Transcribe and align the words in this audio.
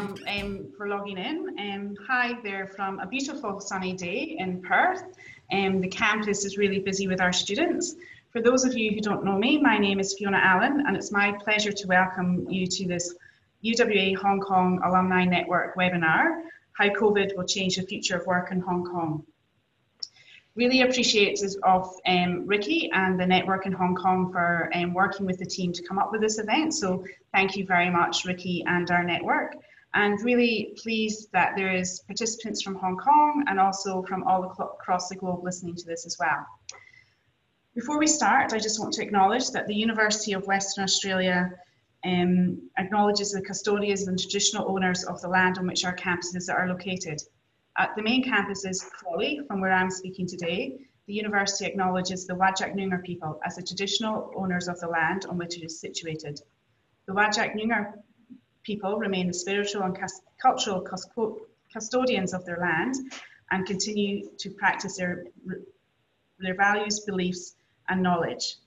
from 0.00 0.16
um, 0.28 0.72
for 0.76 0.88
logging 0.88 1.18
in. 1.18 1.56
Um, 1.58 1.96
hi 2.06 2.38
there 2.42 2.66
from 2.66 3.00
a 3.00 3.06
beautiful 3.06 3.60
sunny 3.60 3.92
day 3.92 4.36
in 4.38 4.62
Perth. 4.62 5.02
Um, 5.52 5.80
the 5.80 5.88
campus 5.88 6.44
is 6.44 6.56
really 6.56 6.78
busy 6.78 7.06
with 7.06 7.20
our 7.20 7.32
students. 7.32 7.96
For 8.30 8.40
those 8.40 8.64
of 8.64 8.74
you 8.74 8.92
who 8.92 9.00
don't 9.00 9.24
know 9.24 9.36
me, 9.36 9.58
my 9.58 9.76
name 9.76 10.00
is 10.00 10.14
Fiona 10.14 10.38
Allen 10.38 10.84
and 10.86 10.96
it's 10.96 11.12
my 11.12 11.32
pleasure 11.32 11.72
to 11.72 11.86
welcome 11.86 12.48
you 12.48 12.66
to 12.66 12.86
this 12.86 13.14
UWA 13.64 14.16
Hong 14.16 14.40
Kong 14.40 14.80
Alumni 14.84 15.24
Network 15.24 15.76
webinar, 15.76 16.44
How 16.72 16.88
COVID 16.88 17.36
Will 17.36 17.44
Change 17.44 17.76
the 17.76 17.82
Future 17.82 18.16
of 18.16 18.26
Work 18.26 18.52
in 18.52 18.60
Hong 18.60 18.84
Kong. 18.84 19.24
Really 20.54 20.82
appreciate 20.82 21.42
of 21.64 21.94
um, 22.06 22.46
Ricky 22.46 22.90
and 22.92 23.20
the 23.20 23.26
network 23.26 23.66
in 23.66 23.72
Hong 23.72 23.94
Kong 23.94 24.32
for 24.32 24.70
um, 24.74 24.94
working 24.94 25.26
with 25.26 25.38
the 25.38 25.46
team 25.46 25.72
to 25.72 25.82
come 25.82 25.98
up 25.98 26.10
with 26.10 26.20
this 26.20 26.38
event. 26.38 26.74
So 26.74 27.04
thank 27.34 27.56
you 27.56 27.66
very 27.66 27.90
much, 27.90 28.24
Ricky 28.24 28.64
and 28.66 28.90
our 28.90 29.04
network. 29.04 29.56
And 29.94 30.20
really 30.22 30.76
pleased 30.80 31.30
that 31.32 31.54
there 31.56 31.74
is 31.74 32.00
participants 32.06 32.62
from 32.62 32.76
Hong 32.76 32.96
Kong 32.96 33.44
and 33.48 33.58
also 33.58 34.02
from 34.02 34.22
all 34.22 34.44
across 34.44 35.08
the 35.08 35.16
globe 35.16 35.42
listening 35.42 35.74
to 35.76 35.86
this 35.86 36.06
as 36.06 36.16
well. 36.18 36.46
Before 37.74 37.98
we 37.98 38.06
start, 38.06 38.52
I 38.52 38.58
just 38.58 38.80
want 38.80 38.92
to 38.94 39.02
acknowledge 39.02 39.50
that 39.50 39.66
the 39.66 39.74
University 39.74 40.32
of 40.32 40.46
Western 40.46 40.84
Australia 40.84 41.50
um, 42.04 42.68
acknowledges 42.78 43.32
the 43.32 43.42
custodians 43.42 44.08
and 44.08 44.18
traditional 44.18 44.70
owners 44.70 45.04
of 45.04 45.20
the 45.20 45.28
land 45.28 45.58
on 45.58 45.66
which 45.66 45.84
our 45.84 45.94
campuses 45.94 46.52
are 46.52 46.68
located. 46.68 47.20
At 47.78 47.94
the 47.96 48.02
main 48.02 48.22
campus 48.22 48.64
is 48.64 48.82
Crawley, 48.82 49.40
from 49.46 49.60
where 49.60 49.72
I'm 49.72 49.90
speaking 49.90 50.26
today. 50.26 50.80
The 51.06 51.14
university 51.14 51.66
acknowledges 51.66 52.26
the 52.26 52.34
Whadjuk 52.34 52.74
Noongar 52.74 53.02
people 53.04 53.40
as 53.44 53.56
the 53.56 53.62
traditional 53.62 54.32
owners 54.36 54.68
of 54.68 54.78
the 54.80 54.88
land 54.88 55.26
on 55.26 55.38
which 55.38 55.56
it 55.56 55.64
is 55.64 55.80
situated. 55.80 56.40
The 57.06 57.12
Whadjuk 57.12 57.54
Noongar 57.54 57.94
people 58.70 58.98
remain 58.98 59.26
the 59.26 59.34
spiritual 59.34 59.82
and 59.82 59.98
cultural 60.40 60.86
custodians 61.72 62.32
of 62.32 62.44
their 62.44 62.58
land 62.58 62.94
and 63.50 63.66
continue 63.66 64.30
to 64.38 64.48
practice 64.50 64.96
their, 64.96 65.24
their 66.38 66.54
values, 66.54 67.00
beliefs, 67.00 67.56
and 67.88 68.00
knowledge. 68.00 68.58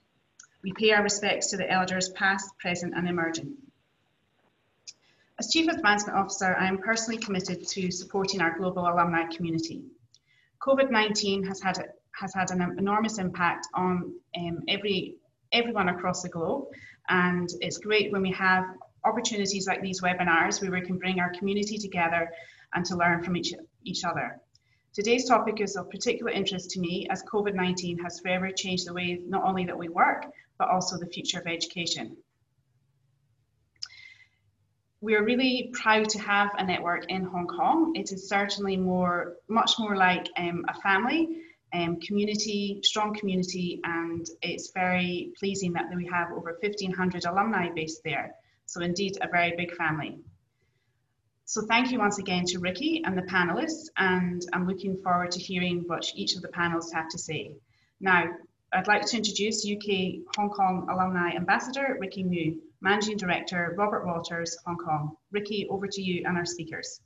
We 0.61 0.73
pay 0.73 0.91
our 0.91 1.03
respects 1.03 1.51
to 1.51 1.57
the 1.57 1.71
elders 1.71 2.09
past, 2.09 2.49
present, 2.59 2.93
and 2.97 3.07
emerging. 3.07 3.53
As 5.39 5.49
Chief 5.51 5.69
Advancement 5.69 6.19
Officer, 6.19 6.53
I 6.59 6.67
am 6.67 6.79
personally 6.79 7.17
committed 7.17 7.65
to 7.65 7.89
supporting 7.89 8.41
our 8.41 8.57
global 8.57 8.83
alumni 8.85 9.23
community. 9.33 9.83
COVID-19 10.59 11.47
has 11.47 11.61
had, 11.61 11.77
has 12.11 12.33
had 12.33 12.51
an 12.51 12.75
enormous 12.77 13.19
impact 13.19 13.67
on 13.73 14.13
um, 14.37 14.63
every, 14.67 15.15
everyone 15.53 15.87
across 15.87 16.23
the 16.23 16.29
globe, 16.29 16.65
and 17.07 17.49
it's 17.61 17.77
great 17.77 18.11
when 18.11 18.21
we 18.21 18.31
have 18.33 18.65
opportunities 19.05 19.67
like 19.67 19.81
these 19.81 20.01
webinars 20.01 20.61
where 20.61 20.71
we 20.71 20.81
can 20.81 20.97
bring 20.97 21.19
our 21.19 21.31
community 21.31 21.77
together 21.77 22.31
and 22.73 22.85
to 22.85 22.95
learn 22.95 23.23
from 23.23 23.37
each, 23.37 23.53
each 23.83 24.03
other. 24.03 24.39
Today's 24.93 25.27
topic 25.27 25.59
is 25.59 25.75
of 25.75 25.89
particular 25.89 26.31
interest 26.31 26.71
to 26.71 26.79
me 26.79 27.07
as 27.09 27.23
COVID-19 27.23 28.01
has 28.03 28.19
forever 28.19 28.51
changed 28.51 28.87
the 28.87 28.93
way 28.93 29.19
not 29.25 29.43
only 29.43 29.65
that 29.65 29.77
we 29.77 29.89
work, 29.89 30.25
but 30.57 30.69
also 30.69 30.97
the 30.97 31.07
future 31.07 31.39
of 31.39 31.47
education 31.47 32.17
we 35.03 35.15
are 35.15 35.23
really 35.23 35.69
proud 35.73 36.07
to 36.07 36.17
have 36.17 36.51
a 36.57 36.65
network 36.65 37.03
in 37.09 37.25
Hong 37.25 37.45
Kong. 37.45 37.91
It 37.93 38.13
is 38.13 38.29
certainly 38.29 38.77
more, 38.77 39.33
much 39.49 39.71
more 39.77 39.97
like 39.97 40.29
um, 40.37 40.63
a 40.69 40.73
family, 40.75 41.41
um, 41.73 41.99
community, 41.99 42.79
strong 42.83 43.13
community, 43.13 43.81
and 43.83 44.25
it's 44.41 44.71
very 44.73 45.33
pleasing 45.37 45.73
that 45.73 45.93
we 45.93 46.07
have 46.07 46.31
over 46.31 46.57
1,500 46.61 47.25
alumni 47.25 47.67
based 47.75 48.01
there. 48.05 48.33
So 48.66 48.81
indeed, 48.81 49.17
a 49.21 49.27
very 49.27 49.54
big 49.55 49.76
family. 49.76 50.20
So 51.45 51.61
thank 51.67 51.92
you 51.92 51.99
once 51.99 52.20
again 52.20 52.45
to 52.48 52.60
Ricky 52.60 53.04
and 53.05 53.17
the 53.17 53.23
panelists, 53.23 53.89
and 53.98 54.42
I'm 54.54 54.67
looking 54.67 54.98
forward 55.04 55.32
to 55.32 55.39
hearing 55.39 55.83
what 55.87 56.10
each 56.15 56.36
of 56.36 56.42
the 56.42 56.48
panels 56.48 56.92
have 56.92 57.10
to 57.10 57.17
say. 57.17 57.55
Now, 57.99 58.26
I'd 58.71 58.87
like 58.87 59.05
to 59.05 59.17
introduce 59.17 59.70
UK 59.70 60.23
Hong 60.36 60.49
Kong 60.49 60.87
Alumni 60.89 61.36
Ambassador, 61.36 61.98
Ricky 61.99 62.23
Mui. 62.23 62.58
Managing 62.83 63.15
Director, 63.15 63.73
Robert 63.77 64.05
Walters, 64.05 64.58
Hong 64.66 64.76
Kong. 64.76 65.16
Ricky, 65.32 65.66
over 65.70 65.87
to 65.87 66.02
you 66.02 66.26
and 66.27 66.37
our 66.37 66.43
speakers. 66.43 66.99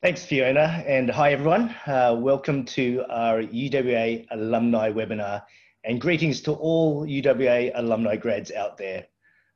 Thanks, 0.00 0.24
Fiona, 0.24 0.84
and 0.86 1.10
hi 1.10 1.32
everyone. 1.32 1.74
Uh, 1.86 2.16
welcome 2.16 2.64
to 2.66 3.04
our 3.10 3.42
UWA 3.42 4.26
alumni 4.30 4.92
webinar, 4.92 5.42
and 5.84 6.00
greetings 6.00 6.40
to 6.42 6.52
all 6.52 7.06
UWA 7.06 7.72
alumni 7.74 8.16
grads 8.16 8.52
out 8.52 8.76
there. 8.76 9.06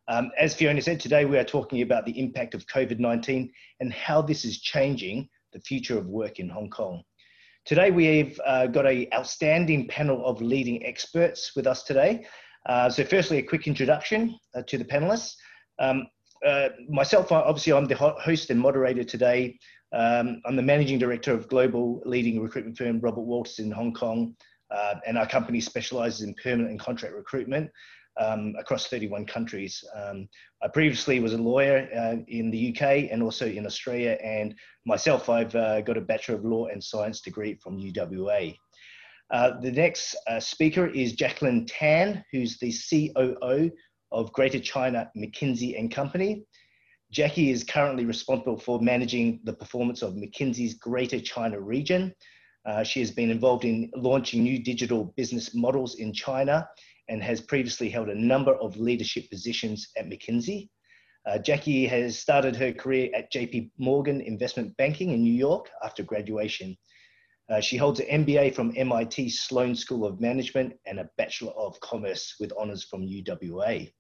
Um, 0.09 0.31
as 0.39 0.55
Fiona 0.55 0.83
said, 0.83 1.01
today 1.01 1.25
we 1.25 1.39
are 1.39 1.45
talking 1.45 1.83
about 1.83 2.05
the 2.07 2.19
impact 2.19 2.55
of 2.55 2.67
COVID-19 2.67 3.51
and 3.81 3.93
how 3.93 4.23
this 4.23 4.45
is 4.45 4.61
changing 4.61 5.29
the 5.53 5.61
future 5.61 5.99
of 5.99 6.07
work 6.07 6.41
in 6.41 6.49
Hong 6.49 6.71
Kong. 6.71 7.03
Today 7.65 7.91
we've 7.91 8.39
uh, 8.45 8.67
got 8.67 8.87
an 8.87 9.07
outstanding 9.15 9.89
panel 9.89 10.25
of 10.27 10.43
leading 10.43 10.85
experts 10.85 11.53
with 11.57 11.67
us 11.67 11.83
today. 11.83 12.27
Uh, 12.67 12.89
so 12.91 13.05
firstly, 13.05 13.39
a 13.39 13.43
quick 13.43 13.67
introduction 13.67 14.39
uh, 14.55 14.63
to 14.67 14.79
the 14.79 14.85
panelists. 14.85 15.35
Um, 15.79 16.07
uh, 16.45 16.71
myself, 16.89 17.33
obviously, 17.33 17.73
I'm 17.73 17.87
the 17.87 17.97
host 17.97 18.51
and 18.51 18.61
moderator 18.61 19.05
today. 19.05 19.59
Um, 19.95 20.41
I'm 20.45 20.57
the 20.57 20.63
managing 20.63 20.99
director 20.99 21.33
of 21.33 21.49
global 21.49 22.03
leading 22.05 22.43
recruitment 22.43 22.77
firm 22.77 23.01
Robert 23.01 23.23
Walters 23.23 23.59
in 23.59 23.71
Hong 23.71 23.95
Kong, 23.95 24.35
uh, 24.71 24.95
and 25.07 25.19
our 25.19 25.27
company 25.27 25.61
specializes 25.61 26.23
in 26.23 26.35
permanent 26.43 26.71
and 26.71 26.81
contract 26.81 27.15
recruitment 27.15 27.71
um, 28.21 28.55
across 28.59 28.87
31 28.87 29.27
countries. 29.27 29.83
Um, 29.95 30.29
I 30.63 30.69
previously 30.69 31.21
was 31.21 31.33
a 31.33 31.39
lawyer 31.39 31.89
uh, 31.97 32.17
in 32.29 32.51
the 32.51 32.71
UK 32.71 33.11
and 33.11 33.23
also 33.23 33.47
in 33.47 33.67
Australia, 33.67 34.17
and 34.23 34.55
myself, 34.87 35.29
I've 35.29 35.55
uh, 35.55 35.81
got 35.81 35.97
a 35.97 36.01
Bachelor 36.01 36.37
of 36.37 36.45
Law 36.45 36.67
and 36.67 36.83
Science 36.83 37.21
degree 37.21 37.55
from 37.63 37.79
UWA. 37.79 38.57
Uh, 39.31 39.61
the 39.61 39.73
next 39.73 40.17
uh, 40.29 40.39
speaker 40.39 40.87
is 40.87 41.15
Jacqueline 41.15 41.67
Tan, 41.67 42.25
who's 42.31 42.59
the 42.59 42.73
COO 42.73 43.71
of 44.13 44.33
Greater 44.33 44.61
China 44.61 45.11
McKinsey 45.17 45.79
and 45.79 45.91
Company. 45.91 46.45
Jackie 47.11 47.51
is 47.51 47.65
currently 47.65 48.05
responsible 48.05 48.59
for 48.59 48.81
managing 48.81 49.41
the 49.45 49.53
performance 49.53 50.03
of 50.03 50.15
McKinsey's 50.15 50.75
Greater 50.75 51.21
China 51.21 51.61
region. 51.61 52.15
Uh, 52.67 52.83
she 52.83 53.01
has 53.01 53.11
been 53.11 53.31
involved 53.31 53.65
in 53.65 53.91
launching 53.95 54.43
new 54.43 54.59
digital 54.63 55.13
business 55.17 55.55
models 55.55 55.97
in 55.97 56.13
China 56.13 56.67
and 57.09 57.23
has 57.23 57.41
previously 57.41 57.91
held 57.91 58.09
a 58.09 58.15
number 58.15 58.55
of 58.55 58.77
leadership 58.77 59.29
positions 59.31 59.89
at 59.97 60.09
McKinsey. 60.09 60.69
Uh, 61.27 61.39
Jackie 61.39 61.87
has 61.87 62.19
started 62.19 62.57
her 62.57 62.73
career 62.73 63.11
at 63.15 63.33
JP 63.33 63.71
Morgan 63.79 64.21
Investment 64.21 64.77
Banking 64.77 65.11
in 65.11 65.23
New 65.23 65.33
York 65.33 65.71
after 65.83 66.03
graduation. 66.03 66.77
Uh, 67.51 67.61
she 67.61 67.77
holds 67.77 68.01
an 68.01 68.25
MBA 68.25 68.55
from 68.55 68.73
MIT 68.77 69.29
Sloan 69.31 69.75
School 69.75 70.07
of 70.07 70.21
Management 70.21 70.75
and 70.87 70.99
a 70.99 71.09
Bachelor 71.19 71.53
of 71.53 71.79
Commerce 71.81 72.37
with 72.41 72.53
honors 72.59 72.85
from 72.85 73.03
UWA. 73.03 73.93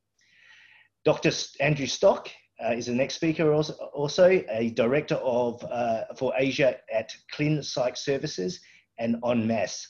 Dr. 1.04 1.31
Andrew 1.60 1.86
Stock 1.86 2.31
uh, 2.62 2.72
is 2.72 2.87
the 2.87 2.92
next 2.92 3.15
speaker, 3.15 3.53
also, 3.53 3.72
also 3.92 4.28
a 4.28 4.70
director 4.76 5.16
of 5.16 5.62
uh, 5.65 6.04
for 6.16 6.32
Asia 6.37 6.76
at 6.92 7.15
Clin 7.32 7.65
Psych 7.65 7.97
Services 7.97 8.60
and 8.98 9.16
En 9.25 9.47
Masse. 9.47 9.88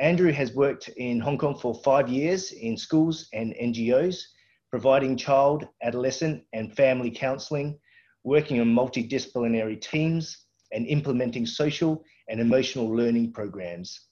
Andrew 0.00 0.30
has 0.32 0.54
worked 0.54 0.88
in 0.96 1.18
Hong 1.18 1.38
Kong 1.38 1.58
for 1.58 1.74
five 1.82 2.08
years 2.08 2.52
in 2.52 2.76
schools 2.76 3.28
and 3.32 3.54
NGOs, 3.60 4.22
providing 4.70 5.16
child, 5.16 5.66
adolescent, 5.82 6.44
and 6.52 6.76
family 6.76 7.10
counselling, 7.10 7.78
working 8.22 8.60
on 8.60 8.68
multidisciplinary 8.68 9.80
teams, 9.80 10.46
and 10.72 10.86
implementing 10.86 11.46
social 11.46 12.04
and 12.28 12.40
emotional 12.40 12.88
learning 12.88 13.32
programs. 13.32 14.08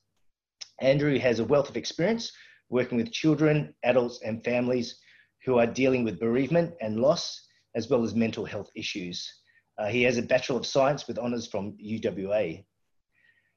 Andrew 0.80 1.18
has 1.18 1.38
a 1.38 1.44
wealth 1.44 1.68
of 1.68 1.76
experience 1.76 2.32
working 2.68 2.98
with 2.98 3.12
children, 3.12 3.74
adults, 3.84 4.20
and 4.24 4.42
families 4.44 4.98
who 5.44 5.58
are 5.58 5.66
dealing 5.66 6.02
with 6.02 6.18
bereavement 6.18 6.74
and 6.80 6.98
loss, 6.98 7.45
as 7.76 7.88
well 7.88 8.02
as 8.02 8.14
mental 8.14 8.44
health 8.44 8.70
issues. 8.74 9.32
Uh, 9.78 9.86
he 9.86 10.02
has 10.02 10.16
a 10.16 10.22
Bachelor 10.22 10.56
of 10.56 10.66
Science 10.66 11.06
with 11.06 11.18
honours 11.18 11.46
from 11.46 11.76
UWA. 11.76 12.64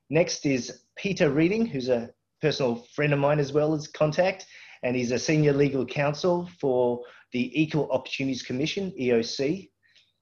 Next 0.10 0.46
is 0.46 0.84
Peter 0.98 1.32
Reading, 1.32 1.66
who's 1.66 1.88
a 1.90 2.10
personal 2.42 2.84
friend 2.94 3.14
of 3.14 3.20
mine 3.20 3.40
as 3.40 3.54
well 3.54 3.74
as 3.74 3.88
contact, 3.88 4.46
and 4.84 4.96
he's 4.96 5.12
a 5.12 5.20
senior 5.20 5.54
legal 5.54 5.86
counsel 5.86 6.50
for 6.60 7.02
the 7.32 7.60
Equal 7.60 7.90
Opportunities 7.92 8.44
Commission, 8.44 8.92
EOC. 9.00 9.70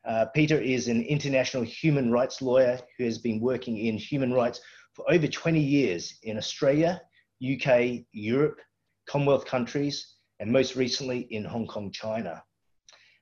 Uh, 0.08 0.26
Peter 0.34 0.60
is 0.60 0.88
an 0.88 1.02
international 1.04 1.64
human 1.64 2.12
rights 2.12 2.42
lawyer 2.42 2.80
who 2.98 3.04
has 3.04 3.18
been 3.18 3.42
working 3.42 3.78
in 3.78 3.98
human 3.98 4.34
rights 4.34 4.62
for 4.94 5.10
over 5.12 5.28
20 5.28 5.60
years 5.60 6.18
in 6.24 6.38
Australia, 6.38 7.02
UK, 7.44 8.04
Europe, 8.12 8.60
Commonwealth 9.08 9.46
countries, 9.46 10.16
and 10.40 10.52
most 10.52 10.76
recently 10.76 11.22
in 11.32 11.44
Hong 11.44 11.68
Kong, 11.68 11.92
China. 11.92 12.44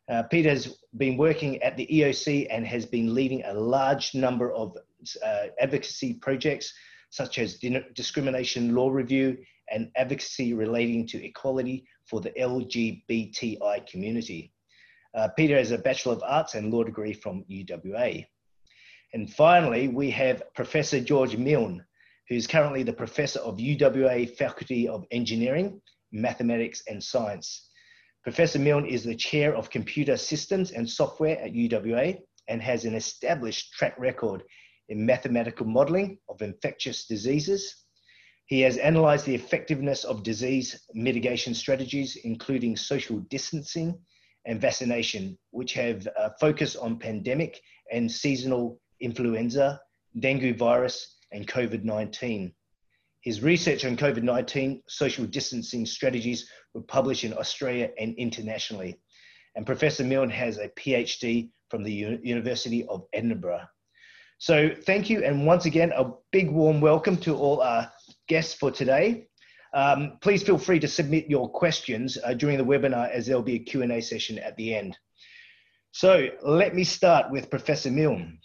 Uh, 0.09 0.23
Peter 0.23 0.49
has 0.49 0.77
been 0.97 1.17
working 1.17 1.61
at 1.63 1.75
the 1.77 1.87
EOC 1.87 2.47
and 2.51 2.65
has 2.65 2.85
been 2.85 3.13
leading 3.13 3.43
a 3.45 3.53
large 3.53 4.13
number 4.13 4.51
of 4.51 4.77
uh, 5.25 5.45
advocacy 5.59 6.13
projects 6.13 6.73
such 7.09 7.37
as 7.39 7.59
discrimination 7.93 8.75
law 8.75 8.89
review 8.89 9.37
and 9.71 9.89
advocacy 9.95 10.53
relating 10.53 11.07
to 11.07 11.23
equality 11.25 11.87
for 12.05 12.21
the 12.21 12.31
LGBTI 12.31 13.87
community. 13.87 14.51
Uh, 15.15 15.29
Peter 15.29 15.57
has 15.57 15.71
a 15.71 15.77
Bachelor 15.77 16.13
of 16.13 16.23
Arts 16.23 16.55
and 16.55 16.71
Law 16.71 16.83
degree 16.83 17.13
from 17.13 17.45
UWA. 17.49 18.25
And 19.13 19.31
finally, 19.33 19.87
we 19.87 20.11
have 20.11 20.43
Professor 20.55 20.99
George 20.99 21.37
Milne, 21.37 21.83
who's 22.27 22.47
currently 22.47 22.83
the 22.83 22.93
Professor 22.93 23.39
of 23.39 23.57
UWA 23.57 24.29
Faculty 24.35 24.87
of 24.87 25.05
Engineering, 25.11 25.81
Mathematics 26.11 26.83
and 26.87 27.01
Science. 27.01 27.69
Professor 28.25 28.57
Milne 28.57 28.87
is 28.87 29.03
the 29.03 29.13
Chair 29.13 29.55
of 29.55 29.69
Computer 29.69 30.17
Systems 30.17 30.71
and 30.71 30.89
Software 30.89 31.39
at 31.39 31.53
UWA 31.53 32.17
and 32.47 32.59
has 32.59 32.83
an 32.83 32.95
established 32.95 33.71
track 33.73 33.93
record 33.99 34.41
in 34.89 35.05
mathematical 35.05 35.67
modeling 35.67 36.17
of 36.27 36.41
infectious 36.41 37.05
diseases. 37.05 37.85
He 38.47 38.61
has 38.61 38.77
analyzed 38.77 39.27
the 39.27 39.35
effectiveness 39.35 40.05
of 40.05 40.23
disease 40.23 40.87
mitigation 40.95 41.53
strategies, 41.53 42.15
including 42.23 42.75
social 42.75 43.19
distancing 43.29 43.95
and 44.45 44.59
vaccination, 44.59 45.37
which 45.51 45.73
have 45.73 46.07
uh, 46.17 46.29
focused 46.39 46.77
on 46.77 46.97
pandemic 46.97 47.61
and 47.91 48.11
seasonal 48.11 48.81
influenza, 49.01 49.79
dengue 50.19 50.57
virus, 50.57 51.17
and 51.31 51.47
COVID 51.47 51.83
19. 51.83 52.51
His 53.25 53.41
research 53.41 53.85
on 53.85 53.97
COVID 53.97 54.21
19 54.21 54.83
social 54.87 55.25
distancing 55.25 55.87
strategies 55.87 56.47
were 56.75 56.83
published 56.83 57.23
in 57.23 57.33
Australia 57.33 57.89
and 57.99 58.15
internationally. 58.17 58.99
And 59.55 59.65
Professor 59.65 60.03
Milne 60.03 60.29
has 60.29 60.59
a 60.59 60.69
PhD 60.69 61.49
from 61.71 61.83
the 61.83 61.91
U 61.91 62.19
University 62.21 62.85
of 62.85 63.07
Edinburgh. 63.13 63.65
So, 64.37 64.69
thank 64.85 65.09
you, 65.09 65.23
and 65.23 65.47
once 65.47 65.65
again, 65.65 65.91
a 65.95 66.11
big 66.31 66.51
warm 66.51 66.81
welcome 66.81 67.17
to 67.17 67.35
all 67.35 67.61
our 67.61 67.91
guests 68.27 68.53
for 68.53 68.69
today. 68.69 69.25
Um, 69.73 70.19
please 70.21 70.43
feel 70.43 70.59
free 70.59 70.79
to 70.79 70.87
submit 70.87 71.27
your 71.27 71.49
questions 71.49 72.19
uh, 72.23 72.35
during 72.35 72.59
the 72.59 72.63
webinar 72.63 73.09
as 73.09 73.25
there'll 73.25 73.41
be 73.41 73.55
a 73.55 73.59
Q&A 73.59 74.01
session 74.01 74.37
at 74.37 74.55
the 74.55 74.75
end. 74.75 74.95
So 75.93 76.27
let 76.43 76.75
me 76.75 76.83
start 76.83 77.31
with 77.31 77.49
Professor 77.49 77.89
Milne. 77.89 78.37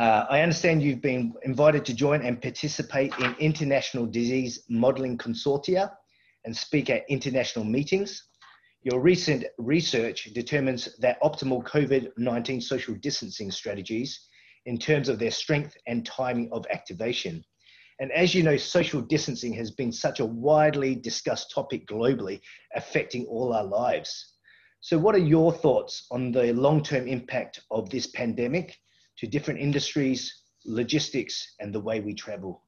Uh, 0.00 0.24
I 0.30 0.40
understand 0.40 0.82
you've 0.82 1.02
been 1.02 1.34
invited 1.42 1.84
to 1.84 1.92
join 1.92 2.22
and 2.22 2.40
participate 2.40 3.12
in 3.18 3.36
international 3.38 4.06
disease 4.06 4.62
modeling 4.70 5.18
consortia 5.18 5.90
and 6.46 6.56
speak 6.56 6.88
at 6.88 7.04
international 7.10 7.66
meetings. 7.66 8.24
Your 8.82 9.00
recent 9.00 9.44
research 9.58 10.30
determines 10.32 10.96
that 11.00 11.20
optimal 11.20 11.62
COVID-19 11.64 12.62
social 12.62 12.94
distancing 12.94 13.50
strategies 13.50 14.26
in 14.64 14.78
terms 14.78 15.10
of 15.10 15.18
their 15.18 15.30
strength 15.30 15.76
and 15.86 16.06
timing 16.06 16.48
of 16.50 16.64
activation. 16.70 17.44
And 17.98 18.10
as 18.12 18.34
you 18.34 18.42
know, 18.42 18.56
social 18.56 19.02
distancing 19.02 19.52
has 19.52 19.70
been 19.70 19.92
such 19.92 20.20
a 20.20 20.24
widely 20.24 20.94
discussed 20.94 21.52
topic 21.54 21.86
globally, 21.86 22.40
affecting 22.74 23.26
all 23.26 23.52
our 23.52 23.64
lives. 23.64 24.32
So, 24.80 24.96
what 24.96 25.14
are 25.14 25.18
your 25.18 25.52
thoughts 25.52 26.06
on 26.10 26.32
the 26.32 26.54
long 26.54 26.82
term 26.82 27.06
impact 27.06 27.60
of 27.70 27.90
this 27.90 28.06
pandemic 28.06 28.78
to 29.20 29.26
different 29.26 29.60
industries, 29.60 30.42
logistics, 30.64 31.54
and 31.60 31.74
the 31.74 31.80
way 31.80 32.00
we 32.00 32.14
travel? 32.14 32.64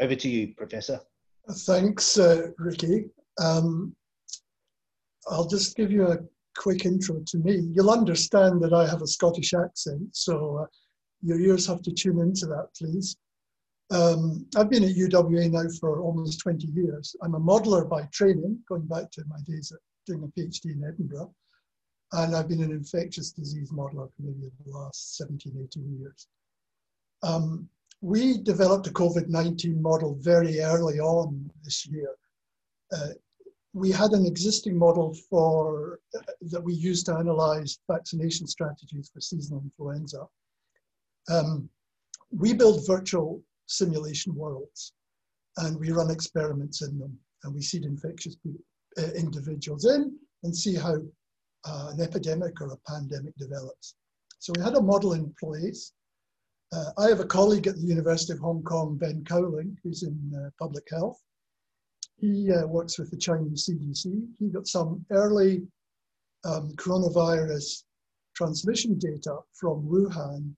Over 0.00 0.16
to 0.16 0.28
you, 0.28 0.54
Professor. 0.56 1.00
Thanks, 1.50 2.18
uh, 2.18 2.48
Ricky. 2.58 3.06
Um, 3.40 3.94
I'll 5.30 5.46
just 5.46 5.76
give 5.76 5.90
you 5.92 6.08
a 6.08 6.18
quick 6.56 6.84
intro 6.84 7.22
to 7.26 7.38
me. 7.38 7.70
You'll 7.72 7.90
understand 7.90 8.60
that 8.62 8.72
I 8.72 8.88
have 8.88 9.02
a 9.02 9.06
Scottish 9.06 9.54
accent, 9.54 10.08
so 10.12 10.58
uh, 10.62 10.66
your 11.22 11.38
ears 11.40 11.66
have 11.66 11.82
to 11.82 11.92
tune 11.92 12.18
into 12.20 12.46
that, 12.46 12.68
please. 12.76 13.16
Um, 13.90 14.46
I've 14.56 14.68
been 14.68 14.84
at 14.84 14.96
UWA 14.96 15.50
now 15.50 15.64
for 15.80 16.00
almost 16.00 16.40
20 16.40 16.66
years. 16.68 17.16
I'm 17.22 17.34
a 17.34 17.40
modeler 17.40 17.88
by 17.88 18.02
training, 18.12 18.58
going 18.68 18.86
back 18.86 19.10
to 19.12 19.24
my 19.28 19.38
days 19.46 19.72
at 19.72 19.78
doing 20.06 20.24
a 20.24 20.40
PhD 20.40 20.72
in 20.72 20.84
Edinburgh. 20.84 21.32
And 22.12 22.34
I've 22.34 22.48
been 22.48 22.62
an 22.62 22.70
infectious 22.70 23.32
disease 23.32 23.70
modeler 23.70 24.08
for 24.10 24.22
maybe 24.22 24.50
the 24.64 24.72
last 24.72 25.16
17, 25.16 25.52
18 25.62 25.98
years. 26.00 26.26
Um, 27.22 27.68
we 28.00 28.38
developed 28.38 28.86
a 28.86 28.92
COVID-19 28.92 29.80
model 29.80 30.16
very 30.20 30.60
early 30.60 31.00
on 31.00 31.50
this 31.64 31.86
year. 31.86 32.14
Uh, 32.92 33.08
we 33.74 33.90
had 33.90 34.12
an 34.12 34.24
existing 34.24 34.76
model 34.76 35.14
for 35.28 36.00
uh, 36.16 36.20
that 36.42 36.62
we 36.62 36.74
used 36.74 37.06
to 37.06 37.14
analyze 37.14 37.78
vaccination 37.90 38.46
strategies 38.46 39.10
for 39.12 39.20
seasonal 39.20 39.62
influenza. 39.62 40.26
Um, 41.30 41.68
we 42.30 42.52
build 42.54 42.86
virtual 42.86 43.42
simulation 43.66 44.34
worlds 44.34 44.94
and 45.58 45.78
we 45.78 45.90
run 45.90 46.10
experiments 46.10 46.82
in 46.82 46.98
them 46.98 47.18
and 47.44 47.54
we 47.54 47.60
seed 47.60 47.84
infectious 47.84 48.36
uh, 48.98 49.02
individuals 49.14 49.84
in 49.84 50.16
and 50.44 50.56
see 50.56 50.74
how 50.74 50.96
uh, 51.64 51.90
an 51.92 52.00
epidemic 52.00 52.60
or 52.60 52.72
a 52.72 52.90
pandemic 52.90 53.36
develops. 53.36 53.94
So 54.38 54.52
we 54.56 54.62
had 54.62 54.74
a 54.74 54.82
model 54.82 55.14
in 55.14 55.34
place. 55.38 55.92
Uh, 56.72 56.90
I 56.98 57.08
have 57.08 57.20
a 57.20 57.24
colleague 57.24 57.66
at 57.66 57.76
the 57.76 57.86
University 57.86 58.32
of 58.32 58.38
Hong 58.40 58.62
Kong, 58.62 58.96
Ben 58.96 59.24
Cowling, 59.24 59.76
who's 59.82 60.02
in 60.02 60.32
uh, 60.36 60.50
public 60.58 60.84
health. 60.90 61.20
He 62.18 62.52
uh, 62.52 62.66
works 62.66 62.98
with 62.98 63.10
the 63.10 63.16
Chinese 63.16 63.68
CDC. 63.68 64.26
He 64.38 64.48
got 64.48 64.66
some 64.66 65.04
early 65.10 65.62
um, 66.44 66.72
coronavirus 66.76 67.84
transmission 68.34 68.98
data 68.98 69.38
from 69.52 69.82
Wuhan 69.84 70.54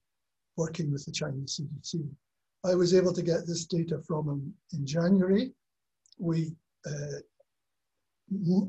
working 0.56 0.90
with 0.92 1.04
the 1.06 1.12
Chinese 1.12 1.60
CDC. 1.60 2.06
I 2.64 2.74
was 2.74 2.94
able 2.94 3.12
to 3.14 3.22
get 3.22 3.46
this 3.46 3.64
data 3.64 4.00
from 4.06 4.28
him 4.28 4.54
in 4.72 4.86
January. 4.86 5.52
We, 6.18 6.52
uh, 6.86 7.20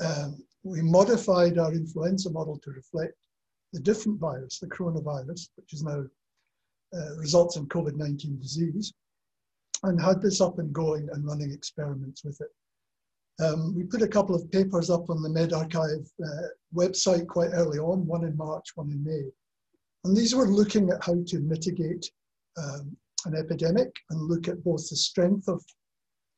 um, 0.06 0.44
we 0.64 0.82
modified 0.82 1.58
our 1.58 1.74
influenza 1.74 2.30
model 2.30 2.60
to 2.60 2.72
reflect 2.72 3.16
the 3.74 3.80
different 3.80 4.20
virus, 4.20 4.60
the 4.60 4.68
coronavirus, 4.68 5.50
which 5.56 5.74
is 5.74 5.84
now 5.84 6.04
uh, 6.94 7.16
results 7.16 7.56
in 7.56 7.68
COVID-19 7.68 8.42
disease, 8.42 8.94
and 9.84 10.00
had 10.00 10.22
this 10.22 10.42
up 10.42 10.60
and 10.60 10.74
going 10.74 11.08
and 11.12 11.26
running 11.26 11.52
experiments 11.52 12.24
with 12.24 12.40
it. 12.42 13.44
Um, 13.44 13.74
we 13.76 13.84
put 13.84 14.02
a 14.02 14.08
couple 14.08 14.36
of 14.36 14.52
papers 14.52 14.90
up 14.90 15.10
on 15.10 15.22
the 15.24 15.30
medRxiv 15.30 16.08
uh, 16.24 16.48
website 16.76 17.28
quite 17.28 17.52
early 17.54 17.80
on, 17.80 18.06
one 18.06 18.26
in 18.26 18.38
March, 18.38 18.68
one 18.76 18.92
in 18.92 19.04
May. 19.04 19.24
And 20.04 20.16
these 20.16 20.36
were 20.36 20.48
looking 20.48 20.90
at 20.90 21.04
how 21.04 21.16
to 21.26 21.40
mitigate 21.40 22.12
um, 22.58 22.96
an 23.26 23.36
epidemic 23.36 23.96
and 24.10 24.22
look 24.22 24.48
at 24.48 24.64
both 24.64 24.88
the 24.90 24.96
strength 24.96 25.48
of 25.48 25.64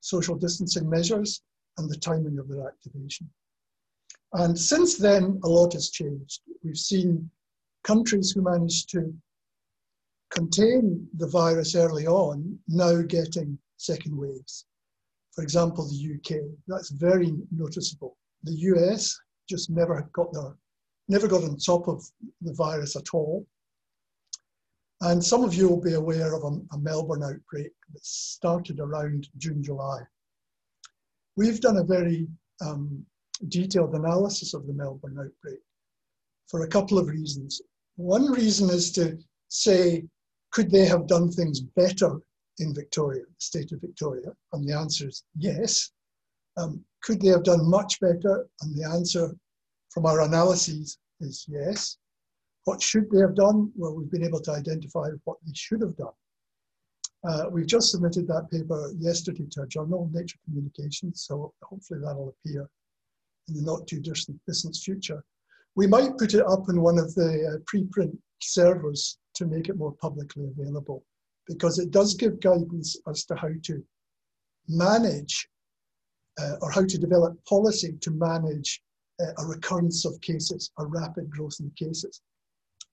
social 0.02 0.36
distancing 0.36 0.90
measures 0.90 1.42
and 1.78 1.90
the 1.90 1.98
timing 1.98 2.38
of 2.38 2.48
their 2.48 2.68
activation. 2.68 3.30
And 4.34 4.58
since 4.58 4.98
then, 4.98 5.40
a 5.44 5.48
lot 5.48 5.74
has 5.74 5.90
changed. 5.90 6.42
We've 6.64 6.78
seen 6.78 7.30
countries 7.84 8.32
who 8.32 8.42
managed 8.42 8.90
to 8.92 9.14
contain 10.32 11.08
the 11.18 11.28
virus 11.28 11.76
early 11.76 12.08
on 12.08 12.58
now 12.68 13.02
getting 13.04 13.60
second 13.78 14.18
waves. 14.18 14.66
For 15.34 15.44
example, 15.44 15.88
the 15.88 16.16
UK, 16.16 16.42
that's 16.68 16.90
very 16.90 17.34
noticeable. 17.52 18.18
The 18.44 18.54
US 18.74 19.20
just 19.48 19.70
never 19.70 20.10
got 20.14 20.34
there, 20.34 20.56
never 21.08 21.28
got 21.28 21.44
on 21.44 21.58
top 21.58 21.88
of 21.88 22.04
the 22.42 22.54
virus 22.54 22.96
at 22.96 23.14
all. 23.14 23.46
And 25.02 25.24
some 25.24 25.44
of 25.44 25.54
you 25.54 25.70
will 25.70 25.82
be 25.82 25.94
aware 25.94 26.34
of 26.34 26.44
a, 26.44 26.76
a 26.76 26.80
Melbourne 26.80 27.24
outbreak 27.24 27.74
that 27.94 28.06
started 28.06 28.80
around 28.80 29.28
June, 29.38 29.62
July. 29.62 30.00
We've 31.36 31.60
done 31.60 31.78
a 31.78 31.84
very 31.84 32.28
um, 32.62 33.06
detailed 33.48 33.94
analysis 33.96 34.54
of 34.54 34.68
the 34.68 34.74
Melbourne 34.74 35.18
outbreak 35.20 35.60
for 36.48 36.64
a 36.64 36.68
couple 36.68 36.98
of 36.98 37.08
reasons. 37.08 37.62
One 37.96 38.32
reason 38.32 38.70
is 38.70 38.92
to 38.94 39.18
say, 39.50 40.06
could 40.52 40.72
they 40.72 40.86
have 40.86 41.08
done 41.08 41.32
things 41.32 41.62
better 41.62 42.20
in 42.60 42.74
Victoria, 42.74 43.24
the 43.24 43.36
state 43.40 43.72
of 43.72 43.82
Victoria? 43.82 44.32
And 44.52 44.68
the 44.68 44.78
answer 44.78 45.08
is 45.08 45.24
yes. 45.38 45.92
Um, 46.58 46.84
could 47.02 47.22
they 47.22 47.30
have 47.30 47.44
done 47.44 47.70
much 47.70 48.00
better? 48.00 48.48
And 48.62 48.76
the 48.76 48.88
answer 48.88 49.36
from 49.90 50.06
our 50.06 50.22
analyses 50.22 51.00
is 51.20 51.46
yes. 51.50 51.98
What 52.66 52.82
should 52.82 53.10
they 53.12 53.20
have 53.20 53.36
done? 53.36 53.72
Well, 53.76 53.96
we've 53.96 54.12
been 54.12 54.24
able 54.24 54.42
to 54.42 54.52
identify 54.52 55.10
what 55.26 55.38
they 55.46 55.54
should 55.54 55.82
have 55.82 55.98
done. 55.98 56.14
Uh, 57.28 57.46
we've 57.50 57.68
just 57.68 57.92
submitted 57.92 58.28
that 58.28 58.50
paper 58.52 58.92
yesterday 58.98 59.46
to 59.52 59.62
a 59.62 59.68
journal, 59.68 60.10
Nature 60.14 60.38
Communications, 60.46 61.26
so 61.26 61.54
hopefully 61.64 62.00
that'll 62.04 62.30
appear 62.30 62.70
in 63.48 63.56
the 63.56 63.62
not 63.62 63.88
too 63.88 64.00
distant, 64.00 64.40
future. 64.76 65.24
We 65.76 65.88
might 65.88 66.18
put 66.18 66.34
it 66.34 66.46
up 66.46 66.70
in 66.70 66.82
one 66.82 67.00
of 67.00 67.14
the 67.16 67.56
uh, 67.56 67.60
preprint 67.72 68.18
servers 68.42 69.18
to 69.36 69.46
make 69.46 69.70
it 69.70 69.78
more 69.78 69.94
publicly 69.94 70.46
available 70.46 71.04
because 71.48 71.80
it 71.80 71.92
does 71.92 72.14
give 72.14 72.40
guidance 72.40 72.96
as 73.08 73.26
to 73.26 73.36
how 73.36 73.50
to 73.64 73.84
manage 74.68 75.50
uh, 76.40 76.56
or 76.62 76.72
how 76.72 76.86
to 76.86 76.98
develop 76.98 77.44
policy 77.46 77.98
to 78.02 78.12
manage 78.12 78.82
uh, 79.22 79.34
a 79.38 79.46
recurrence 79.46 80.06
of 80.06 80.20
cases, 80.22 80.72
a 80.80 80.86
rapid 80.86 81.30
growth 81.30 81.58
in 81.60 81.72
cases. 81.72 82.22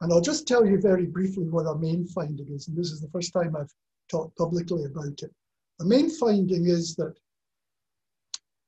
And 0.01 0.13
I'll 0.13 0.21
just 0.21 0.47
tell 0.47 0.67
you 0.67 0.81
very 0.81 1.07
briefly 1.07 1.49
what 1.49 1.67
our 1.67 1.79
main 1.79 2.07
finding 2.07 2.49
is, 2.53 2.69
and 2.69 2.77
this 2.77 2.91
is 2.91 3.01
the 3.01 3.11
first 3.11 3.33
time 3.33 3.55
I've 3.55 3.73
talked 4.11 4.37
publicly 4.37 4.85
about 4.85 5.23
it. 5.23 5.33
The 5.79 5.87
main 5.87 6.11
finding 6.11 6.67
is 6.67 6.95
that 6.97 7.15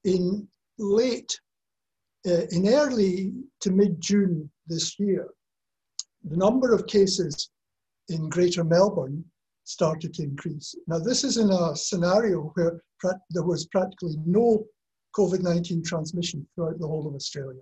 in 0.04 0.46
late, 0.78 1.38
uh, 2.26 2.46
in 2.50 2.68
early 2.68 3.32
to 3.60 3.70
mid-June 3.70 4.50
this 4.66 4.98
year, 4.98 5.28
the 6.24 6.36
number 6.36 6.72
of 6.72 6.86
cases 6.86 7.50
in 8.08 8.28
Greater 8.28 8.64
Melbourne 8.64 9.24
started 9.64 10.14
to 10.14 10.22
increase. 10.22 10.74
Now, 10.86 10.98
this 10.98 11.24
is 11.24 11.36
in 11.36 11.50
a 11.50 11.76
scenario 11.76 12.52
where 12.54 12.82
there 13.30 13.42
was 13.42 13.66
practically 13.66 14.16
no 14.24 14.64
COVID 15.16 15.42
19 15.42 15.82
transmission 15.82 16.46
throughout 16.54 16.78
the 16.78 16.86
whole 16.86 17.06
of 17.06 17.14
Australia. 17.14 17.60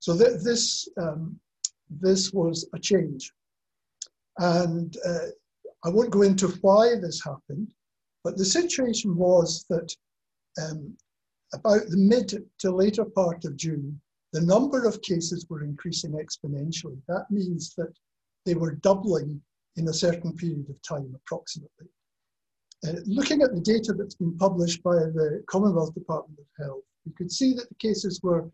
So, 0.00 0.16
th- 0.16 0.42
this, 0.42 0.88
um, 1.00 1.38
this 1.90 2.32
was 2.32 2.68
a 2.74 2.78
change. 2.78 3.32
And 4.38 4.96
uh, 5.06 5.28
I 5.84 5.90
won't 5.90 6.10
go 6.10 6.22
into 6.22 6.48
why 6.60 6.94
this 7.00 7.22
happened, 7.24 7.72
but 8.24 8.36
the 8.36 8.44
situation 8.44 9.16
was 9.16 9.64
that 9.68 9.94
um, 10.62 10.96
about 11.52 11.82
the 11.88 11.96
mid 11.96 12.44
to 12.58 12.70
later 12.70 13.04
part 13.04 13.44
of 13.44 13.56
June, 13.56 14.00
the 14.32 14.40
number 14.40 14.84
of 14.84 15.00
cases 15.02 15.46
were 15.48 15.64
increasing 15.64 16.12
exponentially. 16.12 16.98
That 17.08 17.30
means 17.30 17.74
that 17.76 17.92
they 18.44 18.54
were 18.54 18.74
doubling 18.76 19.40
in 19.76 19.88
a 19.88 19.94
certain 19.94 20.34
period 20.34 20.68
of 20.68 20.80
time, 20.82 21.14
approximately. 21.14 21.88
Uh, 22.86 23.00
looking 23.06 23.42
at 23.42 23.54
the 23.54 23.60
data 23.60 23.92
that's 23.92 24.14
been 24.14 24.36
published 24.36 24.82
by 24.82 24.94
the 24.94 25.42
Commonwealth 25.48 25.94
Department 25.94 26.38
of 26.38 26.64
Health, 26.64 26.84
you 27.04 27.12
could 27.16 27.32
see 27.32 27.54
that 27.54 27.68
the 27.68 27.74
cases 27.76 28.20
were 28.22 28.48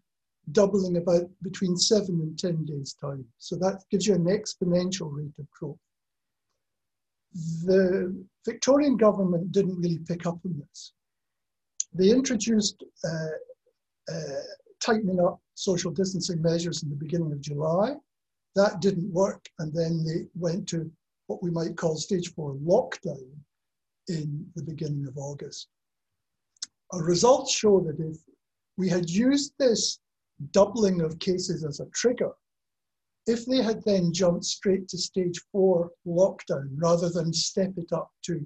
doubling 0.53 0.97
about 0.97 1.29
between 1.43 1.77
seven 1.77 2.21
and 2.21 2.39
10 2.39 2.65
days' 2.65 2.95
time. 2.95 3.25
So 3.39 3.57
that 3.57 3.83
gives 3.91 4.07
you 4.07 4.15
an 4.15 4.27
exponential 4.27 5.11
rate 5.11 5.33
of 5.39 5.51
growth. 5.51 5.79
The 7.65 8.25
Victorian 8.45 8.97
government 8.97 9.53
didn't 9.53 9.81
really 9.81 9.99
pick 9.99 10.27
up 10.27 10.39
on 10.45 10.59
this. 10.59 10.93
They 11.95 12.11
introduced 12.11 12.83
uh, 13.05 14.13
uh, 14.13 14.41
tightening 14.81 15.21
up 15.21 15.41
social 15.55 15.93
distancing 15.93 16.43
measures 16.43 16.83
in 16.83 16.91
the 16.91 16.97
beginning 16.97 17.33
of 17.33 17.41
July. 17.41 17.95
That 18.57 18.81
didn't 18.81 19.13
work, 19.13 19.49
and 19.59 19.73
then 19.73 20.05
they 20.05 20.27
went 20.35 20.69
to 20.69 20.91
what 21.29 21.43
we 21.43 21.51
might 21.51 21.77
call 21.77 21.97
stage 21.97 22.35
four 22.35 22.55
lockdown 22.55 23.31
in 24.09 24.47
the 24.55 24.63
beginning 24.63 25.07
of 25.07 25.17
August. 25.17 25.69
Our 26.93 27.03
results 27.03 27.53
show 27.53 27.81
that 27.81 27.99
if 27.99 28.19
we 28.77 28.89
had 28.89 29.09
used 29.09 29.55
this 29.59 29.99
doubling 30.51 31.01
of 31.01 31.19
cases 31.19 31.65
as 31.65 31.81
a 31.81 31.87
trigger, 31.87 32.31
if 33.27 33.47
they 33.47 33.63
had 33.63 33.83
then 33.85 34.13
jumped 34.13 34.45
straight 34.45 34.87
to 34.89 34.99
stage 34.99 35.41
four 35.51 35.91
lockdown 36.07 36.69
rather 36.77 37.09
than 37.09 37.33
step 37.33 37.73
it 37.77 37.93
up 37.93 38.11
to 38.25 38.45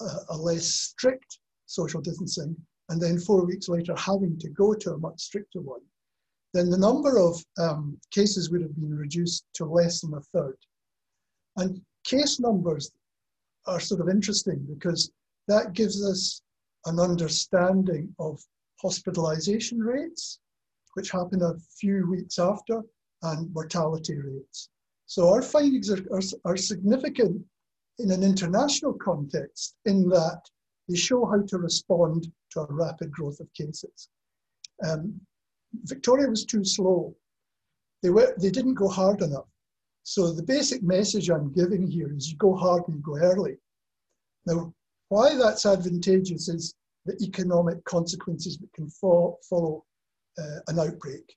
a, 0.00 0.04
a 0.30 0.36
less 0.36 0.66
strict 0.66 1.38
social 1.70 2.00
distancing, 2.00 2.56
and 2.88 3.00
then 3.00 3.18
four 3.18 3.44
weeks 3.46 3.68
later 3.68 3.94
having 3.96 4.36
to 4.38 4.48
go 4.50 4.74
to 4.74 4.94
a 4.94 4.98
much 4.98 5.20
stricter 5.20 5.60
one, 5.60 5.80
then 6.52 6.68
the 6.68 6.78
number 6.78 7.16
of 7.18 7.42
um, 7.58 7.96
cases 8.10 8.50
would 8.50 8.62
have 8.62 8.74
been 8.74 8.96
reduced 8.96 9.44
to 9.54 9.64
less 9.64 10.00
than 10.00 10.14
a 10.14 10.20
third. 10.32 10.56
And 11.56 11.80
case 12.04 12.40
numbers 12.40 12.90
are 13.66 13.78
sort 13.78 14.00
of 14.00 14.08
interesting 14.08 14.66
because 14.68 15.12
that 15.46 15.72
gives 15.74 16.04
us 16.04 16.42
an 16.86 16.98
understanding 16.98 18.12
of 18.18 18.40
hospitalization 18.82 19.78
rates, 19.78 20.40
which 20.94 21.10
happen 21.10 21.42
a 21.42 21.54
few 21.78 22.08
weeks 22.10 22.38
after, 22.38 22.82
and 23.22 23.52
mortality 23.54 24.16
rates. 24.18 24.70
So 25.06 25.28
our 25.28 25.42
findings 25.42 25.90
are, 25.90 26.02
are, 26.12 26.22
are 26.44 26.56
significant 26.56 27.44
in 27.98 28.10
an 28.10 28.22
international 28.22 28.94
context 28.94 29.76
in 29.84 30.08
that 30.08 30.40
they 30.90 30.96
show 30.96 31.24
how 31.24 31.40
to 31.40 31.58
respond 31.58 32.30
to 32.50 32.60
a 32.60 32.66
rapid 32.68 33.12
growth 33.12 33.38
of 33.40 33.52
cases. 33.54 34.08
Um, 34.84 35.20
Victoria 35.84 36.28
was 36.28 36.44
too 36.44 36.64
slow. 36.64 37.14
They, 38.02 38.10
were, 38.10 38.34
they 38.40 38.50
didn't 38.50 38.74
go 38.74 38.88
hard 38.88 39.22
enough. 39.22 39.46
So 40.02 40.32
the 40.32 40.42
basic 40.42 40.82
message 40.82 41.30
I'm 41.30 41.52
giving 41.52 41.86
here 41.86 42.12
is 42.12 42.30
you 42.30 42.36
go 42.38 42.56
hard 42.56 42.82
and 42.88 42.96
you 42.96 43.02
go 43.02 43.16
early. 43.18 43.56
Now, 44.46 44.74
why 45.08 45.36
that's 45.36 45.66
advantageous 45.66 46.48
is 46.48 46.74
the 47.06 47.16
economic 47.22 47.84
consequences 47.84 48.58
that 48.58 48.72
can 48.72 48.88
fo 48.88 49.38
follow 49.48 49.84
uh, 50.38 50.60
an 50.68 50.78
outbreak. 50.78 51.36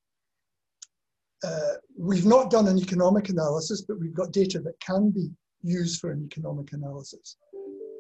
Uh, 1.44 1.74
we've 1.98 2.26
not 2.26 2.50
done 2.50 2.68
an 2.68 2.78
economic 2.78 3.30
analysis, 3.30 3.82
but 3.82 4.00
we've 4.00 4.16
got 4.16 4.32
data 4.32 4.60
that 4.60 4.80
can 4.80 5.12
be 5.12 5.30
used 5.62 6.00
for 6.00 6.12
an 6.12 6.24
economic 6.24 6.72
analysis. 6.72 7.38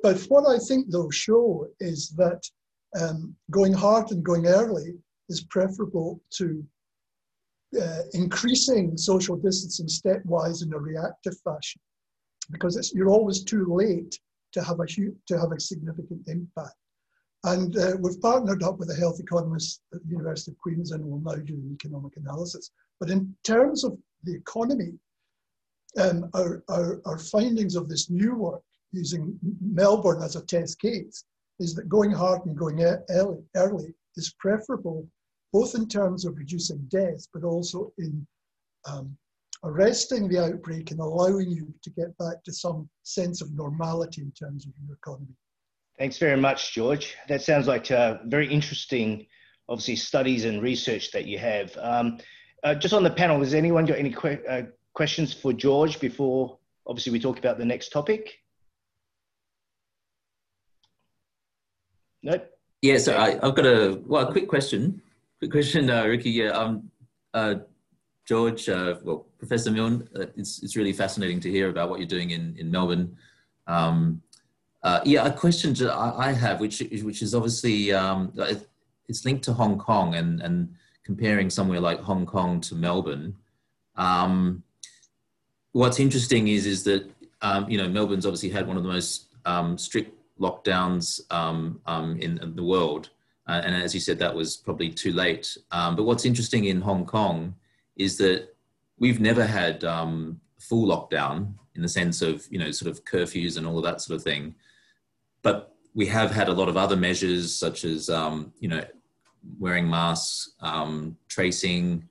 But 0.03 0.19
what 0.23 0.45
I 0.45 0.59
think 0.59 0.91
they'll 0.91 1.09
show 1.09 1.65
is 1.79 2.09
that 2.17 2.43
um, 2.99 3.33
going 3.49 3.71
hard 3.73 4.11
and 4.11 4.23
going 4.23 4.45
early 4.45 4.95
is 5.29 5.45
preferable 5.45 6.21
to 6.33 6.63
uh, 7.81 8.01
increasing 8.11 8.97
social 8.97 9.37
distancing 9.37 9.87
stepwise 9.87 10.61
in 10.61 10.73
a 10.73 10.77
reactive 10.77 11.35
fashion 11.43 11.81
because 12.51 12.91
you're 12.93 13.09
always 13.09 13.43
too 13.43 13.65
late 13.73 14.19
to 14.51 14.61
have 14.61 14.79
a 14.81 14.85
to 14.85 15.39
have 15.39 15.53
a 15.53 15.59
significant 15.59 16.27
impact. 16.27 16.75
And 17.45 17.75
uh, 17.77 17.93
we've 17.99 18.21
partnered 18.21 18.61
up 18.61 18.77
with 18.79 18.91
a 18.91 18.95
health 18.95 19.19
economist 19.19 19.81
at 19.93 20.03
the 20.03 20.09
University 20.09 20.51
of 20.51 20.57
Queensland 20.59 21.03
and 21.03 21.11
will 21.11 21.19
now 21.19 21.41
do 21.41 21.53
an 21.53 21.71
economic 21.73 22.15
analysis. 22.17 22.71
But 22.99 23.09
in 23.09 23.35
terms 23.43 23.83
of 23.83 23.97
the 24.23 24.35
economy, 24.35 24.93
um, 25.97 26.29
our, 26.33 26.63
our, 26.69 27.01
our 27.05 27.17
findings 27.17 27.75
of 27.75 27.89
this 27.89 28.09
new 28.09 28.35
work 28.35 28.61
using 28.93 29.37
Melbourne 29.61 30.21
as 30.23 30.35
a 30.35 30.45
test 30.45 30.79
case 30.79 31.25
is 31.59 31.73
that 31.75 31.89
going 31.89 32.11
hard 32.11 32.45
and 32.45 32.57
going 32.57 32.81
early, 33.09 33.43
early 33.55 33.93
is 34.15 34.33
preferable 34.39 35.07
both 35.51 35.75
in 35.75 35.87
terms 35.87 36.25
of 36.25 36.35
reducing 36.35 36.79
deaths, 36.89 37.29
but 37.31 37.43
also 37.43 37.93
in 37.99 38.25
um, 38.89 39.15
arresting 39.63 40.27
the 40.27 40.43
outbreak 40.43 40.91
and 40.91 40.99
allowing 40.99 41.49
you 41.49 41.71
to 41.83 41.89
get 41.91 42.17
back 42.17 42.43
to 42.43 42.51
some 42.51 42.89
sense 43.03 43.41
of 43.41 43.53
normality 43.53 44.21
in 44.21 44.31
terms 44.31 44.65
of 44.65 44.73
your 44.83 44.95
economy. 44.95 45.35
Thanks 45.99 46.17
very 46.17 46.39
much, 46.39 46.73
George. 46.73 47.15
That 47.27 47.43
sounds 47.43 47.67
like 47.67 47.91
uh, 47.91 48.17
very 48.25 48.51
interesting, 48.51 49.27
obviously, 49.69 49.95
studies 49.95 50.45
and 50.45 50.61
research 50.61 51.11
that 51.11 51.25
you 51.25 51.37
have. 51.37 51.77
Um, 51.79 52.17
uh, 52.63 52.73
just 52.73 52.93
on 52.93 53.03
the 53.03 53.11
panel, 53.11 53.39
has 53.39 53.53
anyone 53.53 53.85
got 53.85 53.99
any 53.99 54.09
que 54.09 54.39
uh, 54.49 54.63
questions 54.93 55.33
for 55.33 55.53
George 55.53 55.99
before, 55.99 56.57
obviously, 56.87 57.11
we 57.11 57.19
talk 57.19 57.37
about 57.37 57.59
the 57.59 57.65
next 57.65 57.89
topic? 57.89 58.42
Nope. 62.23 62.49
Yeah, 62.81 62.97
so 62.97 63.17
I, 63.17 63.31
have 63.31 63.55
got 63.55 63.65
a 63.65 64.01
well, 64.05 64.27
a 64.27 64.31
quick 64.31 64.47
question. 64.47 65.01
Quick 65.39 65.51
question, 65.51 65.89
uh, 65.89 66.05
Ricky. 66.05 66.31
Yeah, 66.31 66.49
um, 66.49 66.89
uh, 67.33 67.55
George, 68.25 68.69
uh, 68.69 68.95
well, 69.03 69.25
Professor 69.37 69.71
Milne, 69.71 70.07
uh, 70.15 70.25
it's 70.35 70.63
it's 70.63 70.75
really 70.75 70.93
fascinating 70.93 71.39
to 71.41 71.51
hear 71.51 71.69
about 71.69 71.89
what 71.89 71.99
you're 71.99 72.07
doing 72.07 72.31
in 72.31 72.55
in 72.57 72.71
Melbourne. 72.71 73.17
Um, 73.67 74.21
uh, 74.83 75.01
yeah, 75.05 75.25
a 75.25 75.31
question 75.31 75.75
I, 75.87 76.29
I 76.29 76.31
have, 76.31 76.59
which 76.59 76.79
which 77.03 77.21
is 77.21 77.35
obviously 77.35 77.93
um, 77.93 78.33
it's 79.07 79.25
linked 79.25 79.43
to 79.45 79.53
Hong 79.53 79.77
Kong 79.77 80.15
and 80.15 80.41
and 80.41 80.73
comparing 81.03 81.49
somewhere 81.49 81.79
like 81.79 81.99
Hong 81.99 82.25
Kong 82.25 82.61
to 82.61 82.75
Melbourne. 82.75 83.35
Um, 83.95 84.63
what's 85.73 85.99
interesting 85.99 86.47
is 86.47 86.65
is 86.65 86.83
that 86.83 87.09
um, 87.41 87.69
you 87.69 87.77
know 87.77 87.87
Melbourne's 87.87 88.25
obviously 88.25 88.49
had 88.49 88.67
one 88.67 88.77
of 88.77 88.83
the 88.83 88.89
most 88.89 89.27
um, 89.45 89.77
strict 89.77 90.22
lockdowns 90.39 91.21
um, 91.31 91.79
um, 91.85 92.17
in, 92.17 92.37
in, 92.39 92.55
the 92.55 92.63
world. 92.63 93.09
Uh, 93.47 93.61
and 93.63 93.75
as 93.75 93.93
you 93.93 93.99
said, 93.99 94.19
that 94.19 94.33
was 94.33 94.57
probably 94.57 94.89
too 94.89 95.11
late. 95.11 95.57
Um, 95.71 95.95
but 95.95 96.03
what's 96.03 96.25
interesting 96.25 96.65
in 96.65 96.81
Hong 96.81 97.05
Kong 97.05 97.55
is 97.95 98.17
that 98.17 98.55
we've 98.97 99.19
never 99.19 99.45
had 99.45 99.83
um, 99.83 100.39
full 100.59 100.87
lockdown 100.87 101.53
in 101.75 101.81
the 101.81 101.89
sense 101.89 102.21
of, 102.21 102.45
you 102.49 102.57
know, 102.57 102.71
sort 102.71 102.89
of 102.89 103.03
curfews 103.05 103.57
and 103.57 103.67
all 103.67 103.77
of 103.77 103.83
that 103.83 104.01
sort 104.01 104.15
of 104.15 104.23
thing. 104.23 104.55
But 105.41 105.75
we 105.93 106.05
have 106.07 106.31
had 106.31 106.47
a 106.47 106.53
lot 106.53 106.69
of 106.69 106.77
other 106.77 106.95
measures 106.95 107.53
such 107.53 107.83
as, 107.83 108.09
um, 108.09 108.53
you 108.59 108.69
know, 108.69 108.83
wearing 109.59 109.89
masks, 109.89 110.53
tracing, 111.27 112.07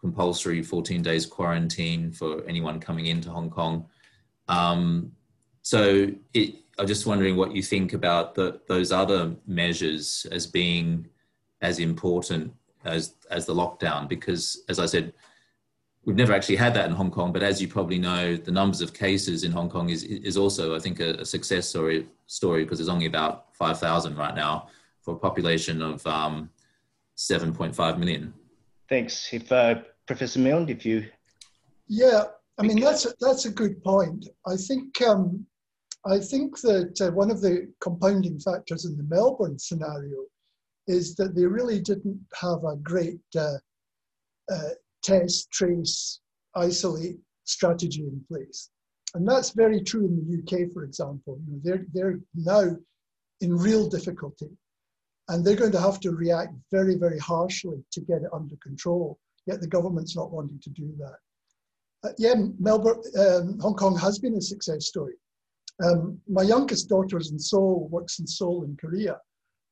compulsory 0.00 0.62
14 0.62 1.02
days 1.02 1.26
quarantine 1.26 2.10
for 2.12 2.44
anyone 2.46 2.80
coming 2.80 3.06
into 3.06 3.30
Hong 3.30 3.50
Kong. 3.50 3.86
Um, 4.48 5.12
so 5.62 6.08
it, 6.34 6.54
I'm 6.78 6.86
just 6.86 7.06
wondering 7.06 7.36
what 7.36 7.54
you 7.54 7.62
think 7.62 7.92
about 7.92 8.34
the, 8.34 8.60
those 8.68 8.92
other 8.92 9.34
measures 9.46 10.26
as 10.30 10.46
being 10.46 11.08
as 11.60 11.78
important 11.78 12.52
as 12.84 13.14
as 13.30 13.46
the 13.46 13.54
lockdown, 13.54 14.08
because 14.08 14.62
as 14.68 14.78
I 14.78 14.86
said, 14.86 15.12
we've 16.04 16.16
never 16.16 16.32
actually 16.32 16.56
had 16.56 16.74
that 16.74 16.86
in 16.86 16.92
Hong 16.92 17.10
Kong. 17.10 17.32
But 17.32 17.42
as 17.42 17.60
you 17.60 17.68
probably 17.68 17.98
know, 17.98 18.36
the 18.36 18.52
numbers 18.52 18.80
of 18.80 18.94
cases 18.94 19.44
in 19.44 19.52
Hong 19.52 19.68
Kong 19.68 19.90
is 19.90 20.04
is 20.04 20.36
also, 20.36 20.76
I 20.76 20.78
think, 20.78 21.00
a, 21.00 21.14
a 21.14 21.24
success 21.24 21.68
story 21.68 22.06
story 22.26 22.64
because 22.64 22.78
there's 22.78 22.88
only 22.88 23.06
about 23.06 23.54
five 23.54 23.78
thousand 23.80 24.16
right 24.16 24.34
now 24.34 24.68
for 25.02 25.14
a 25.14 25.18
population 25.18 25.82
of 25.82 26.06
um, 26.06 26.48
seven 27.16 27.52
point 27.52 27.74
five 27.74 27.98
million. 27.98 28.32
Thanks. 28.88 29.32
If 29.32 29.50
uh, 29.50 29.82
Professor 30.06 30.38
Milne, 30.38 30.68
if 30.68 30.86
you 30.86 31.06
yeah, 31.88 32.24
I 32.58 32.62
mean 32.62 32.80
that's 32.80 33.04
a, 33.04 33.10
that's 33.20 33.46
a 33.46 33.50
good 33.50 33.82
point. 33.82 34.28
I 34.46 34.56
think 34.56 35.02
um, 35.02 35.44
I 36.08 36.18
think 36.18 36.58
that 36.62 37.00
uh, 37.02 37.10
one 37.12 37.30
of 37.30 37.42
the 37.42 37.70
compounding 37.80 38.38
factors 38.40 38.86
in 38.86 38.96
the 38.96 39.02
Melbourne 39.02 39.58
scenario 39.58 40.24
is 40.86 41.14
that 41.16 41.34
they 41.34 41.44
really 41.44 41.80
didn't 41.80 42.18
have 42.40 42.64
a 42.64 42.76
great 42.76 43.20
uh, 43.36 43.58
uh, 44.50 44.70
test, 45.02 45.50
trace, 45.50 46.20
isolate 46.54 47.18
strategy 47.44 48.02
in 48.02 48.24
place. 48.26 48.70
And 49.14 49.28
that's 49.28 49.50
very 49.50 49.82
true 49.82 50.06
in 50.06 50.16
the 50.16 50.38
UK, 50.38 50.72
for 50.72 50.84
example. 50.84 51.38
You 51.46 51.52
know, 51.52 51.60
they're, 51.62 51.86
they're 51.92 52.20
now 52.34 52.76
in 53.42 53.56
real 53.56 53.88
difficulty 53.88 54.50
and 55.28 55.44
they're 55.44 55.56
going 55.56 55.72
to 55.72 55.80
have 55.80 56.00
to 56.00 56.12
react 56.12 56.54
very, 56.72 56.96
very 56.96 57.18
harshly 57.18 57.84
to 57.92 58.00
get 58.00 58.22
it 58.22 58.30
under 58.32 58.56
control. 58.62 59.18
Yet 59.46 59.60
the 59.60 59.68
government's 59.68 60.16
not 60.16 60.30
wanting 60.30 60.60
to 60.62 60.70
do 60.70 60.90
that. 60.98 62.08
Uh, 62.08 62.12
yeah, 62.16 62.34
Melbourne, 62.58 63.02
um, 63.18 63.58
Hong 63.60 63.74
Kong 63.74 63.98
has 63.98 64.18
been 64.18 64.34
a 64.34 64.40
success 64.40 64.86
story. 64.86 65.14
Um, 65.84 66.20
my 66.28 66.42
youngest 66.42 66.88
daughter 66.88 67.18
is 67.18 67.30
in 67.30 67.38
Seoul, 67.38 67.88
works 67.90 68.18
in 68.18 68.26
Seoul 68.26 68.64
in 68.64 68.76
Korea, 68.76 69.20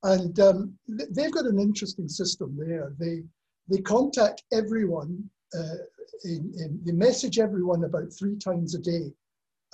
and 0.05 0.39
um, 0.41 0.79
they've 0.89 1.33
got 1.33 1.47
an 1.47 1.59
interesting 1.59 2.09
system 2.09 2.57
there. 2.59 2.93
They 2.99 3.25
they 3.69 3.79
contact 3.79 4.45
everyone, 4.53 5.29
uh, 5.55 5.79
in, 6.25 6.53
in, 6.57 6.81
they 6.85 6.93
message 6.93 7.39
everyone 7.39 7.85
about 7.85 8.13
three 8.13 8.37
times 8.37 8.75
a 8.75 8.79
day, 8.79 9.13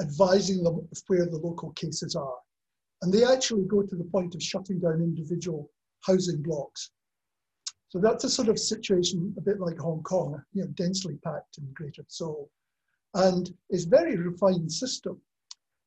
advising 0.01 0.63
them 0.63 0.89
of 0.91 1.03
where 1.09 1.27
the 1.27 1.37
local 1.37 1.73
cases 1.73 2.17
are. 2.17 2.39
And 3.03 3.13
they 3.13 3.25
actually 3.25 3.65
go 3.65 3.83
to 3.83 3.97
the 3.97 4.05
point 4.05 4.35
of 4.35 4.43
shutting 4.43 4.79
down 4.81 5.03
individual 5.03 5.71
housing 6.07 6.41
blocks. 6.41 6.91
So 7.91 7.99
that's 7.99 8.25
a 8.25 8.31
sort 8.31 8.49
of 8.49 8.59
situation 8.59 9.35
a 9.37 9.43
bit 9.43 9.61
like 9.61 9.79
Hong 9.79 10.03
Kong, 10.03 10.43
you 10.55 10.63
know, 10.63 10.69
densely 10.69 11.19
packed 11.23 11.59
in 11.59 11.71
Greater 11.75 12.05
Seoul. 12.09 12.51
And 13.15 13.53
it's 13.69 13.85
a 13.85 13.91
very 13.91 14.17
refined 14.17 14.73
system. 14.73 15.21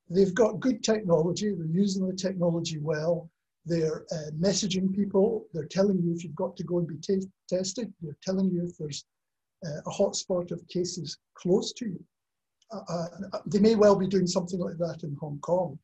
They've 0.10 0.34
got 0.34 0.60
good 0.60 0.84
technology, 0.84 1.52
they're 1.52 1.66
using 1.66 2.08
the 2.08 2.14
technology 2.14 2.78
well, 2.78 3.30
they're 3.66 4.06
uh, 4.12 4.32
messaging 4.40 4.94
people, 4.94 5.48
they're 5.54 5.66
telling 5.66 6.02
you 6.04 6.14
if 6.14 6.24
you've 6.24 6.36
got 6.36 6.56
to 6.58 6.64
go 6.64 6.78
and 6.78 6.88
be 6.88 7.00
tested, 7.50 7.92
they're 8.02 8.18
telling 8.22 8.52
you 8.52 8.66
if 8.66 8.78
there's 8.78 9.04
uh, 9.66 9.82
a 9.86 9.90
hotspot 9.90 10.52
of 10.52 10.68
cases 10.68 11.18
close 11.34 11.74
to 11.74 11.86
you. 11.86 12.04
Uh, 12.72 12.82
uh 13.34 13.40
they 13.48 13.60
may 13.60 13.76
well 13.76 13.96
be 13.96 14.08
doing 14.08 14.28
something 14.28 14.60
like 14.60 14.78
that 14.78 15.04
in 15.04 15.16
Hong 15.20 15.40
Kong. 15.40 15.78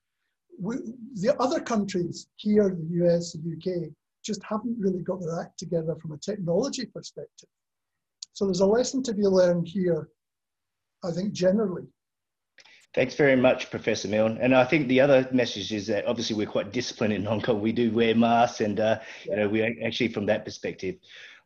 We, 0.59 0.77
the 1.15 1.35
other 1.39 1.59
countries 1.59 2.27
here, 2.35 2.69
the 2.69 3.05
US, 3.05 3.33
the 3.33 3.53
UK, 3.55 3.91
just 4.23 4.43
haven't 4.43 4.77
really 4.79 5.01
got 5.01 5.19
their 5.19 5.39
act 5.39 5.57
together 5.57 5.95
from 5.95 6.11
a 6.11 6.17
technology 6.17 6.85
perspective. 6.85 7.49
So 8.33 8.45
there's 8.45 8.59
a 8.59 8.65
lesson 8.65 9.01
to 9.03 9.13
be 9.13 9.23
learned 9.23 9.67
here, 9.67 10.09
I 11.03 11.11
think, 11.11 11.33
generally. 11.33 11.87
Thanks 12.93 13.15
very 13.15 13.37
much, 13.37 13.69
Professor 13.71 14.09
Milne. 14.09 14.37
And 14.41 14.53
I 14.53 14.65
think 14.65 14.89
the 14.89 14.99
other 14.99 15.25
message 15.31 15.71
is 15.71 15.87
that 15.87 16.05
obviously 16.05 16.35
we're 16.35 16.45
quite 16.45 16.73
disciplined 16.73 17.13
in 17.13 17.23
Hong 17.23 17.41
Kong. 17.41 17.61
We 17.61 17.71
do 17.71 17.89
wear 17.89 18.13
masks, 18.13 18.59
and 18.59 18.81
uh, 18.81 18.99
you 19.23 19.37
know 19.37 19.47
we 19.47 19.63
actually 19.85 20.09
from 20.09 20.25
that 20.25 20.43
perspective. 20.43 20.95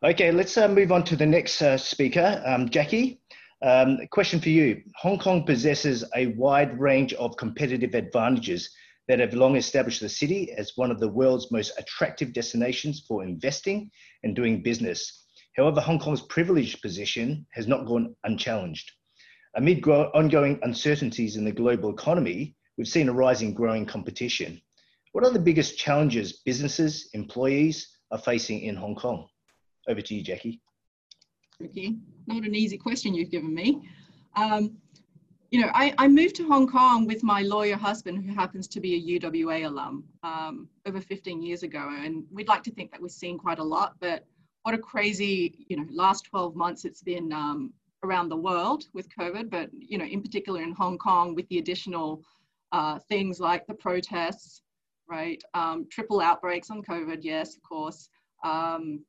Okay, 0.03 0.31
let's 0.31 0.57
uh, 0.57 0.67
move 0.67 0.91
on 0.91 1.03
to 1.03 1.15
the 1.15 1.25
next 1.25 1.61
uh, 1.61 1.77
speaker, 1.77 2.41
um, 2.47 2.67
Jackie. 2.69 3.19
Um, 3.61 3.99
question 4.09 4.39
for 4.39 4.49
you: 4.49 4.81
Hong 4.95 5.19
Kong 5.19 5.45
possesses 5.45 6.03
a 6.15 6.27
wide 6.27 6.79
range 6.79 7.13
of 7.13 7.37
competitive 7.37 7.93
advantages 7.93 8.71
that 9.07 9.19
have 9.19 9.35
long 9.35 9.55
established 9.55 10.01
the 10.01 10.09
city 10.09 10.51
as 10.57 10.71
one 10.77 10.89
of 10.89 10.99
the 10.99 11.09
world's 11.09 11.51
most 11.51 11.77
attractive 11.77 12.33
destinations 12.33 13.05
for 13.07 13.23
investing 13.23 13.91
and 14.23 14.35
doing 14.35 14.63
business. 14.63 15.25
However, 15.55 15.79
Hong 15.79 15.99
Kong's 15.99 16.21
privileged 16.21 16.81
position 16.81 17.45
has 17.51 17.67
not 17.67 17.85
gone 17.85 18.15
unchallenged. 18.23 18.91
Amid 19.55 19.88
ongoing 19.88 20.59
uncertainties 20.63 21.38
in 21.38 21.45
the 21.45 21.51
global 21.51 21.89
economy, 21.89 22.55
we've 22.77 22.88
seen 22.88 23.07
a 23.07 23.13
rising 23.13 23.53
growing 23.53 23.85
competition. 23.85 24.62
What 25.13 25.24
are 25.24 25.31
the 25.31 25.39
biggest 25.39 25.77
challenges 25.77 26.33
businesses, 26.33 27.09
employees 27.13 27.88
are 28.12 28.17
facing 28.17 28.61
in 28.61 28.75
Hong 28.75 28.96
Kong? 28.96 29.27
Over 29.87 30.01
to 30.01 30.15
you, 30.15 30.22
Jackie. 30.22 30.61
Ricky, 31.59 31.96
not 32.27 32.44
an 32.44 32.53
easy 32.53 32.77
question 32.77 33.13
you've 33.13 33.31
given 33.31 33.53
me. 33.53 33.87
Um, 34.35 34.77
you 35.51 35.61
know, 35.61 35.70
I, 35.74 35.94
I, 35.98 36.09
moved 36.09 36.35
to 36.35 36.48
Hong 36.50 36.68
Kong 36.68 37.07
with 37.07 37.24
my 37.24 37.41
lawyer 37.44 37.77
husband, 37.77 38.25
who 38.25 38.35
happens 38.35 38.68
to 38.68 38.81
be 38.81 38.96
a 38.96 39.20
UWA 39.22 39.68
alum, 39.68 40.03
um, 40.24 40.68
over 40.85 41.00
15 41.00 41.41
years 41.41 41.63
ago. 41.63 41.96
And 41.98 42.25
we'd 42.29 42.50
like 42.50 42.63
to 42.63 42.72
think 42.72 42.91
that 42.91 43.01
we've 43.01 43.09
seen 43.09 43.37
quite 43.37 43.59
a 43.59 43.63
lot, 43.63 43.96
but 44.01 44.25
what 44.63 44.75
a 44.75 44.77
crazy, 44.77 45.65
you 45.70 45.77
know, 45.77 45.85
last 45.91 46.25
12 46.25 46.57
months 46.57 46.83
it's 46.83 47.01
been 47.01 47.31
um, 47.31 47.72
around 48.05 48.29
the 48.29 48.37
world 48.37 48.85
with 48.94 49.09
COVID, 49.09 49.50
but, 49.50 49.70
you 49.74 49.98
know, 49.98 50.05
in 50.05 50.22
particular 50.22 50.61
in 50.61 50.72
Hong 50.72 50.98
Kong 50.98 51.35
with 51.35 51.48
the 51.50 51.59
additional 51.59 52.24
uh, 52.72 53.00
things 53.09 53.39
like 53.39 53.65
the 53.68 53.74
protests, 53.74 54.61
right? 55.09 55.41
Um, 55.53 55.87
triple 55.91 56.22
outbreaks 56.22 56.70
on 56.70 56.81
COVID, 56.81 57.20
yes, 57.22 57.55
of 57.55 57.63
course. 57.63 58.09
Um, 58.44 59.01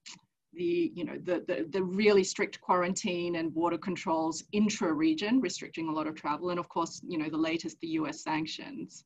the, 0.53 0.91
you 0.95 1.05
know, 1.05 1.19
the, 1.23 1.45
the, 1.47 1.67
the 1.71 1.83
really 1.83 2.25
strict 2.25 2.61
quarantine 2.61 3.37
and 3.37 3.53
border 3.53 3.79
controls 3.79 4.45
intra-region, 4.53 5.41
restricting 5.41 5.89
a 5.89 5.93
lot 5.93 6.07
of 6.07 6.15
travel, 6.15 6.51
and 6.51 6.59
of 6.59 6.69
course, 6.69 7.03
you 7.07 7.19
know, 7.19 7.29
the 7.29 7.37
latest, 7.37 7.79
the 7.81 7.89
US 7.89 8.23
sanctions. 8.23 9.05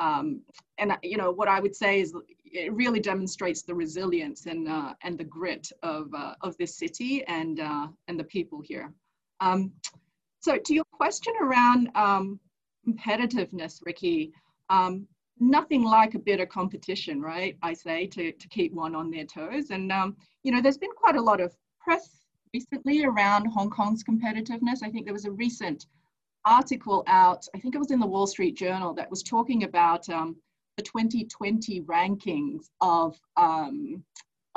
Um, 0.00 0.42
and 0.78 0.96
you 1.02 1.16
know 1.16 1.32
what 1.32 1.48
I 1.48 1.60
would 1.60 1.74
say 1.74 2.00
is 2.00 2.14
it 2.44 2.72
really 2.72 3.00
demonstrates 3.00 3.62
the 3.62 3.74
resilience 3.74 4.46
and 4.46 4.68
uh, 4.68 4.94
and 5.02 5.18
the 5.18 5.24
grit 5.24 5.70
of 5.82 6.12
uh, 6.14 6.34
of 6.40 6.56
this 6.56 6.78
city 6.78 7.24
and 7.24 7.60
uh, 7.60 7.88
and 8.06 8.18
the 8.18 8.24
people 8.24 8.60
here. 8.62 8.92
Um, 9.40 9.72
so 10.40 10.56
to 10.56 10.74
your 10.74 10.84
question 10.92 11.34
around 11.40 11.90
um, 11.94 12.40
competitiveness, 12.86 13.80
Ricky, 13.84 14.32
um, 14.70 15.06
nothing 15.40 15.84
like 15.84 16.14
a 16.14 16.18
bit 16.18 16.40
of 16.40 16.48
competition, 16.48 17.20
right? 17.20 17.56
I 17.62 17.72
say 17.72 18.06
to, 18.06 18.32
to 18.32 18.48
keep 18.48 18.72
one 18.72 18.94
on 18.94 19.10
their 19.10 19.24
toes. 19.24 19.70
And, 19.70 19.90
um, 19.92 20.16
you 20.42 20.52
know, 20.52 20.60
there's 20.60 20.78
been 20.78 20.90
quite 20.96 21.16
a 21.16 21.22
lot 21.22 21.40
of 21.40 21.54
press 21.80 22.08
recently 22.54 23.04
around 23.04 23.46
Hong 23.46 23.70
Kong's 23.70 24.04
competitiveness. 24.04 24.82
I 24.82 24.90
think 24.90 25.04
there 25.04 25.14
was 25.14 25.26
a 25.26 25.30
recent 25.30 25.86
article 26.44 27.04
out, 27.06 27.46
I 27.54 27.58
think 27.58 27.74
it 27.74 27.78
was 27.78 27.90
in 27.90 28.00
the 28.00 28.06
Wall 28.06 28.26
Street 28.26 28.56
Journal, 28.56 28.94
that 28.94 29.10
was 29.10 29.22
talking 29.22 29.64
about 29.64 30.08
um, 30.08 30.36
the 30.76 30.82
2020 30.82 31.82
rankings 31.82 32.66
of, 32.80 33.16
um, 33.36 34.02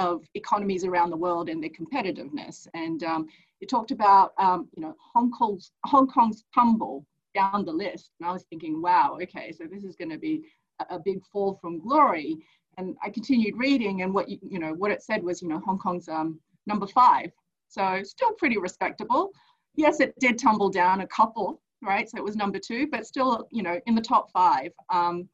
of 0.02 0.16
economies 0.42 0.84
around 0.86 1.10
the 1.12 1.24
world 1.26 1.48
and 1.50 1.62
their 1.62 1.76
competitiveness. 1.82 2.68
And 2.74 3.04
um, 3.04 3.28
it 3.62 3.70
talked 3.70 3.92
about, 3.92 4.34
um, 4.38 4.68
you 4.76 4.82
know, 4.84 4.96
Hong 5.14 5.32
Kong's, 5.32 5.72
Hong 5.86 6.08
Kong's 6.08 6.44
tumble 6.54 7.06
down 7.34 7.66
the 7.66 7.72
list. 7.72 8.12
And 8.20 8.28
I 8.30 8.34
was 8.34 8.46
thinking, 8.50 8.82
wow, 8.82 9.18
okay, 9.24 9.52
so 9.52 9.64
this 9.72 9.84
is 9.84 9.96
going 9.96 10.10
to 10.10 10.18
be 10.18 10.36
a, 10.80 10.96
a 10.96 11.00
big 11.00 11.20
fall 11.32 11.58
from 11.62 11.80
glory. 11.80 12.38
And 12.78 12.96
I 13.04 13.10
continued 13.10 13.56
reading, 13.58 14.02
and 14.02 14.14
what 14.14 14.30
you, 14.30 14.38
you 14.42 14.60
know, 14.60 14.74
what 14.74 14.92
it 14.92 15.04
said 15.04 15.22
was, 15.24 15.42
you 15.42 15.50
know, 15.50 15.60
Hong 15.60 15.78
Kong's 15.78 16.08
um, 16.08 16.40
number 16.66 16.88
five, 16.88 17.30
so 17.68 18.02
still 18.04 18.34
pretty 18.34 18.58
respectable. 18.58 19.32
Yes, 19.76 20.00
it 20.00 20.14
did 20.20 20.40
tumble 20.40 20.70
down 20.70 21.02
a 21.02 21.08
couple, 21.08 21.62
right? 21.82 22.10
So 22.10 22.18
it 22.18 22.24
was 22.24 22.36
number 22.36 22.60
two, 22.60 22.88
but 22.88 23.06
still, 23.06 23.48
you 23.52 23.64
know, 23.64 23.80
in 23.88 23.96
the 23.96 24.02
top 24.02 24.32
five. 24.32 24.72
Um, 24.90 25.28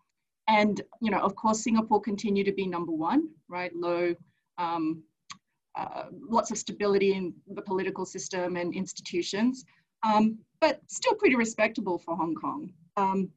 and 0.47 0.81
you 1.01 1.11
know, 1.11 1.19
of 1.19 1.35
course, 1.35 1.63
Singapore 1.63 2.01
continued 2.01 2.45
to 2.45 2.53
be 2.53 2.67
number 2.67 2.91
one, 2.91 3.29
right? 3.49 3.71
Low 3.75 4.15
um, 4.57 5.03
uh, 5.75 6.05
lots 6.11 6.51
of 6.51 6.57
stability 6.57 7.13
in 7.13 7.33
the 7.53 7.61
political 7.61 8.05
system 8.05 8.55
and 8.55 8.73
institutions, 8.73 9.65
um, 10.03 10.37
but 10.59 10.81
still 10.87 11.13
pretty 11.15 11.35
respectable 11.35 11.99
for 11.99 12.15
Hong 12.15 12.33
Kong. 12.33 12.73
Um, 12.95 13.29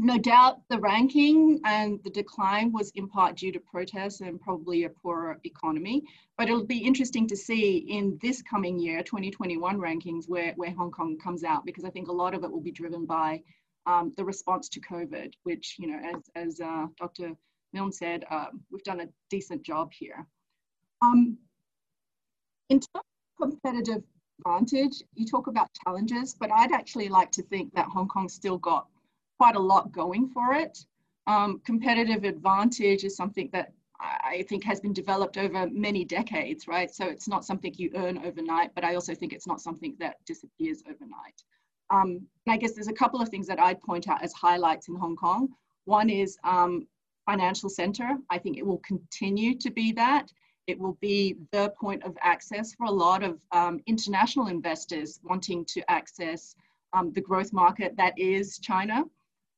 no 0.00 0.16
doubt 0.16 0.60
the 0.70 0.78
ranking 0.78 1.60
and 1.64 1.98
the 2.04 2.10
decline 2.10 2.72
was 2.72 2.92
in 2.94 3.08
part 3.08 3.36
due 3.36 3.50
to 3.50 3.58
protests 3.58 4.20
and 4.20 4.40
probably 4.40 4.84
a 4.84 4.90
poorer 4.90 5.40
economy. 5.42 6.04
But 6.36 6.48
it'll 6.48 6.64
be 6.64 6.78
interesting 6.78 7.26
to 7.26 7.36
see 7.36 7.78
in 7.78 8.16
this 8.22 8.40
coming 8.42 8.78
year, 8.78 9.02
2021 9.02 9.76
rankings, 9.76 10.28
where, 10.28 10.52
where 10.54 10.70
Hong 10.70 10.92
Kong 10.92 11.18
comes 11.18 11.42
out, 11.42 11.64
because 11.64 11.84
I 11.84 11.90
think 11.90 12.08
a 12.08 12.12
lot 12.12 12.32
of 12.32 12.44
it 12.44 12.50
will 12.50 12.60
be 12.60 12.70
driven 12.70 13.06
by 13.06 13.42
um, 13.86 14.12
the 14.16 14.24
response 14.24 14.68
to 14.68 14.80
COVID, 14.80 15.32
which, 15.42 15.76
you 15.80 15.88
know, 15.88 15.98
as, 16.14 16.22
as 16.36 16.60
uh, 16.60 16.86
Dr. 16.96 17.32
Milne 17.72 17.92
said, 17.92 18.24
uh, 18.30 18.46
we've 18.70 18.84
done 18.84 19.00
a 19.00 19.08
decent 19.30 19.62
job 19.62 19.90
here. 19.92 20.24
Um, 21.02 21.38
in 22.70 22.80
terms 22.80 22.88
of 23.40 23.50
competitive 23.50 24.02
advantage, 24.40 25.02
you 25.14 25.26
talk 25.26 25.46
about 25.46 25.68
challenges, 25.84 26.34
but 26.38 26.50
I'd 26.52 26.72
actually 26.72 27.08
like 27.08 27.30
to 27.32 27.42
think 27.42 27.74
that 27.74 27.86
Hong 27.86 28.08
Kong 28.08 28.28
still 28.28 28.58
got 28.58 28.86
quite 29.38 29.56
a 29.56 29.60
lot 29.60 29.92
going 29.92 30.28
for 30.28 30.54
it. 30.54 30.78
Um, 31.26 31.60
competitive 31.64 32.24
advantage 32.24 33.04
is 33.04 33.16
something 33.16 33.50
that 33.52 33.72
I 34.00 34.44
think 34.48 34.64
has 34.64 34.80
been 34.80 34.92
developed 34.92 35.36
over 35.36 35.68
many 35.70 36.04
decades, 36.04 36.68
right? 36.68 36.90
So 36.92 37.06
it's 37.06 37.28
not 37.28 37.44
something 37.44 37.74
you 37.76 37.90
earn 37.94 38.24
overnight, 38.24 38.70
but 38.74 38.84
I 38.84 38.94
also 38.94 39.14
think 39.14 39.32
it's 39.32 39.46
not 39.46 39.60
something 39.60 39.96
that 39.98 40.16
disappears 40.24 40.82
overnight. 40.86 41.42
Um, 41.90 42.26
and 42.46 42.52
I 42.54 42.56
guess 42.56 42.72
there's 42.72 42.88
a 42.88 42.92
couple 42.92 43.20
of 43.20 43.28
things 43.28 43.46
that 43.48 43.58
I'd 43.58 43.82
point 43.82 44.08
out 44.08 44.22
as 44.22 44.32
highlights 44.32 44.88
in 44.88 44.94
Hong 44.94 45.16
Kong. 45.16 45.48
One 45.84 46.10
is 46.10 46.38
um, 46.44 46.86
financial 47.26 47.68
center. 47.68 48.16
I 48.30 48.38
think 48.38 48.56
it 48.56 48.66
will 48.66 48.78
continue 48.78 49.56
to 49.58 49.70
be 49.70 49.92
that. 49.92 50.30
It 50.68 50.78
will 50.78 50.98
be 51.00 51.34
the 51.50 51.72
point 51.80 52.04
of 52.04 52.16
access 52.20 52.74
for 52.74 52.84
a 52.84 52.90
lot 52.90 53.24
of 53.24 53.40
um, 53.52 53.80
international 53.86 54.48
investors 54.48 55.18
wanting 55.24 55.64
to 55.64 55.90
access 55.90 56.54
um, 56.92 57.10
the 57.14 57.22
growth 57.22 57.54
market 57.54 57.96
that 57.96 58.12
is 58.18 58.58
China. 58.58 59.04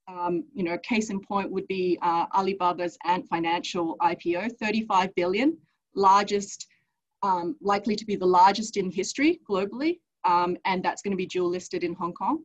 Um, 0.06 0.44
you 0.54 0.62
know, 0.62 0.78
case 0.78 1.10
in 1.10 1.20
point 1.20 1.50
would 1.50 1.66
be 1.66 1.98
uh, 2.00 2.26
Alibaba's 2.32 2.96
Ant 3.04 3.26
Financial 3.28 3.96
IPO, 4.00 4.56
35 4.58 5.12
billion, 5.16 5.58
largest, 5.96 6.68
um, 7.22 7.56
likely 7.60 7.96
to 7.96 8.06
be 8.06 8.14
the 8.14 8.26
largest 8.26 8.76
in 8.76 8.88
history 8.90 9.40
globally. 9.48 9.98
um, 10.24 10.56
and 10.64 10.82
that's 10.82 11.02
going 11.02 11.12
to 11.12 11.16
be 11.16 11.26
dual 11.26 11.48
listed 11.48 11.82
in 11.82 11.94
Hong 11.94 12.12
Kong. 12.12 12.44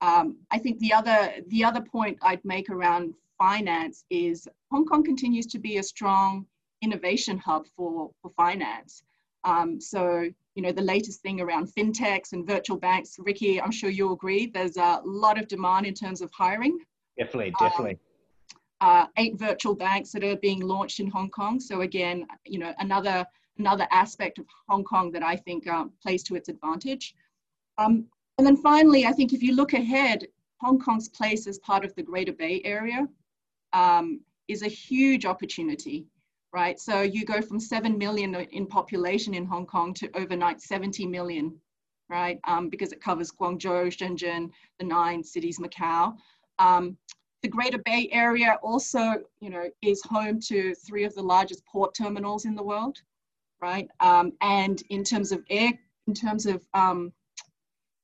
Um, 0.00 0.36
I 0.50 0.58
think 0.58 0.78
the 0.80 0.92
other 0.92 1.32
the 1.48 1.64
other 1.64 1.80
point 1.80 2.18
I'd 2.22 2.44
make 2.44 2.68
around 2.68 3.14
finance 3.38 4.04
is 4.10 4.46
Hong 4.70 4.84
Kong 4.84 5.02
continues 5.04 5.46
to 5.46 5.58
be 5.58 5.78
a 5.78 5.82
strong 5.82 6.46
innovation 6.84 7.36
hub 7.38 7.66
for, 7.76 8.10
for 8.20 8.30
finance. 8.36 9.02
Um, 9.44 9.80
so, 9.80 10.28
you 10.54 10.62
know, 10.62 10.72
the 10.72 10.82
latest 10.94 11.20
thing 11.20 11.40
around 11.40 11.68
fintechs 11.76 12.32
and 12.32 12.46
virtual 12.46 12.78
banks, 12.78 13.16
Ricky, 13.18 13.60
I'm 13.60 13.72
sure 13.72 13.90
you'll 13.90 14.14
agree, 14.20 14.46
there's 14.46 14.76
a 14.76 15.00
lot 15.04 15.38
of 15.40 15.48
demand 15.48 15.86
in 15.86 15.94
terms 15.94 16.20
of 16.20 16.30
hiring. 16.32 16.78
Definitely, 17.18 17.52
definitely. 17.58 17.92
Um, 17.92 17.98
uh, 18.80 19.06
eight 19.16 19.38
virtual 19.38 19.74
banks 19.74 20.12
that 20.12 20.24
are 20.24 20.36
being 20.36 20.60
launched 20.60 21.00
in 21.00 21.08
Hong 21.08 21.30
Kong. 21.30 21.58
So 21.60 21.80
again, 21.80 22.26
you 22.44 22.58
know, 22.58 22.72
another 22.78 23.26
another 23.58 23.86
aspect 23.92 24.38
of 24.38 24.46
Hong 24.68 24.82
Kong 24.82 25.12
that 25.12 25.22
I 25.22 25.36
think 25.36 25.66
um, 25.68 25.92
plays 26.02 26.22
to 26.24 26.34
its 26.34 26.48
advantage. 26.48 27.14
Um, 27.78 28.06
and 28.36 28.44
then 28.46 28.56
finally, 28.56 29.06
I 29.06 29.12
think 29.12 29.32
if 29.32 29.42
you 29.42 29.54
look 29.54 29.74
ahead, 29.74 30.26
Hong 30.60 30.78
Kong's 30.78 31.08
place 31.08 31.46
as 31.46 31.58
part 31.60 31.84
of 31.84 31.94
the 31.94 32.02
Greater 32.02 32.32
Bay 32.32 32.60
Area 32.64 33.06
um, 33.72 34.20
is 34.48 34.62
a 34.62 34.68
huge 34.68 35.24
opportunity, 35.24 36.04
right? 36.54 36.78
So 36.78 37.02
you 37.02 37.24
go 37.24 37.42
from 37.42 37.58
7 37.58 37.98
million 37.98 38.32
in 38.32 38.66
population 38.66 39.34
in 39.34 39.44
Hong 39.44 39.66
Kong 39.66 39.92
to 39.94 40.08
overnight 40.16 40.62
70 40.62 41.04
million, 41.04 41.52
right? 42.08 42.38
Um, 42.44 42.68
because 42.68 42.92
it 42.92 43.02
covers 43.02 43.32
Guangzhou, 43.32 43.88
Shenzhen, 43.88 44.50
the 44.78 44.84
nine 44.84 45.24
cities, 45.24 45.58
Macau. 45.58 46.14
Um, 46.60 46.96
the 47.42 47.48
Greater 47.48 47.78
Bay 47.78 48.08
Area 48.12 48.56
also, 48.62 49.16
you 49.40 49.50
know, 49.50 49.68
is 49.82 50.00
home 50.04 50.38
to 50.46 50.76
three 50.76 51.02
of 51.02 51.12
the 51.14 51.22
largest 51.22 51.66
port 51.66 51.92
terminals 51.92 52.44
in 52.44 52.54
the 52.54 52.62
world, 52.62 52.98
right? 53.60 53.88
Um, 53.98 54.32
and 54.40 54.80
in 54.90 55.02
terms 55.02 55.32
of 55.32 55.42
air, 55.50 55.72
in 56.06 56.14
terms 56.14 56.46
of 56.46 56.64
um, 56.72 57.12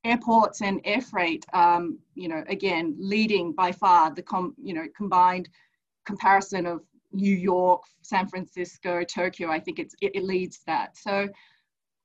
airports 0.05 0.61
and 0.61 0.81
air 0.85 1.01
freight, 1.01 1.47
um, 1.53 2.01
you 2.17 2.27
know, 2.27 2.43
again, 2.49 2.97
leading 2.99 3.53
by 3.53 3.71
far 3.71 4.13
the 4.13 4.23
com, 4.23 4.57
you 4.61 4.75
know, 4.75 4.87
combined 4.97 5.49
comparison 6.05 6.67
of 6.67 6.81
New 7.12 7.35
York, 7.35 7.83
San 8.03 8.29
Francisco, 8.29 9.03
Tokyo, 9.05 9.51
I 9.51 9.61
think 9.61 9.79
it's, 9.79 9.94
it, 10.01 10.12
it 10.14 10.25
leads 10.25 10.61
that. 10.66 10.96
So 10.96 11.29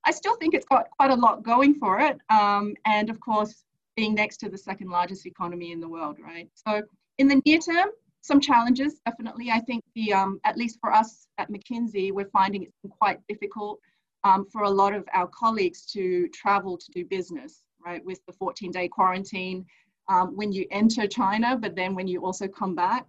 I 0.04 0.10
still 0.10 0.36
think 0.36 0.54
it's 0.54 0.66
got 0.66 0.86
quite 0.90 1.10
a 1.10 1.14
lot 1.14 1.42
going 1.42 1.74
for 1.74 2.00
it. 2.00 2.18
Um, 2.30 2.74
and 2.84 3.10
of 3.10 3.20
course, 3.20 3.64
being 3.96 4.14
next 4.14 4.38
to 4.38 4.48
the 4.48 4.58
second 4.58 4.90
largest 4.90 5.26
economy 5.26 5.72
in 5.72 5.80
the 5.80 5.88
world, 5.88 6.18
right? 6.22 6.48
So 6.54 6.82
in 7.18 7.28
the 7.28 7.40
near 7.46 7.58
term, 7.58 7.88
some 8.20 8.40
challenges, 8.40 9.00
definitely. 9.06 9.50
I 9.50 9.60
think 9.60 9.82
the, 9.94 10.12
um, 10.12 10.40
at 10.44 10.56
least 10.56 10.78
for 10.80 10.92
us 10.92 11.28
at 11.38 11.50
McKinsey, 11.50 12.12
we're 12.12 12.28
finding 12.30 12.64
it 12.64 12.72
quite 12.98 13.20
difficult 13.28 13.78
um, 14.24 14.46
for 14.50 14.62
a 14.62 14.70
lot 14.70 14.92
of 14.94 15.04
our 15.14 15.28
colleagues 15.28 15.86
to 15.92 16.28
travel 16.28 16.76
to 16.76 16.90
do 16.92 17.04
business 17.04 17.62
right, 17.84 18.04
with 18.04 18.20
the 18.26 18.32
14 18.32 18.72
day 18.72 18.88
quarantine 18.88 19.64
um, 20.08 20.36
when 20.36 20.52
you 20.52 20.66
enter 20.70 21.06
China, 21.06 21.56
but 21.56 21.74
then 21.74 21.94
when 21.94 22.06
you 22.06 22.24
also 22.24 22.48
come 22.48 22.74
back. 22.74 23.06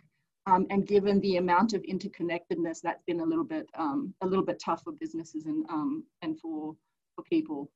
Um, 0.48 0.66
and 0.70 0.88
given 0.88 1.20
the 1.20 1.38
amount 1.38 1.74
of 1.74 1.82
interconnectedness, 1.84 2.80
that's 2.82 3.04
been 3.06 3.20
a 3.20 3.26
little 3.26 3.44
bit 3.44 3.68
um, 3.78 4.14
a 4.22 4.26
little 4.28 4.46
bit 4.46 4.60
tough 4.64 4.82
for 4.84 4.94
businesses 4.94 5.46
and 5.46 5.66
um, 5.70 6.04
and 6.22 6.40
for 6.40 6.76
for 7.16 7.24
people. 7.24 7.70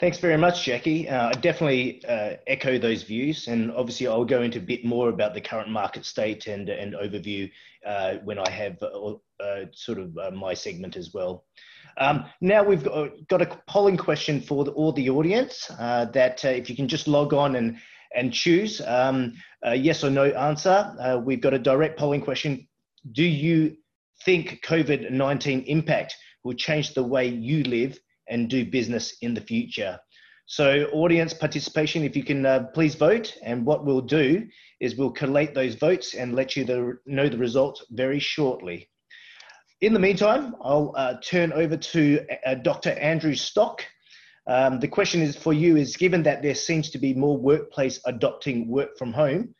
Thanks 0.00 0.18
very 0.18 0.38
much, 0.38 0.64
Jackie. 0.64 1.08
Uh, 1.08 1.28
I 1.28 1.32
definitely 1.32 2.02
uh, 2.06 2.36
echo 2.46 2.78
those 2.78 3.02
views, 3.02 3.48
and 3.48 3.70
obviously 3.72 4.08
I'll 4.08 4.24
go 4.24 4.42
into 4.42 4.58
a 4.58 4.62
bit 4.62 4.84
more 4.84 5.10
about 5.10 5.34
the 5.34 5.40
current 5.40 5.68
market 5.68 6.06
state 6.06 6.46
and 6.46 6.70
and 6.70 6.94
overview 6.94 7.50
uh, 7.86 8.14
when 8.24 8.38
I 8.38 8.50
have 8.50 8.82
uh, 8.82 9.12
uh, 9.38 9.66
sort 9.72 9.98
of 9.98 10.16
uh, 10.16 10.30
my 10.30 10.54
segment 10.54 10.96
as 10.96 11.12
well. 11.12 11.44
Um, 11.98 12.24
now 12.40 12.64
we've 12.64 12.82
got, 12.82 13.10
got, 13.28 13.42
a 13.42 13.60
polling 13.66 13.98
question 13.98 14.40
for 14.40 14.64
the, 14.64 14.70
all 14.70 14.92
the 14.92 15.10
audience 15.10 15.66
that 15.66 16.42
if 16.42 16.70
you 16.70 16.74
can 16.74 16.88
just 16.88 17.06
log 17.06 17.34
on 17.34 17.56
and, 17.56 17.76
and 18.14 18.32
choose 18.32 18.80
um, 18.86 19.34
yes 19.74 20.04
or 20.04 20.10
no 20.10 20.26
answer. 20.26 20.94
Uh, 21.00 21.20
we've 21.22 21.40
got 21.40 21.54
a 21.54 21.58
direct 21.58 21.98
polling 21.98 22.20
question. 22.20 22.66
Do 23.12 23.24
you 23.24 23.76
think 24.24 24.64
COVID-19 24.64 25.64
impact 25.66 26.16
will 26.44 26.54
change 26.54 26.94
the 26.94 27.02
way 27.02 27.26
you 27.26 27.64
live 27.64 27.98
and 28.28 28.48
do 28.48 28.64
business 28.64 29.16
in 29.22 29.34
the 29.34 29.40
future? 29.40 29.98
So 30.46 30.84
audience 30.92 31.32
participation, 31.32 32.04
if 32.04 32.16
you 32.16 32.24
can 32.24 32.44
uh, 32.44 32.64
please 32.74 32.94
vote. 32.94 33.36
And 33.42 33.64
what 33.64 33.84
we'll 33.84 34.02
do 34.02 34.46
is 34.80 34.96
we'll 34.96 35.12
collate 35.12 35.54
those 35.54 35.76
votes 35.76 36.14
and 36.14 36.34
let 36.34 36.56
you 36.56 36.64
the, 36.64 36.98
know 37.06 37.28
the 37.28 37.38
results 37.38 37.84
very 37.90 38.18
shortly. 38.18 38.88
In 39.80 39.92
the 39.94 39.98
meantime, 39.98 40.54
I'll 40.62 40.92
uh, 40.96 41.14
turn 41.24 41.52
over 41.52 41.76
to 41.76 42.26
uh, 42.46 42.54
Dr. 42.56 42.90
Andrew 42.90 43.34
Stock. 43.34 43.84
Um, 44.46 44.80
the 44.80 44.88
question 44.88 45.22
is 45.22 45.36
for 45.36 45.52
you 45.52 45.76
is 45.76 45.96
given 45.96 46.22
that 46.24 46.42
there 46.42 46.54
seems 46.54 46.90
to 46.90 46.98
be 46.98 47.14
more 47.14 47.36
workplace 47.36 48.00
adopting 48.06 48.68
work 48.68 48.98
from 48.98 49.12
home 49.12 49.54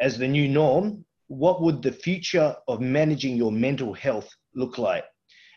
as 0.00 0.16
the 0.16 0.28
new 0.28 0.48
norm, 0.48 1.04
what 1.28 1.62
would 1.62 1.82
the 1.82 1.92
future 1.92 2.54
of 2.68 2.80
managing 2.80 3.36
your 3.36 3.52
mental 3.52 3.92
health 3.92 4.28
look 4.54 4.78
like? 4.78 5.04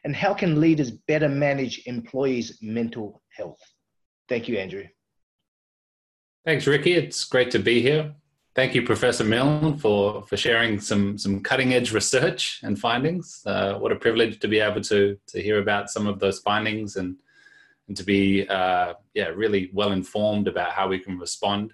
And 0.04 0.16
how 0.16 0.34
can 0.34 0.60
leaders 0.60 0.92
better 0.92 1.30
manage 1.30 1.84
employees' 1.86 2.60
mental 2.62 3.22
health? 3.30 3.60
Thank 4.28 4.48
you, 4.48 4.58
Andrew. 4.58 4.86
Thanks, 6.46 6.68
Ricky. 6.68 6.94
It's 6.94 7.24
great 7.24 7.52
to 7.52 7.60
be 7.60 7.82
here. 7.82 8.14
Thank 8.54 8.76
you, 8.76 8.84
Professor 8.84 9.24
Milne, 9.24 9.78
for, 9.78 10.24
for 10.24 10.36
sharing 10.36 10.80
some, 10.80 11.18
some 11.18 11.40
cutting 11.40 11.74
edge 11.74 11.92
research 11.92 12.60
and 12.64 12.78
findings. 12.78 13.42
Uh, 13.46 13.76
what 13.76 13.92
a 13.92 13.96
privilege 13.96 14.40
to 14.40 14.48
be 14.48 14.60
able 14.60 14.82
to, 14.82 15.18
to 15.28 15.42
hear 15.42 15.60
about 15.60 15.90
some 15.90 16.06
of 16.06 16.20
those 16.20 16.40
findings 16.40 16.98
and, 16.98 17.16
and 17.88 17.98
to 17.98 18.04
be 18.04 18.48
uh, 18.48 18.94
yeah, 19.14 19.28
really 19.28 19.70
well 19.74 19.92
informed 19.92 20.48
about 20.48 20.72
how 20.72 20.88
we 20.88 21.00
can 21.00 21.18
respond 21.18 21.74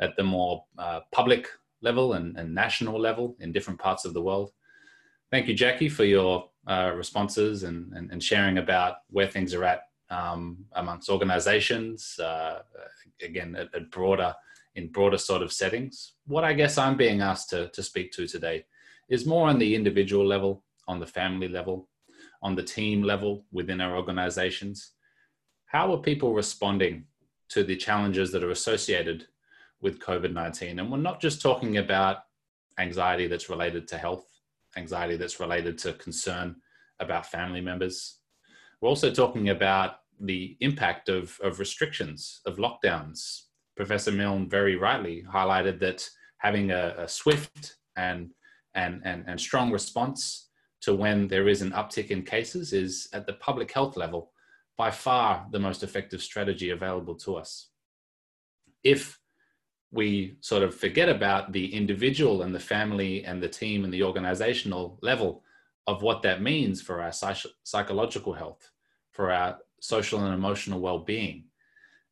at 0.00 0.16
the 0.16 0.22
more 0.22 0.64
uh, 0.78 1.00
public 1.12 1.48
level 1.80 2.14
and, 2.14 2.36
and 2.36 2.54
national 2.54 3.00
level 3.00 3.36
in 3.40 3.52
different 3.52 3.78
parts 3.78 4.04
of 4.04 4.14
the 4.14 4.22
world. 4.22 4.52
Thank 5.30 5.48
you, 5.48 5.54
Jackie, 5.54 5.88
for 5.88 6.04
your 6.04 6.48
uh, 6.66 6.92
responses 6.94 7.62
and, 7.62 7.92
and, 7.94 8.10
and, 8.10 8.22
sharing 8.22 8.58
about 8.58 8.96
where 9.10 9.26
things 9.26 9.54
are 9.54 9.64
at 9.64 9.82
um, 10.10 10.64
amongst 10.72 11.08
organizations, 11.08 12.18
uh, 12.18 12.60
again, 13.22 13.56
at, 13.56 13.74
at 13.74 13.90
broader 13.90 14.34
in 14.74 14.88
broader 14.88 15.18
sort 15.18 15.42
of 15.42 15.52
settings. 15.52 16.14
What 16.26 16.44
I 16.44 16.52
guess 16.52 16.78
I'm 16.78 16.96
being 16.96 17.20
asked 17.20 17.50
to, 17.50 17.68
to 17.70 17.82
speak 17.82 18.12
to 18.12 18.26
today 18.26 18.64
is 19.08 19.26
more 19.26 19.48
on 19.48 19.58
the 19.58 19.74
individual 19.74 20.26
level, 20.26 20.62
on 20.86 21.00
the 21.00 21.06
family 21.06 21.48
level, 21.48 21.88
on 22.42 22.54
the 22.54 22.62
team 22.62 23.02
level 23.02 23.44
within 23.50 23.80
our 23.80 23.96
organizations. 23.96 24.92
How 25.68 25.92
are 25.92 25.98
people 25.98 26.32
responding 26.32 27.04
to 27.50 27.62
the 27.62 27.76
challenges 27.76 28.32
that 28.32 28.42
are 28.42 28.50
associated 28.50 29.26
with 29.80 30.00
COVID 30.00 30.32
19? 30.32 30.78
And 30.78 30.90
we're 30.90 30.98
not 30.98 31.20
just 31.20 31.42
talking 31.42 31.76
about 31.76 32.24
anxiety 32.78 33.26
that's 33.26 33.50
related 33.50 33.86
to 33.88 33.98
health, 33.98 34.26
anxiety 34.76 35.16
that's 35.16 35.40
related 35.40 35.78
to 35.78 35.92
concern 35.94 36.56
about 37.00 37.26
family 37.26 37.60
members. 37.60 38.20
We're 38.80 38.88
also 38.88 39.12
talking 39.12 39.50
about 39.50 39.96
the 40.20 40.56
impact 40.60 41.08
of, 41.08 41.38
of 41.42 41.58
restrictions, 41.58 42.40
of 42.46 42.56
lockdowns, 42.56 43.42
Professor 43.78 44.10
Milne 44.10 44.48
very 44.48 44.74
rightly 44.74 45.24
highlighted 45.32 45.78
that 45.78 46.08
having 46.38 46.72
a, 46.72 46.94
a 46.98 47.08
swift 47.08 47.76
and, 47.96 48.32
and, 48.74 49.00
and, 49.04 49.22
and 49.28 49.40
strong 49.40 49.70
response 49.70 50.48
to 50.80 50.96
when 50.96 51.28
there 51.28 51.46
is 51.46 51.62
an 51.62 51.70
uptick 51.70 52.08
in 52.08 52.22
cases 52.22 52.72
is 52.72 53.08
at 53.12 53.24
the 53.24 53.34
public 53.34 53.70
health 53.70 53.96
level 53.96 54.32
by 54.78 54.92
far 54.92 55.44
the 55.50 55.58
most 55.58 55.82
effective 55.82 56.22
strategy 56.22 56.70
available 56.70 57.16
to 57.16 57.36
us. 57.36 57.68
If 58.84 59.18
we 59.90 60.36
sort 60.40 60.62
of 60.62 60.74
forget 60.74 61.08
about 61.08 61.52
the 61.52 61.74
individual 61.74 62.42
and 62.42 62.54
the 62.54 62.60
family 62.60 63.24
and 63.24 63.42
the 63.42 63.48
team 63.48 63.84
and 63.84 63.92
the 63.92 64.04
organizational 64.04 64.98
level 65.02 65.42
of 65.88 66.02
what 66.02 66.22
that 66.22 66.42
means 66.42 66.80
for 66.80 67.02
our 67.02 67.10
psych- 67.10 67.54
psychological 67.64 68.32
health, 68.32 68.70
for 69.10 69.32
our 69.32 69.58
social 69.80 70.24
and 70.24 70.32
emotional 70.32 70.80
well 70.80 71.00
being, 71.00 71.44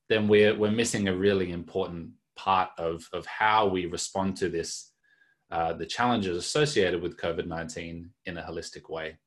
then 0.08 0.26
we're, 0.26 0.56
we're 0.56 0.70
missing 0.70 1.06
a 1.06 1.16
really 1.16 1.52
important 1.52 2.10
part 2.34 2.70
of, 2.78 3.08
of 3.12 3.26
how 3.26 3.66
we 3.66 3.86
respond 3.86 4.36
to 4.38 4.48
this, 4.48 4.90
uh, 5.52 5.72
the 5.72 5.86
challenges 5.86 6.36
associated 6.36 7.00
with 7.00 7.16
COVID 7.16 7.46
19 7.46 8.10
in 8.24 8.38
a 8.38 8.42
holistic 8.42 8.90
way. 8.90 9.18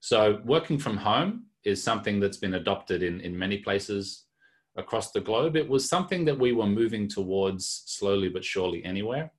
So, 0.00 0.40
working 0.44 0.78
from 0.78 0.96
home 0.96 1.46
is 1.64 1.82
something 1.82 2.20
that's 2.20 2.36
been 2.36 2.54
adopted 2.54 3.02
in, 3.02 3.20
in 3.20 3.38
many 3.38 3.58
places 3.58 4.24
across 4.76 5.12
the 5.12 5.20
globe. 5.20 5.56
It 5.56 5.68
was 5.68 5.88
something 5.88 6.24
that 6.24 6.38
we 6.38 6.52
were 6.52 6.66
moving 6.66 7.08
towards 7.08 7.84
slowly 7.86 8.28
but 8.28 8.44
surely 8.44 8.84
anywhere. 8.84 9.32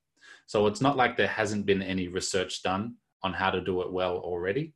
So, 0.48 0.68
it's 0.68 0.82
not 0.82 0.98
like 0.98 1.18
there 1.18 1.28
hasn't 1.28 1.66
been 1.66 1.82
any 1.82 2.08
research 2.08 2.62
done 2.62 2.96
on 3.24 3.34
how 3.34 3.50
to 3.50 3.62
do 3.62 3.82
it 3.82 3.92
well 3.92 4.18
already. 4.18 4.74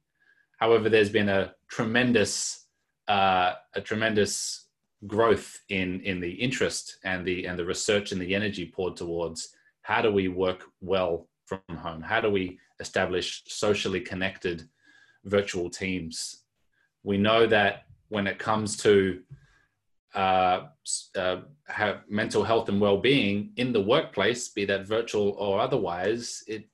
However, 0.57 0.89
there's 0.89 1.11
been 1.11 1.29
a 1.29 1.53
tremendous, 1.69 2.65
uh, 3.07 3.53
a 3.75 3.81
tremendous 3.81 4.69
growth 5.07 5.59
in 5.69 6.01
in 6.01 6.19
the 6.19 6.31
interest 6.31 6.97
and 7.05 7.25
the 7.25 7.45
and 7.45 7.57
the 7.57 7.65
research 7.65 8.11
and 8.11 8.21
the 8.21 8.35
energy 8.35 8.65
poured 8.65 8.97
towards 8.97 9.55
how 9.81 10.01
do 10.01 10.11
we 10.11 10.27
work 10.27 10.65
well 10.81 11.29
from 11.45 11.77
home 11.77 12.01
how 12.01 12.19
do 12.19 12.29
we 12.29 12.59
establish 12.81 13.43
socially 13.47 14.01
connected 14.01 14.67
virtual 15.23 15.69
teams 15.69 16.43
we 17.03 17.17
know 17.17 17.47
that 17.47 17.83
when 18.09 18.27
it 18.27 18.39
comes 18.39 18.77
to 18.77 19.21
uh, 20.15 20.67
uh, 21.15 21.37
have 21.67 22.01
mental 22.09 22.43
health 22.43 22.67
and 22.69 22.81
well-being 22.81 23.51
in 23.57 23.71
the 23.71 23.81
workplace, 23.81 24.49
be 24.49 24.65
that 24.65 24.87
virtual 24.87 25.31
or 25.37 25.59
otherwise, 25.59 26.43
it 26.47 26.67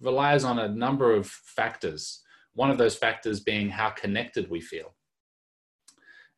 relies 0.00 0.44
on 0.44 0.58
a 0.58 0.68
number 0.68 1.14
of 1.14 1.26
factors. 1.26 2.22
One 2.54 2.70
of 2.70 2.78
those 2.78 2.96
factors 2.96 3.40
being 3.40 3.68
how 3.68 3.90
connected 3.90 4.50
we 4.50 4.60
feel. 4.60 4.94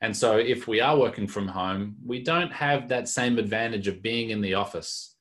And 0.03 0.15
so, 0.15 0.37
if 0.37 0.69
we 0.69 0.81
are 0.81 0.99
working 0.99 1.27
from 1.27 1.49
home, 1.49 1.97
we 2.05 2.23
don't 2.23 2.53
have 2.53 2.89
that 2.89 3.09
same 3.09 3.39
advantage 3.39 3.89
of 3.89 4.03
being 4.03 4.29
in 4.29 4.43
the 4.43 4.53
office, 4.53 5.17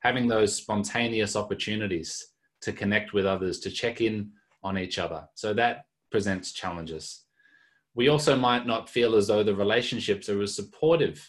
having 0.00 0.28
those 0.28 0.54
spontaneous 0.54 1.34
opportunities 1.34 2.24
to 2.62 2.72
connect 2.72 3.12
with 3.12 3.26
others, 3.26 3.58
to 3.60 3.70
check 3.70 4.00
in 4.00 4.30
on 4.62 4.78
each 4.78 5.00
other. 5.00 5.28
So, 5.34 5.52
that 5.54 5.86
presents 6.12 6.52
challenges. 6.52 7.24
We 7.94 8.08
also 8.08 8.36
might 8.36 8.66
not 8.66 8.88
feel 8.88 9.16
as 9.16 9.26
though 9.26 9.42
the 9.42 9.54
relationships 9.54 10.28
are 10.28 10.40
as 10.40 10.54
supportive 10.54 11.28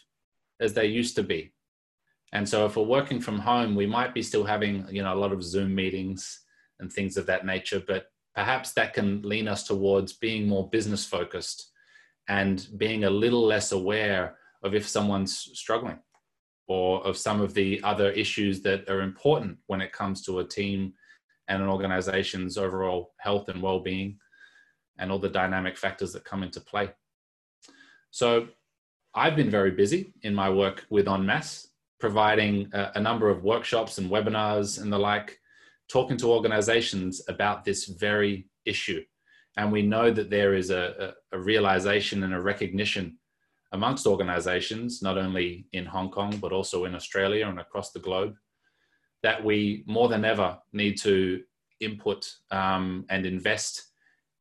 as 0.60 0.74
they 0.74 0.86
used 0.86 1.15
to 1.15 1.24
be. 1.24 1.54
And 2.34 2.47
so, 2.47 2.65
if 2.65 2.78
we're 2.78 2.84
working 2.84 3.19
from 3.19 3.39
home, 3.39 3.76
we 3.76 3.86
might 3.86 4.13
be 4.13 4.21
still 4.21 4.43
having 4.43 4.86
you 4.89 5.04
know, 5.04 5.13
a 5.13 5.19
lot 5.19 5.34
of 5.34 5.43
Zoom 5.43 5.76
meetings 5.76 6.41
and 6.80 6.91
things 6.91 7.17
of 7.17 7.26
that 7.26 7.45
nature, 7.45 7.82
but 7.86 8.06
perhaps 8.36 8.74
that 8.74 8.93
can 8.93 9.21
lean 9.24 9.47
us 9.47 9.63
towards 9.63 10.13
being 10.13 10.47
more 10.47 10.69
business 10.69 11.06
focused 11.06 11.71
and 12.30 12.67
being 12.78 13.04
a 13.04 13.10
little 13.10 13.45
less 13.45 13.71
aware 13.71 14.38
of 14.63 14.74
if 14.74 14.88
someone's 14.88 15.50
struggling 15.54 16.00
or 16.67 17.06
of 17.06 17.17
some 17.17 17.41
of 17.41 17.54
the 17.54 17.82
other 17.84 18.12
issues 18.12 18.62
that 18.62 18.88
are 18.89 19.02
important 19.02 19.58
when 19.67 19.82
it 19.82 19.91
comes 19.91 20.21
to 20.21 20.39
a 20.39 20.47
team 20.47 20.93
and 21.50 21.62
an 21.62 21.67
organization's 21.67 22.58
overall 22.58 23.13
health 23.19 23.50
and 23.50 23.62
well-being 23.62 24.17
and 25.02 25.12
all 25.12 25.20
the 25.20 25.30
dynamic 25.30 25.78
factors 25.78 26.14
that 26.14 26.24
come 26.24 26.44
into 26.44 26.62
play. 26.62 26.90
So 28.12 28.48
I've 29.14 29.36
been 29.36 29.50
very 29.50 29.72
busy 29.72 30.14
in 30.22 30.34
my 30.34 30.50
work 30.50 30.86
with 30.90 31.10
En 31.10 31.26
Masse, 31.26 31.68
providing 32.00 32.70
a, 32.74 32.94
a 32.96 33.02
number 33.02 33.30
of 33.30 33.44
workshops 33.44 33.98
and 33.98 34.10
webinars 34.10 34.82
and 34.82 34.94
the 34.94 34.98
like, 34.98 35.38
talking 35.90 36.16
to 36.18 36.32
organizations 36.32 37.22
about 37.28 37.66
this 37.66 37.86
very 37.86 38.48
issue 38.66 39.02
and 39.58 39.72
we 39.72 39.82
know 39.82 40.12
that 40.12 40.30
there 40.30 40.54
is 40.56 40.70
a, 40.70 41.14
a, 41.32 41.38
a 41.38 41.40
realization 41.40 42.24
and 42.24 42.34
a 42.34 42.42
recognition 42.42 43.18
amongst 43.74 44.06
organizations, 44.06 45.02
not 45.02 45.18
only 45.18 45.66
in 45.74 45.86
Hong 45.86 46.10
Kong, 46.10 46.38
but 46.38 46.52
also 46.52 46.86
in 46.86 46.96
Australia 46.96 47.48
and 47.48 47.60
across 47.60 47.92
the 47.92 48.00
globe, 48.00 48.36
that 49.24 49.44
we 49.44 49.84
more 49.88 50.10
than 50.10 50.26
ever 50.26 50.58
need 50.74 50.98
to 51.02 51.42
input 51.80 52.30
um, 52.52 53.06
and 53.10 53.26
invest 53.26 53.90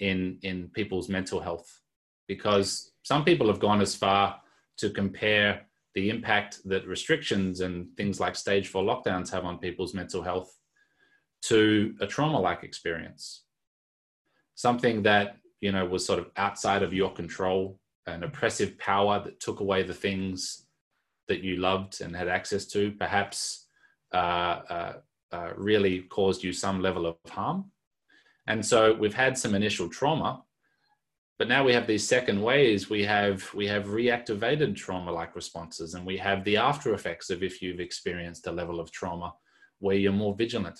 in, 0.00 0.38
in 0.42 0.68
people's 0.74 1.08
mental 1.08 1.40
health. 1.40 1.80
Because 2.26 2.92
some 3.02 3.24
people 3.24 3.46
have 3.48 3.60
gone 3.60 3.80
as 3.80 3.94
far 3.94 4.40
to 4.78 4.90
compare 4.90 5.62
the 5.94 6.10
impact 6.10 6.60
that 6.64 6.86
restrictions 6.86 7.60
and 7.60 7.88
things 7.96 8.20
like 8.20 8.36
stage 8.36 8.68
four 8.68 8.82
lockdowns 8.82 9.30
have 9.30 9.44
on 9.44 9.58
people's 9.58 9.94
mental 9.94 10.22
health 10.22 10.56
to 11.42 11.94
a 12.00 12.06
trauma 12.06 12.38
like 12.38 12.62
experience 12.62 13.44
something 14.54 15.02
that 15.02 15.36
you 15.60 15.72
know 15.72 15.84
was 15.84 16.04
sort 16.04 16.18
of 16.18 16.30
outside 16.36 16.82
of 16.82 16.92
your 16.92 17.10
control 17.12 17.78
an 18.06 18.24
oppressive 18.24 18.78
power 18.78 19.22
that 19.24 19.40
took 19.40 19.60
away 19.60 19.82
the 19.82 19.94
things 19.94 20.66
that 21.28 21.42
you 21.42 21.56
loved 21.56 22.00
and 22.00 22.14
had 22.14 22.28
access 22.28 22.66
to 22.66 22.92
perhaps 22.92 23.66
uh, 24.12 24.16
uh, 24.68 24.92
uh, 25.32 25.50
really 25.56 26.00
caused 26.02 26.42
you 26.42 26.52
some 26.52 26.80
level 26.80 27.06
of 27.06 27.16
harm 27.28 27.70
and 28.46 28.64
so 28.64 28.94
we've 28.94 29.14
had 29.14 29.36
some 29.36 29.54
initial 29.54 29.88
trauma 29.88 30.42
but 31.38 31.48
now 31.48 31.64
we 31.64 31.72
have 31.72 31.86
these 31.86 32.06
second 32.06 32.40
ways 32.40 32.90
we 32.90 33.02
have 33.04 33.52
we 33.54 33.66
have 33.66 33.86
reactivated 33.86 34.74
trauma 34.76 35.10
like 35.10 35.34
responses 35.34 35.94
and 35.94 36.04
we 36.04 36.16
have 36.16 36.44
the 36.44 36.56
after 36.56 36.94
effects 36.94 37.30
of 37.30 37.42
if 37.42 37.62
you've 37.62 37.80
experienced 37.80 38.46
a 38.46 38.52
level 38.52 38.80
of 38.80 38.90
trauma 38.90 39.32
where 39.78 39.96
you're 39.96 40.12
more 40.12 40.34
vigilant 40.34 40.78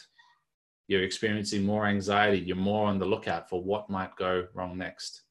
you're 0.91 1.05
experiencing 1.05 1.65
more 1.65 1.87
anxiety, 1.87 2.41
you're 2.41 2.57
more 2.57 2.89
on 2.89 2.99
the 2.99 3.07
lookout 3.07 3.49
for 3.49 3.63
what 3.63 3.89
might 3.89 4.17
go 4.17 4.49
wrong 4.55 4.77
next. 4.77 5.23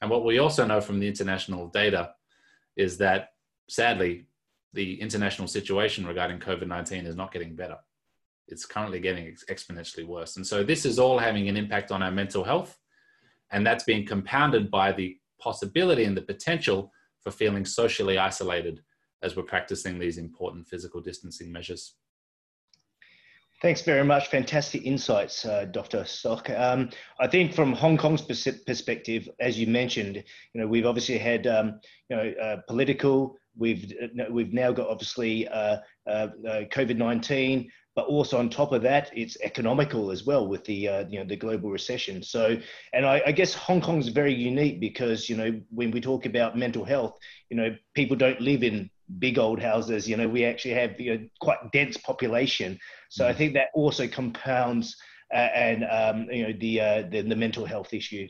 And 0.00 0.10
what 0.10 0.24
we 0.24 0.38
also 0.38 0.66
know 0.66 0.80
from 0.80 0.98
the 0.98 1.06
international 1.06 1.68
data 1.68 2.12
is 2.74 2.96
that 2.98 3.28
sadly, 3.68 4.28
the 4.72 4.98
international 4.98 5.46
situation 5.46 6.06
regarding 6.06 6.38
COVID 6.40 6.66
19 6.66 7.04
is 7.04 7.16
not 7.16 7.32
getting 7.32 7.54
better. 7.54 7.76
It's 8.48 8.66
currently 8.66 9.00
getting 9.00 9.26
ex- 9.26 9.44
exponentially 9.50 10.06
worse. 10.06 10.36
And 10.36 10.46
so 10.46 10.62
this 10.62 10.84
is 10.84 10.98
all 10.98 11.18
having 11.18 11.48
an 11.48 11.56
impact 11.56 11.90
on 11.90 12.02
our 12.02 12.10
mental 12.10 12.44
health. 12.44 12.78
And 13.52 13.66
that's 13.66 13.84
being 13.84 14.06
compounded 14.06 14.70
by 14.70 14.92
the 14.92 15.16
possibility 15.40 16.04
and 16.04 16.16
the 16.16 16.22
potential 16.22 16.90
for 17.22 17.30
feeling 17.30 17.64
socially 17.64 18.18
isolated 18.18 18.80
as 19.22 19.36
we're 19.36 19.42
practicing 19.42 19.98
these 19.98 20.18
important 20.18 20.68
physical 20.68 21.00
distancing 21.00 21.50
measures. 21.50 21.94
Thanks 23.62 23.80
very 23.80 24.04
much. 24.04 24.28
Fantastic 24.28 24.84
insights, 24.84 25.46
uh, 25.46 25.64
Dr. 25.64 26.04
Stock. 26.04 26.50
Um, 26.50 26.90
I 27.18 27.26
think 27.26 27.54
from 27.54 27.72
Hong 27.72 27.96
Kong's 27.96 28.20
perspective, 28.20 29.26
as 29.40 29.58
you 29.58 29.66
mentioned, 29.66 30.16
you 30.16 30.60
know, 30.60 30.66
we've 30.66 30.84
obviously 30.84 31.16
had, 31.16 31.46
um, 31.46 31.80
you 32.10 32.16
know, 32.16 32.34
uh, 32.42 32.56
political. 32.68 33.36
We've 33.56 33.90
uh, 34.02 34.24
we've 34.30 34.52
now 34.52 34.72
got 34.72 34.88
obviously 34.88 35.48
uh, 35.48 35.78
uh, 36.06 36.28
uh 36.46 36.60
COVID 36.72 36.96
nineteen, 36.96 37.70
but 37.94 38.06
also 38.06 38.38
on 38.38 38.50
top 38.50 38.72
of 38.72 38.82
that, 38.82 39.10
it's 39.14 39.36
economical 39.42 40.10
as 40.10 40.24
well 40.24 40.46
with 40.46 40.64
the 40.64 40.74
you 41.08 41.18
know 41.18 41.24
the 41.24 41.36
global 41.36 41.70
recession. 41.70 42.22
So, 42.22 42.56
and 42.92 43.06
I, 43.06 43.22
I 43.26 43.32
guess 43.32 43.54
Hong 43.54 43.80
Kong 43.80 43.98
is 43.98 44.08
very 44.08 44.34
unique 44.34 44.80
because 44.80 45.28
you 45.28 45.36
know 45.36 45.60
when 45.70 45.90
we 45.90 46.00
talk 46.00 46.26
about 46.26 46.58
mental 46.58 46.84
health, 46.84 47.18
you 47.50 47.56
know, 47.56 47.76
people 47.94 48.16
don't 48.16 48.40
live 48.40 48.62
in 48.62 48.90
big 49.18 49.38
old 49.38 49.60
houses. 49.60 50.08
You 50.08 50.16
know, 50.16 50.28
we 50.28 50.44
actually 50.44 50.74
have 50.74 51.00
you 51.00 51.18
know, 51.18 51.28
quite 51.40 51.58
dense 51.72 51.96
population. 51.96 52.78
So 53.10 53.26
I 53.26 53.32
mm. 53.32 53.36
think 53.36 53.54
that 53.54 53.68
also 53.74 54.08
compounds 54.08 54.96
uh, 55.32 55.48
and 55.54 55.84
um, 55.84 56.28
you 56.30 56.46
know 56.46 56.54
the, 56.58 56.80
uh, 56.80 57.02
the, 57.10 57.22
the 57.22 57.36
mental 57.36 57.64
health 57.64 57.92
issue. 57.92 58.28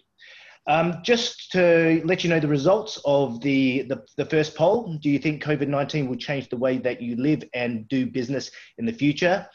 Um, 0.67 1.01
just 1.03 1.53
to 1.53 2.01
let 2.05 2.25
you 2.25 2.31
know 2.31 2.41
the 2.41 2.49
results 2.49 2.99
of 3.05 3.41
the, 3.43 3.83
the, 3.83 4.03
the 4.17 4.25
first 4.25 4.55
poll, 4.55 4.95
do 4.95 5.11
you 5.11 5.19
think 5.19 5.43
COVID 5.43 5.69
19 5.69 6.09
will 6.09 6.17
change 6.17 6.49
the 6.49 6.57
way 6.57 6.79
that 6.79 7.03
you 7.03 7.17
live 7.17 7.45
and 7.53 7.87
do 7.89 8.07
business 8.07 8.51
in 8.79 8.87
the 8.87 8.93
future? 8.93 9.47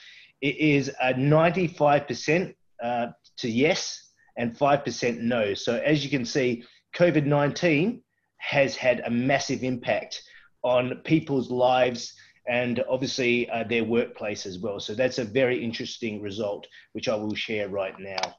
It 0.41 0.57
is 0.57 0.89
a 1.01 1.13
95% 1.13 2.53
uh, 2.83 3.07
to 3.37 3.49
yes 3.49 4.11
and 4.37 4.55
5% 4.55 5.19
no. 5.19 5.53
So, 5.53 5.77
as 5.77 6.03
you 6.03 6.11
can 6.11 6.25
see, 6.25 6.63
COVID 6.95 7.25
19 7.25 8.01
has 8.37 8.75
had 8.75 9.01
a 9.01 9.09
massive 9.09 9.63
impact 9.63 10.21
on 10.63 11.01
people's 11.03 11.49
lives 11.49 12.13
and 12.47 12.83
obviously 12.89 13.49
uh, 13.49 13.63
their 13.63 13.83
workplace 13.83 14.45
as 14.45 14.57
well. 14.59 14.79
So 14.79 14.95
that's 14.95 15.19
a 15.19 15.23
very 15.23 15.63
interesting 15.63 16.21
result, 16.21 16.65
which 16.93 17.07
I 17.07 17.15
will 17.15 17.35
share 17.35 17.69
right 17.69 17.93
now. 17.99 18.35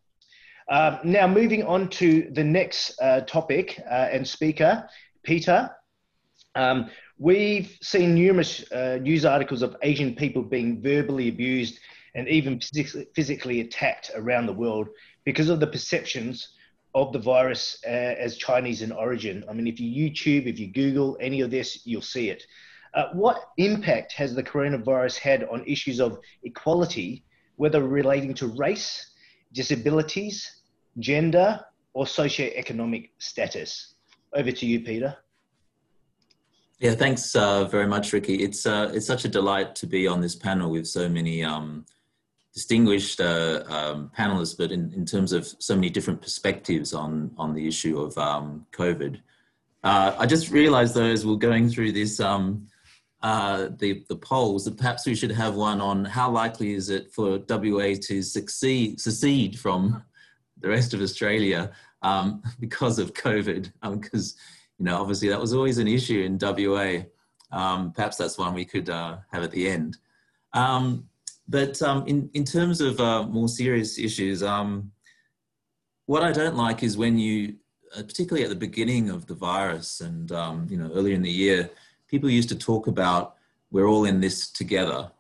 Uh, 0.70 1.00
now, 1.02 1.26
moving 1.26 1.64
on 1.64 1.88
to 1.88 2.30
the 2.30 2.44
next 2.44 2.96
uh, 3.02 3.22
topic 3.22 3.83
uh, 3.90 4.09
and 4.12 4.26
speaker, 4.26 4.88
Peter. 5.24 5.68
Um, 6.54 6.88
we've 7.18 7.76
seen 7.83 8.14
numerous 8.14 8.70
uh, 8.70 8.98
news 9.02 9.24
articles 9.24 9.62
of 9.62 9.76
Asian 9.83 10.14
people 10.14 10.44
being 10.44 10.80
verbally 10.80 11.28
abused 11.28 11.80
and 12.14 12.28
even 12.28 12.61
physically 13.16 13.62
attacked 13.62 14.12
around 14.14 14.46
the 14.46 14.52
world 14.52 14.87
because 15.24 15.48
of 15.48 15.59
the 15.59 15.66
perceptions 15.66 16.50
of 16.94 17.12
the 17.12 17.18
virus 17.18 17.76
uh, 17.85 17.90
as 17.90 18.37
Chinese 18.37 18.83
in 18.83 18.92
origin. 18.92 19.44
I 19.50 19.54
mean, 19.54 19.66
if 19.66 19.80
you 19.80 19.90
YouTube, 19.90 20.46
if 20.46 20.61
you 20.61 20.72
Google 20.72 21.16
any 21.20 21.40
of 21.40 21.50
this, 21.50 21.85
you'll 21.85 22.00
see 22.00 22.30
it. 22.30 22.44
Uh, 22.94 23.09
what 23.12 23.50
impact 23.56 24.12
has 24.12 24.37
the 24.37 24.42
coronavirus 24.42 25.18
had 25.18 25.44
on 25.48 25.64
issues 25.66 26.00
of 26.00 26.20
equality, 26.44 27.24
whether 27.56 27.83
relating 27.83 28.35
to 28.35 28.46
race, 28.46 29.11
disabilities, 29.52 30.59
gender, 30.98 31.61
or 31.92 32.05
socioeconomic 32.05 33.11
status? 33.18 33.94
Over 34.35 34.53
to 34.53 34.66
you, 34.66 34.81
Peter. 34.81 35.16
Yeah, 36.79 36.94
thanks 36.94 37.35
uh, 37.35 37.64
very 37.64 37.87
much, 37.87 38.12
Ricky. 38.12 38.42
It's 38.42 38.64
uh, 38.64 38.90
it's 38.94 39.07
such 39.07 39.24
a 39.24 39.29
delight 39.29 39.74
to 39.76 39.87
be 39.87 40.07
on 40.07 40.20
this 40.20 40.35
panel 40.35 40.70
with 40.70 40.87
so 40.87 41.09
many 41.09 41.44
um, 41.44 41.85
distinguished 42.53 43.20
uh, 43.20 43.62
um, 43.68 44.11
panelists, 44.16 44.57
but 44.57 44.72
in, 44.72 44.92
in 44.94 45.05
terms 45.05 45.33
of 45.33 45.46
so 45.59 45.74
many 45.74 45.90
different 45.90 46.20
perspectives 46.20 46.92
on, 46.92 47.31
on 47.38 47.55
the 47.55 47.66
issue 47.66 48.00
of 48.00 48.16
um, 48.18 48.66
COVID. 48.72 49.20
Uh, 49.85 50.14
I 50.18 50.26
just 50.26 50.50
realized 50.50 50.94
though, 50.94 51.05
as 51.05 51.24
we're 51.24 51.37
going 51.37 51.68
through 51.68 51.92
this, 51.92 52.20
um, 52.20 52.66
uh, 53.22 53.68
the, 53.79 54.05
the 54.09 54.16
polls, 54.16 54.64
that 54.64 54.76
perhaps 54.76 55.07
we 55.07 55.14
should 55.14 55.31
have 55.31 55.55
one 55.55 55.81
on 55.81 56.05
how 56.05 56.31
likely 56.31 56.72
is 56.74 56.90
it 56.90 57.12
for 57.12 57.38
WA 57.48 57.94
to 58.00 58.22
succeed, 58.22 59.00
secede 59.00 59.59
from 59.59 60.03
the 60.60 60.68
rest 60.68 60.94
of 60.94 61.00
Australia 61.00 61.72
um, 62.02 62.42
because 62.60 62.98
of 62.98 63.14
COVID, 63.14 63.72
because, 63.92 64.34
um, 64.34 64.38
you 64.78 64.84
know, 64.86 65.00
obviously 65.00 65.28
that 65.28 65.40
was 65.40 65.54
always 65.54 65.78
an 65.78 65.88
issue 65.88 66.22
in 66.22 66.38
WA. 66.40 67.02
Um, 67.52 67.92
perhaps 67.92 68.16
that's 68.16 68.38
one 68.38 68.54
we 68.54 68.64
could 68.64 68.88
uh, 68.88 69.18
have 69.32 69.42
at 69.42 69.50
the 69.50 69.68
end. 69.68 69.98
Um, 70.52 71.08
but 71.48 71.80
um, 71.82 72.06
in, 72.06 72.30
in 72.34 72.44
terms 72.44 72.80
of 72.80 73.00
uh, 73.00 73.24
more 73.24 73.48
serious 73.48 73.98
issues, 73.98 74.42
um, 74.42 74.92
what 76.06 76.22
I 76.22 76.32
don't 76.32 76.56
like 76.56 76.82
is 76.82 76.96
when 76.96 77.18
you, 77.18 77.56
uh, 77.96 78.02
particularly 78.02 78.44
at 78.44 78.50
the 78.50 78.56
beginning 78.56 79.10
of 79.10 79.26
the 79.26 79.34
virus 79.34 80.00
and 80.00 80.30
you 80.70 80.76
know 80.76 80.90
earlier 80.94 81.14
in 81.14 81.22
the 81.22 81.30
year, 81.30 81.70
people 82.08 82.30
used 82.30 82.48
to 82.50 82.56
talk 82.56 82.86
about 82.86 83.36
we're 83.70 83.88
all 83.88 84.04
in 84.04 84.20
this 84.20 84.50
together. 84.50 85.10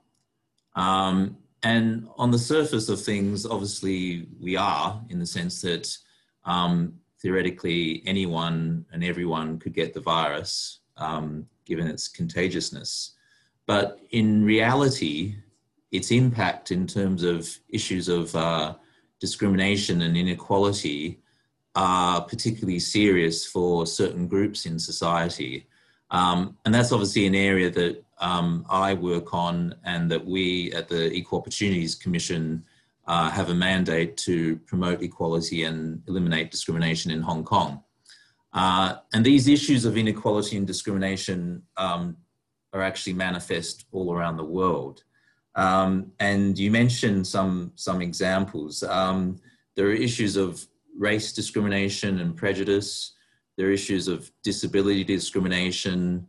Um, 0.74 1.36
and 1.62 2.08
on 2.16 2.30
the 2.30 2.38
surface 2.38 2.88
of 2.88 3.02
things, 3.02 3.44
obviously 3.44 4.28
we 4.40 4.56
are 4.56 5.00
in 5.10 5.18
the 5.18 5.26
sense 5.26 5.60
that 5.62 5.96
um, 6.44 6.94
theoretically 7.20 8.02
anyone 8.06 8.86
and 8.92 9.04
everyone 9.04 9.58
could 9.58 9.74
get 9.74 9.92
the 9.92 10.00
virus 10.00 10.80
um, 10.96 11.46
given 11.66 11.86
its 11.86 12.08
contagiousness. 12.08 13.12
But 13.66 14.00
in 14.10 14.44
reality, 14.44 15.36
its 15.92 16.10
impact 16.10 16.70
in 16.70 16.86
terms 16.86 17.22
of 17.22 17.48
issues 17.68 18.08
of 18.08 18.34
uh, 18.34 18.74
discrimination 19.20 20.02
and 20.02 20.16
inequality 20.16 21.20
are 21.74 22.22
particularly 22.22 22.78
serious 22.80 23.46
for 23.46 23.86
certain 23.86 24.26
groups 24.26 24.66
in 24.66 24.78
society. 24.78 25.66
Um, 26.10 26.56
and 26.64 26.74
that's 26.74 26.92
obviously 26.92 27.26
an 27.26 27.34
area 27.34 27.70
that 27.70 28.02
um, 28.18 28.66
I 28.68 28.94
work 28.94 29.32
on 29.32 29.74
and 29.84 30.10
that 30.10 30.24
we 30.24 30.72
at 30.72 30.88
the 30.88 31.12
Equal 31.12 31.38
Opportunities 31.38 31.94
Commission 31.94 32.64
uh, 33.06 33.30
have 33.30 33.50
a 33.50 33.54
mandate 33.54 34.16
to 34.16 34.56
promote 34.66 35.02
equality 35.02 35.64
and 35.64 36.02
eliminate 36.06 36.50
discrimination 36.50 37.10
in 37.10 37.22
Hong 37.22 37.44
Kong. 37.44 37.82
Uh, 38.52 38.96
and 39.12 39.24
these 39.24 39.48
issues 39.48 39.84
of 39.84 39.96
inequality 39.96 40.56
and 40.56 40.66
discrimination 40.66 41.62
um, 41.76 42.16
are 42.72 42.82
actually 42.82 43.12
manifest 43.12 43.86
all 43.92 44.12
around 44.14 44.36
the 44.36 44.44
world. 44.44 45.04
Um, 45.54 46.12
and 46.20 46.58
you 46.58 46.70
mentioned 46.70 47.26
some, 47.26 47.72
some 47.74 48.02
examples. 48.02 48.82
Um, 48.82 49.40
there 49.76 49.86
are 49.86 49.92
issues 49.92 50.36
of 50.36 50.66
race 50.96 51.32
discrimination 51.32 52.20
and 52.20 52.36
prejudice. 52.36 53.14
There 53.56 53.68
are 53.68 53.72
issues 53.72 54.08
of 54.08 54.30
disability 54.42 55.04
discrimination, 55.04 56.26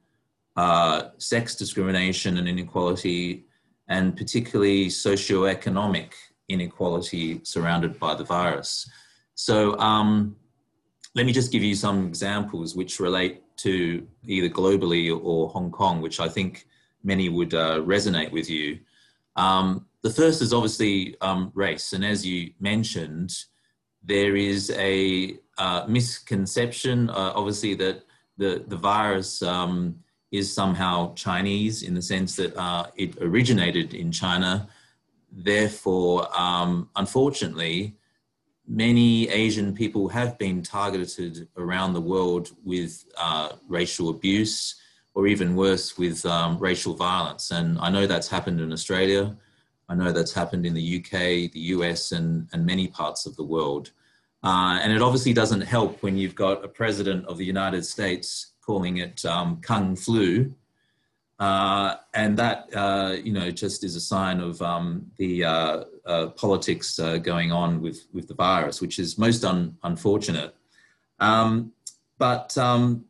uh, 0.56 1.10
sex 1.18 1.56
discrimination 1.56 2.38
and 2.38 2.48
inequality, 2.48 3.46
and 3.88 4.16
particularly 4.16 4.88
socioeconomic 4.88 6.12
inequality 6.50 7.42
surrounded 7.44 8.00
by 8.00 8.16
the 8.16 8.24
virus. 8.24 8.90
So 9.36 9.78
um, 9.80 10.36
let 11.16 11.26
me 11.26 11.34
just 11.34 11.52
give 11.52 11.64
you 11.64 11.76
some 11.76 12.06
examples 12.08 12.76
which 12.76 13.00
relate 13.00 13.42
to 13.58 14.08
either 14.26 14.50
globally 14.50 15.18
or 15.24 15.50
Hong 15.50 15.72
Kong, 15.72 16.02
which 16.02 16.20
I 16.20 16.28
think 16.28 16.68
many 17.04 17.30
would 17.30 17.54
uh, 17.54 17.80
resonate 17.82 18.32
with 18.32 18.50
you. 18.50 18.80
Um, 19.36 19.86
the 20.02 20.10
first 20.10 20.42
is 20.42 20.54
obviously 20.54 21.16
um, 21.22 21.52
race, 21.54 21.94
and 21.94 22.04
as 22.04 22.26
you 22.26 22.54
mentioned, 22.60 23.34
there 24.04 24.36
is 24.36 24.72
a 24.72 25.38
uh, 25.62 25.86
misconception, 25.88 27.08
uh, 27.12 27.34
obviously, 27.36 27.76
that 27.76 28.04
the, 28.38 28.64
the 28.68 28.76
virus 28.76 29.44
um, 29.44 29.96
is 30.32 30.52
somehow 30.52 31.14
Chinese 31.14 31.84
in 31.84 31.94
the 31.94 32.02
sense 32.02 32.36
that 32.36 32.56
uh, 32.58 32.88
it 32.96 33.16
originated 33.22 33.94
in 33.94 34.12
China. 34.12 34.68
Therefore, 35.32 36.28
um, 36.36 36.90
unfortunately, 36.96 37.96
many 38.68 39.30
Asian 39.30 39.76
people 39.76 40.10
have 40.10 40.36
been 40.40 40.64
targeted 40.64 41.48
around 41.58 41.94
the 41.94 42.02
world 42.02 42.50
with 42.64 43.06
uh, 43.18 43.50
racial 43.68 44.10
abuse 44.10 44.82
or 45.14 45.28
even 45.28 45.56
worse 45.56 45.96
with 45.96 46.26
um, 46.26 46.58
racial 46.58 46.96
violence. 46.96 47.52
And 47.52 47.78
I 47.78 47.92
know 47.92 48.08
that's 48.08 48.30
happened 48.30 48.62
in 48.62 48.74
Australia. 48.74 49.38
I 49.90 49.94
know 49.94 50.12
that's 50.12 50.34
happened 50.34 50.66
in 50.66 50.74
the 50.74 50.98
UK, 50.98 51.52
the 51.52 51.66
US, 51.76 52.14
and, 52.14 52.48
and 52.52 52.66
many 52.66 52.88
parts 52.88 53.28
of 53.28 53.36
the 53.36 53.44
world. 53.44 53.92
Uh, 54.44 54.80
and 54.82 54.92
it 54.92 55.02
obviously 55.02 55.34
doesn't 55.34 55.62
help 55.62 56.02
when 56.02 56.18
you've 56.18 56.36
got 56.36 56.64
a 56.66 56.68
president 56.68 57.26
of 57.26 57.38
the 57.38 57.46
United 57.46 57.86
States 57.86 58.54
calling 58.62 58.98
it 58.98 59.24
um, 59.26 59.62
Kung 59.62 59.96
Flu. 59.96 60.54
Uh, 61.40 61.96
and 62.14 62.38
that, 62.38 62.70
uh, 62.76 63.16
you 63.24 63.34
know, 63.34 63.50
just 63.50 63.84
is 63.84 63.96
a 63.96 64.02
sign 64.02 64.40
of 64.40 64.62
um, 64.62 65.12
the 65.18 65.44
uh, 65.44 65.84
uh, 66.06 66.28
politics 66.28 67.00
uh, 67.00 67.18
going 67.18 67.52
on 67.52 67.82
with, 67.82 68.06
with 68.14 68.28
the 68.28 68.34
virus, 68.34 68.82
which 68.82 69.00
is 69.00 69.18
most 69.18 69.44
un- 69.44 69.76
unfortunate. 69.84 70.56
Um, 71.20 71.72
but 72.20 72.56
um, 72.58 73.06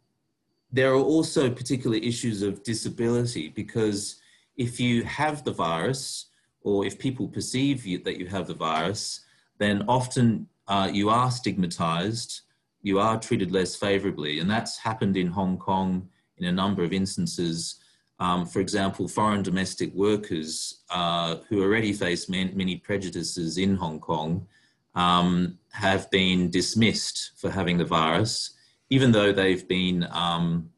there 0.72 0.92
are 0.92 1.00
also 1.00 1.50
particular 1.50 1.98
issues 1.98 2.42
of 2.42 2.64
disability 2.64 3.50
because 3.50 4.22
if 4.56 4.80
you 4.80 5.04
have 5.04 5.44
the 5.44 5.52
virus, 5.52 6.28
or 6.64 6.86
if 6.86 6.98
people 7.00 7.28
perceive 7.28 7.86
you, 7.86 7.98
that 8.00 8.18
you 8.18 8.28
have 8.28 8.48
the 8.48 8.54
virus, 8.54 9.22
then 9.58 9.84
often 9.88 10.48
uh, 10.68 10.90
you 10.92 11.10
are 11.10 11.32
stigmatized, 11.32 12.42
you 12.82 13.00
are 13.00 13.20
treated 13.20 13.52
less 13.52 13.76
favorably. 13.76 14.40
And 14.40 14.50
that's 14.50 14.78
happened 14.78 15.18
in 15.18 15.28
Hong 15.28 15.58
Kong 15.58 16.10
in 16.38 16.46
a 16.46 16.52
number 16.52 16.84
of 16.84 16.94
instances. 16.94 17.76
Um, 18.20 18.46
for 18.46 18.60
example, 18.60 19.08
foreign 19.08 19.44
domestic 19.44 19.94
workers 19.94 20.82
uh, 20.90 21.38
who 21.50 21.62
already 21.62 21.94
face 21.94 22.30
man, 22.30 22.52
many 22.56 22.78
prejudices 22.78 23.58
in 23.58 23.76
Hong 23.76 24.00
Kong 24.00 24.48
um, 24.96 25.58
have 25.72 26.10
been 26.12 26.50
dismissed 26.50 27.32
for 27.38 27.50
having 27.50 27.78
the 27.78 27.86
virus, 27.86 28.52
even 28.90 29.12
though 29.12 29.32
they've 29.32 29.68
been 29.68 30.08
um, 30.12 30.70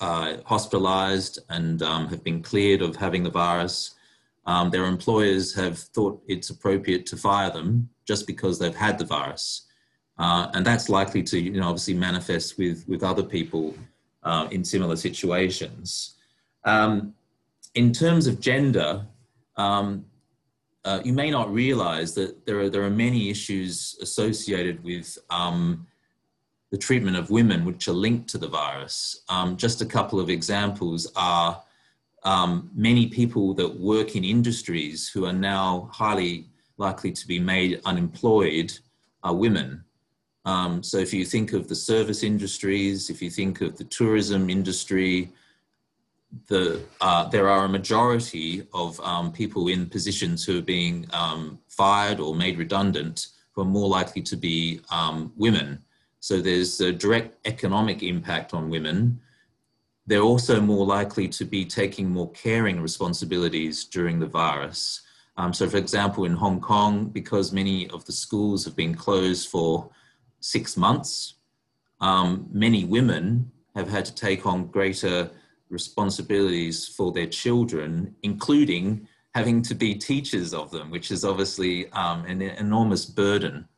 uh, 0.00 0.36
hospitalized 0.44 1.38
and 1.48 1.82
um, 1.82 2.08
have 2.08 2.22
been 2.22 2.42
cleared 2.42 2.82
of 2.82 2.96
having 2.96 3.22
the 3.22 3.30
virus 3.30 3.94
um, 4.46 4.70
their 4.70 4.84
employers 4.86 5.54
have 5.54 5.78
thought 5.78 6.22
it's 6.28 6.50
appropriate 6.50 7.04
to 7.06 7.16
fire 7.16 7.50
them 7.50 7.88
just 8.06 8.26
because 8.26 8.58
they've 8.58 8.74
had 8.74 8.98
the 8.98 9.04
virus. 9.04 9.66
Uh, 10.18 10.48
and 10.54 10.64
that's 10.64 10.88
likely 10.88 11.22
to, 11.22 11.38
you 11.38 11.60
know, 11.60 11.68
obviously 11.68 11.94
manifest 11.94 12.56
with, 12.56 12.84
with 12.88 13.02
other 13.02 13.22
people 13.22 13.74
uh, 14.22 14.48
in 14.50 14.64
similar 14.64 14.96
situations. 14.96 16.14
Um, 16.64 17.14
in 17.74 17.92
terms 17.92 18.26
of 18.26 18.40
gender, 18.40 19.06
um, 19.56 20.06
uh, 20.84 21.00
you 21.04 21.12
may 21.12 21.30
not 21.30 21.52
realize 21.52 22.14
that 22.14 22.46
there 22.46 22.60
are, 22.60 22.70
there 22.70 22.84
are 22.84 22.90
many 22.90 23.28
issues 23.28 23.96
associated 24.00 24.82
with 24.82 25.18
um, 25.30 25.86
the 26.70 26.78
treatment 26.78 27.16
of 27.16 27.30
women 27.30 27.64
which 27.64 27.88
are 27.88 27.92
linked 27.92 28.28
to 28.30 28.38
the 28.38 28.48
virus. 28.48 29.22
Um, 29.28 29.56
just 29.56 29.82
a 29.82 29.86
couple 29.86 30.18
of 30.18 30.30
examples 30.30 31.10
are 31.16 31.62
um, 32.22 32.70
many 32.74 33.06
people 33.06 33.54
that 33.54 33.80
work 33.80 34.16
in 34.16 34.24
industries 34.24 35.08
who 35.08 35.26
are 35.26 35.32
now 35.32 35.88
highly 35.92 36.46
likely 36.78 37.12
to 37.12 37.26
be 37.26 37.38
made 37.38 37.80
unemployed 37.84 38.78
are 39.22 39.34
women. 39.34 39.84
Um, 40.44 40.82
so 40.82 40.98
if 40.98 41.12
you 41.12 41.24
think 41.24 41.52
of 41.52 41.68
the 41.68 41.74
service 41.74 42.22
industries, 42.22 43.10
if 43.10 43.20
you 43.20 43.30
think 43.30 43.60
of 43.60 43.76
the 43.76 43.84
tourism 43.84 44.48
industry, 44.48 45.30
the, 46.48 46.82
uh, 47.00 47.28
there 47.28 47.48
are 47.48 47.64
a 47.64 47.68
majority 47.68 48.66
of 48.72 49.00
um, 49.00 49.32
people 49.32 49.68
in 49.68 49.86
positions 49.86 50.44
who 50.44 50.58
are 50.58 50.62
being 50.62 51.06
um, 51.12 51.58
fired 51.68 52.20
or 52.20 52.34
made 52.34 52.58
redundant 52.58 53.28
who 53.52 53.62
are 53.62 53.64
more 53.64 53.88
likely 53.88 54.22
to 54.22 54.36
be 54.36 54.80
um, 54.90 55.32
women. 55.36 55.82
So 56.20 56.40
there's 56.40 56.80
a 56.80 56.92
direct 56.92 57.36
economic 57.46 58.02
impact 58.02 58.54
on 58.54 58.70
women 58.70 59.20
they're 60.06 60.20
also 60.20 60.60
more 60.60 60.86
likely 60.86 61.28
to 61.28 61.44
be 61.44 61.64
taking 61.64 62.08
more 62.08 62.30
caring 62.30 62.80
responsibilities 62.80 63.84
during 63.84 64.18
the 64.18 64.26
virus. 64.26 65.02
Um, 65.38 65.52
so, 65.52 65.68
for 65.68 65.76
example, 65.76 66.24
in 66.24 66.32
Hong 66.32 66.60
Kong, 66.60 67.06
because 67.06 67.52
many 67.52 67.88
of 67.90 68.04
the 68.06 68.12
schools 68.12 68.64
have 68.64 68.74
been 68.74 68.94
closed 68.94 69.48
for 69.48 69.90
six 70.40 70.76
months, 70.76 71.34
um, 72.00 72.48
many 72.52 72.84
women 72.84 73.50
have 73.74 73.88
had 73.88 74.04
to 74.06 74.14
take 74.14 74.46
on 74.46 74.66
greater 74.66 75.30
responsibilities 75.68 76.88
for 76.88 77.12
their 77.12 77.26
children, 77.26 78.14
including 78.22 79.06
having 79.34 79.60
to 79.60 79.74
be 79.74 79.94
teachers 79.94 80.54
of 80.54 80.70
them, 80.70 80.90
which 80.90 81.10
is 81.10 81.24
obviously 81.24 81.90
um, 81.92 82.24
an 82.24 82.40
enormous 82.40 83.04
burden. 83.04 83.68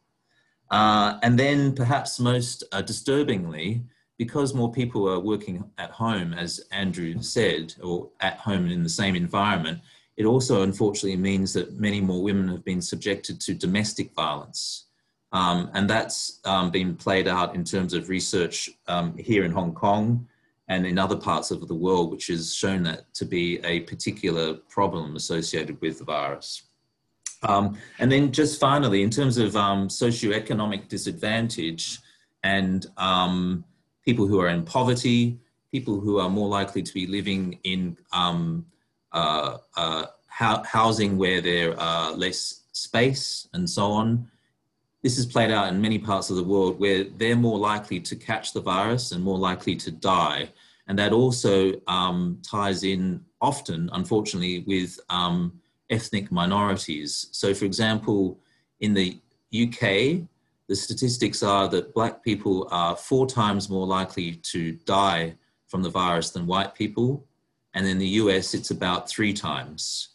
Uh, 0.70 1.18
and 1.22 1.38
then, 1.38 1.74
perhaps 1.74 2.20
most 2.20 2.62
uh, 2.72 2.82
disturbingly, 2.82 3.82
because 4.18 4.54
more 4.54 4.70
people 4.70 5.08
are 5.08 5.18
working 5.18 5.64
at 5.78 5.90
home, 5.90 6.34
as 6.34 6.60
Andrew 6.70 7.20
said, 7.22 7.74
or 7.82 8.10
at 8.20 8.36
home 8.36 8.68
in 8.68 8.82
the 8.82 8.88
same 8.88 9.16
environment, 9.16 9.80
it 10.18 10.26
also 10.26 10.62
unfortunately 10.62 11.16
means 11.16 11.52
that 11.52 11.78
many 11.78 12.00
more 12.00 12.20
women 12.20 12.48
have 12.48 12.64
been 12.64 12.82
subjected 12.82 13.40
to 13.40 13.54
domestic 13.54 14.12
violence. 14.16 14.86
Um, 15.30 15.70
and 15.74 15.88
that's 15.88 16.40
um, 16.44 16.72
been 16.72 16.96
played 16.96 17.28
out 17.28 17.54
in 17.54 17.62
terms 17.62 17.94
of 17.94 18.08
research 18.08 18.68
um, 18.88 19.16
here 19.16 19.44
in 19.44 19.52
Hong 19.52 19.72
Kong 19.72 20.26
and 20.66 20.84
in 20.84 20.98
other 20.98 21.14
parts 21.16 21.52
of 21.52 21.68
the 21.68 21.74
world, 21.74 22.10
which 22.10 22.26
has 22.26 22.52
shown 22.52 22.82
that 22.82 23.14
to 23.14 23.24
be 23.24 23.60
a 23.62 23.80
particular 23.80 24.54
problem 24.68 25.14
associated 25.14 25.80
with 25.80 25.98
the 25.98 26.04
virus. 26.04 26.64
Um, 27.44 27.78
and 28.00 28.10
then 28.10 28.32
just 28.32 28.58
finally, 28.58 29.04
in 29.04 29.10
terms 29.10 29.38
of 29.38 29.54
um, 29.54 29.86
socioeconomic 29.86 30.88
disadvantage 30.88 32.00
and 32.42 32.84
um, 32.96 33.64
people 34.04 34.26
who 34.26 34.40
are 34.40 34.48
in 34.48 34.64
poverty, 34.64 35.38
people 35.70 36.00
who 36.00 36.18
are 36.18 36.28
more 36.28 36.48
likely 36.48 36.82
to 36.82 36.92
be 36.92 37.06
living 37.06 37.60
in 37.62 37.96
housing 39.12 41.18
where 41.18 41.40
there 41.40 41.78
are 41.78 42.12
less 42.12 42.62
space 42.72 43.48
and 43.52 43.68
so 43.68 43.86
on. 43.86 44.28
This 45.02 45.18
is 45.18 45.26
played 45.26 45.50
out 45.50 45.72
in 45.72 45.80
many 45.80 45.98
parts 45.98 46.30
of 46.30 46.36
the 46.36 46.44
world 46.44 46.80
where 46.80 47.04
they're 47.04 47.36
more 47.36 47.58
likely 47.58 48.00
to 48.00 48.16
catch 48.16 48.52
the 48.52 48.60
virus 48.60 49.12
and 49.12 49.22
more 49.22 49.38
likely 49.38 49.76
to 49.76 49.90
die. 49.90 50.50
And 50.88 50.98
that 50.98 51.12
also 51.12 51.72
um, 51.86 52.40
ties 52.42 52.82
in 52.82 53.24
often, 53.40 53.90
unfortunately, 53.92 54.64
with 54.66 54.98
um, 55.10 55.60
ethnic 55.90 56.32
minorities. 56.32 57.28
So, 57.32 57.54
for 57.54 57.64
example, 57.64 58.40
in 58.80 58.94
the 58.94 59.20
UK, 59.54 60.26
the 60.68 60.76
statistics 60.76 61.42
are 61.42 61.68
that 61.68 61.94
black 61.94 62.22
people 62.22 62.68
are 62.70 62.96
four 62.96 63.26
times 63.26 63.70
more 63.70 63.86
likely 63.86 64.34
to 64.52 64.72
die 64.84 65.34
from 65.66 65.82
the 65.82 65.90
virus 65.90 66.30
than 66.30 66.46
white 66.46 66.74
people. 66.74 67.26
And 67.78 67.86
in 67.86 67.98
the 67.98 68.08
US, 68.22 68.54
it's 68.54 68.72
about 68.72 69.08
three 69.08 69.32
times. 69.32 70.08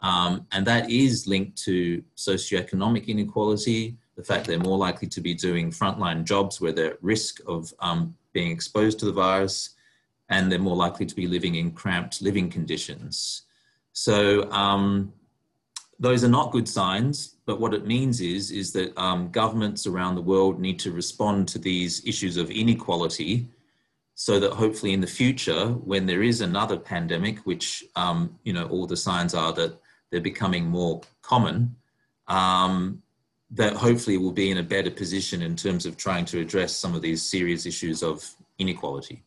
Um, 0.00 0.46
and 0.50 0.66
that 0.66 0.88
is 0.88 1.26
linked 1.26 1.58
to 1.64 2.02
socioeconomic 2.16 3.06
inequality, 3.06 3.98
the 4.16 4.24
fact 4.24 4.46
they're 4.46 4.58
more 4.58 4.78
likely 4.78 5.08
to 5.08 5.20
be 5.20 5.34
doing 5.34 5.70
frontline 5.70 6.24
jobs 6.24 6.58
where 6.58 6.72
they're 6.72 6.92
at 6.92 7.04
risk 7.04 7.40
of 7.46 7.70
um, 7.80 8.16
being 8.32 8.50
exposed 8.50 8.98
to 9.00 9.04
the 9.04 9.12
virus, 9.12 9.74
and 10.30 10.50
they're 10.50 10.58
more 10.58 10.74
likely 10.74 11.04
to 11.04 11.14
be 11.14 11.26
living 11.26 11.56
in 11.56 11.72
cramped 11.72 12.22
living 12.22 12.48
conditions. 12.48 13.42
So 13.92 14.50
um, 14.50 15.12
those 16.00 16.24
are 16.24 16.28
not 16.28 16.50
good 16.50 16.66
signs, 16.66 17.36
but 17.44 17.60
what 17.60 17.74
it 17.74 17.86
means 17.86 18.22
is, 18.22 18.50
is 18.50 18.72
that 18.72 18.98
um, 18.98 19.30
governments 19.30 19.86
around 19.86 20.14
the 20.14 20.22
world 20.22 20.58
need 20.58 20.78
to 20.78 20.90
respond 20.90 21.46
to 21.48 21.58
these 21.58 22.02
issues 22.06 22.38
of 22.38 22.50
inequality 22.50 23.50
so 24.14 24.38
that 24.38 24.52
hopefully 24.52 24.92
in 24.92 25.00
the 25.00 25.06
future, 25.06 25.66
when 25.66 26.06
there 26.06 26.22
is 26.22 26.40
another 26.40 26.78
pandemic, 26.78 27.38
which, 27.40 27.84
um, 27.96 28.38
you 28.44 28.52
know, 28.52 28.66
all 28.68 28.86
the 28.86 28.96
signs 28.96 29.34
are 29.34 29.52
that 29.52 29.80
they're 30.10 30.20
becoming 30.20 30.66
more 30.66 31.00
common, 31.22 31.74
um, 32.28 33.02
that 33.50 33.74
hopefully 33.74 34.16
we'll 34.16 34.32
be 34.32 34.50
in 34.50 34.58
a 34.58 34.62
better 34.62 34.90
position 34.90 35.42
in 35.42 35.56
terms 35.56 35.86
of 35.86 35.96
trying 35.96 36.24
to 36.26 36.40
address 36.40 36.74
some 36.74 36.94
of 36.94 37.02
these 37.02 37.22
serious 37.22 37.66
issues 37.66 38.02
of 38.02 38.34
inequality. 38.58 39.22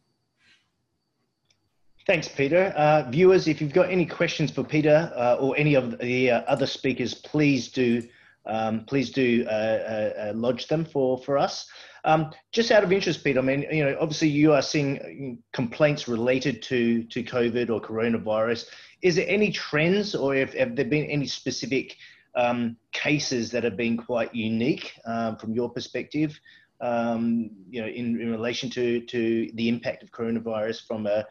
Thanks, 2.07 2.27
Peter. 2.27 2.71
Uh, 2.75 3.09
viewers, 3.09 3.47
if 3.47 3.59
you've 3.59 3.73
got 3.73 3.89
any 3.89 4.05
questions 4.05 4.51
for 4.51 4.63
Peter 4.63 5.11
uh, 5.15 5.35
or 5.39 5.57
any 5.57 5.73
of 5.73 5.97
the 5.97 6.29
uh, 6.29 6.41
other 6.41 6.67
speakers, 6.67 7.15
please 7.15 7.69
do 7.69 8.07
um, 8.47 8.85
please 8.85 9.11
do 9.11 9.45
uh, 9.47 9.49
uh, 9.49 10.13
uh, 10.29 10.33
lodge 10.35 10.67
them 10.67 10.85
for 10.85 11.17
for 11.17 11.37
us. 11.37 11.67
Um, 12.03 12.31
just 12.51 12.71
out 12.71 12.83
of 12.83 12.91
interest, 12.91 13.23
Pete, 13.23 13.37
I 13.37 13.41
mean, 13.41 13.65
you 13.71 13.83
know, 13.83 13.97
obviously 13.99 14.27
you 14.27 14.53
are 14.53 14.61
seeing 14.61 15.39
complaints 15.53 16.07
related 16.07 16.61
to 16.63 17.03
to 17.03 17.23
COVID 17.23 17.69
or 17.69 17.81
coronavirus. 17.81 18.65
Is 19.01 19.15
there 19.15 19.27
any 19.27 19.51
trends, 19.51 20.15
or 20.15 20.35
if, 20.35 20.53
have 20.53 20.75
there 20.75 20.85
been 20.85 21.05
any 21.05 21.27
specific 21.27 21.95
um, 22.35 22.77
cases 22.91 23.51
that 23.51 23.63
have 23.63 23.77
been 23.77 23.97
quite 23.97 24.33
unique 24.33 24.93
um, 25.05 25.37
from 25.37 25.53
your 25.53 25.69
perspective? 25.69 26.39
Um, 26.81 27.49
you 27.69 27.81
know, 27.81 27.87
in, 27.87 28.19
in 28.19 28.31
relation 28.31 28.69
to 28.71 29.01
to 29.01 29.49
the 29.53 29.69
impact 29.69 30.03
of 30.03 30.11
coronavirus 30.11 30.85
from 30.87 31.07
a 31.07 31.25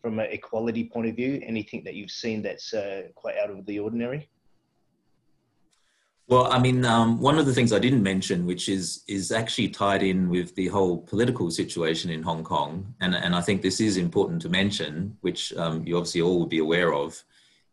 from 0.00 0.18
an 0.18 0.28
equality 0.30 0.84
point 0.84 1.08
of 1.08 1.16
view? 1.16 1.42
Anything 1.44 1.82
that 1.84 1.94
you've 1.94 2.10
seen 2.10 2.42
that's 2.42 2.72
uh, 2.72 3.02
quite 3.14 3.36
out 3.36 3.50
of 3.50 3.66
the 3.66 3.78
ordinary? 3.78 4.28
Well, 6.30 6.46
I 6.52 6.60
mean, 6.60 6.84
um, 6.84 7.18
one 7.18 7.40
of 7.40 7.46
the 7.46 7.52
things 7.52 7.72
I 7.72 7.80
didn't 7.80 8.04
mention, 8.04 8.46
which 8.46 8.68
is 8.68 9.02
is 9.08 9.32
actually 9.32 9.68
tied 9.68 10.04
in 10.04 10.28
with 10.28 10.54
the 10.54 10.68
whole 10.68 10.98
political 10.98 11.50
situation 11.50 12.08
in 12.08 12.22
Hong 12.22 12.44
Kong, 12.44 12.94
and 13.00 13.16
and 13.16 13.34
I 13.34 13.40
think 13.40 13.62
this 13.62 13.80
is 13.80 13.96
important 13.96 14.40
to 14.42 14.48
mention, 14.48 15.16
which 15.22 15.52
um, 15.54 15.84
you 15.84 15.96
obviously 15.96 16.20
all 16.20 16.38
would 16.38 16.48
be 16.48 16.60
aware 16.60 16.94
of, 16.94 17.20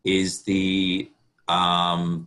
is 0.02 0.42
the 0.42 1.08
um, 1.46 2.26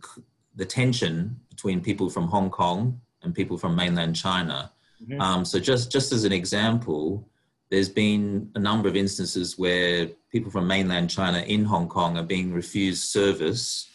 the 0.56 0.64
tension 0.64 1.38
between 1.50 1.82
people 1.82 2.08
from 2.08 2.28
Hong 2.28 2.48
Kong 2.48 2.98
and 3.22 3.34
people 3.34 3.58
from 3.58 3.76
mainland 3.76 4.16
China. 4.16 4.72
Mm-hmm. 5.02 5.20
Um, 5.20 5.44
so 5.44 5.58
just 5.58 5.92
just 5.92 6.12
as 6.12 6.24
an 6.24 6.32
example, 6.32 7.28
there's 7.68 7.90
been 7.90 8.50
a 8.54 8.58
number 8.58 8.88
of 8.88 8.96
instances 8.96 9.58
where 9.58 10.08
people 10.30 10.50
from 10.50 10.66
mainland 10.66 11.10
China 11.10 11.40
in 11.40 11.66
Hong 11.66 11.88
Kong 11.88 12.16
are 12.16 12.22
being 12.22 12.54
refused 12.54 13.04
service 13.04 13.90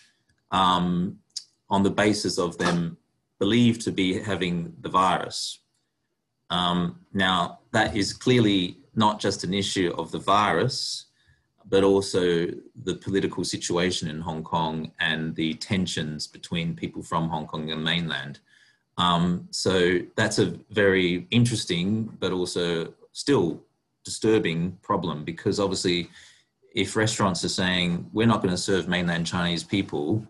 um, 0.52 1.18
on 1.70 1.84
the 1.84 1.90
basis 1.90 2.38
of 2.38 2.58
them 2.58 2.98
believed 3.40 3.82
to 3.82 3.92
be 3.92 4.20
having 4.20 4.74
the 4.82 4.90
virus. 4.90 5.60
Um, 6.50 7.00
now, 7.14 7.60
that 7.72 7.96
is 7.96 8.14
clearly 8.14 8.78
not 8.96 9.20
just 9.20 9.44
an 9.44 9.54
issue 9.54 9.94
of 9.98 10.12
the 10.12 10.20
virus, 10.20 11.06
but 11.70 11.84
also 11.84 12.48
the 12.84 12.96
political 12.96 13.44
situation 13.44 14.10
in 14.10 14.22
Hong 14.22 14.44
Kong 14.44 14.92
and 15.00 15.36
the 15.36 15.54
tensions 15.56 16.26
between 16.26 16.76
people 16.76 17.04
from 17.04 17.30
Hong 17.30 17.46
Kong 17.46 17.72
and 17.72 17.84
mainland. 17.84 18.40
Um, 18.98 19.48
so 19.52 20.00
that's 20.16 20.40
a 20.40 20.58
very 20.72 21.28
interesting, 21.30 22.06
but 22.20 22.32
also 22.32 22.94
still 23.12 23.62
disturbing 24.06 24.78
problem 24.82 25.26
because 25.26 25.60
obviously, 25.60 26.10
if 26.74 26.96
restaurants 26.96 27.44
are 27.44 27.50
saying 27.50 28.10
we're 28.14 28.28
not 28.28 28.42
going 28.42 28.54
to 28.54 28.58
serve 28.58 28.88
mainland 28.88 29.26
Chinese 29.26 29.64
people, 29.64 30.26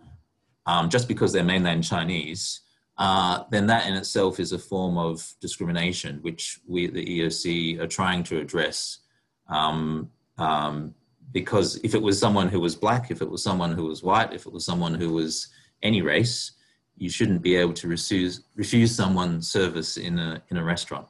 um, 0.68 0.90
just 0.90 1.08
because 1.08 1.34
they're 1.34 1.44
mainland 1.44 1.84
Chinese, 1.84 2.62
uh, 2.98 3.44
then 3.50 3.68
that 3.68 3.88
in 3.88 3.96
itself 3.96 4.40
is 4.40 4.52
a 4.52 4.60
form 4.60 4.98
of 4.98 5.34
discrimination, 5.40 6.20
which 6.22 6.60
we, 6.68 6.88
the 6.88 7.20
EOC, 7.20 7.80
are 7.80 7.88
trying 7.88 8.24
to 8.24 8.40
address. 8.40 9.00
Um, 9.48 10.12
um, 10.38 10.94
because 11.32 11.78
if 11.84 11.96
it 11.96 12.02
was 12.02 12.20
someone 12.20 12.50
who 12.50 12.60
was 12.60 12.76
black, 12.76 13.12
if 13.12 13.22
it 13.22 13.30
was 13.30 13.44
someone 13.44 13.72
who 13.72 13.86
was 13.86 14.04
white, 14.04 14.34
if 14.34 14.46
it 14.46 14.54
was 14.54 14.66
someone 14.66 14.94
who 14.94 15.14
was 15.14 15.48
any 15.84 16.02
race, 16.02 16.54
you 16.98 17.10
shouldn't 17.10 17.42
be 17.42 17.56
able 17.56 17.74
to 17.74 17.88
refuse 17.88 18.44
refuse 18.56 18.96
someone 18.96 19.42
service 19.42 19.98
in 19.98 20.18
a 20.18 20.42
in 20.50 20.58
a 20.58 20.64
restaurant. 20.64 21.08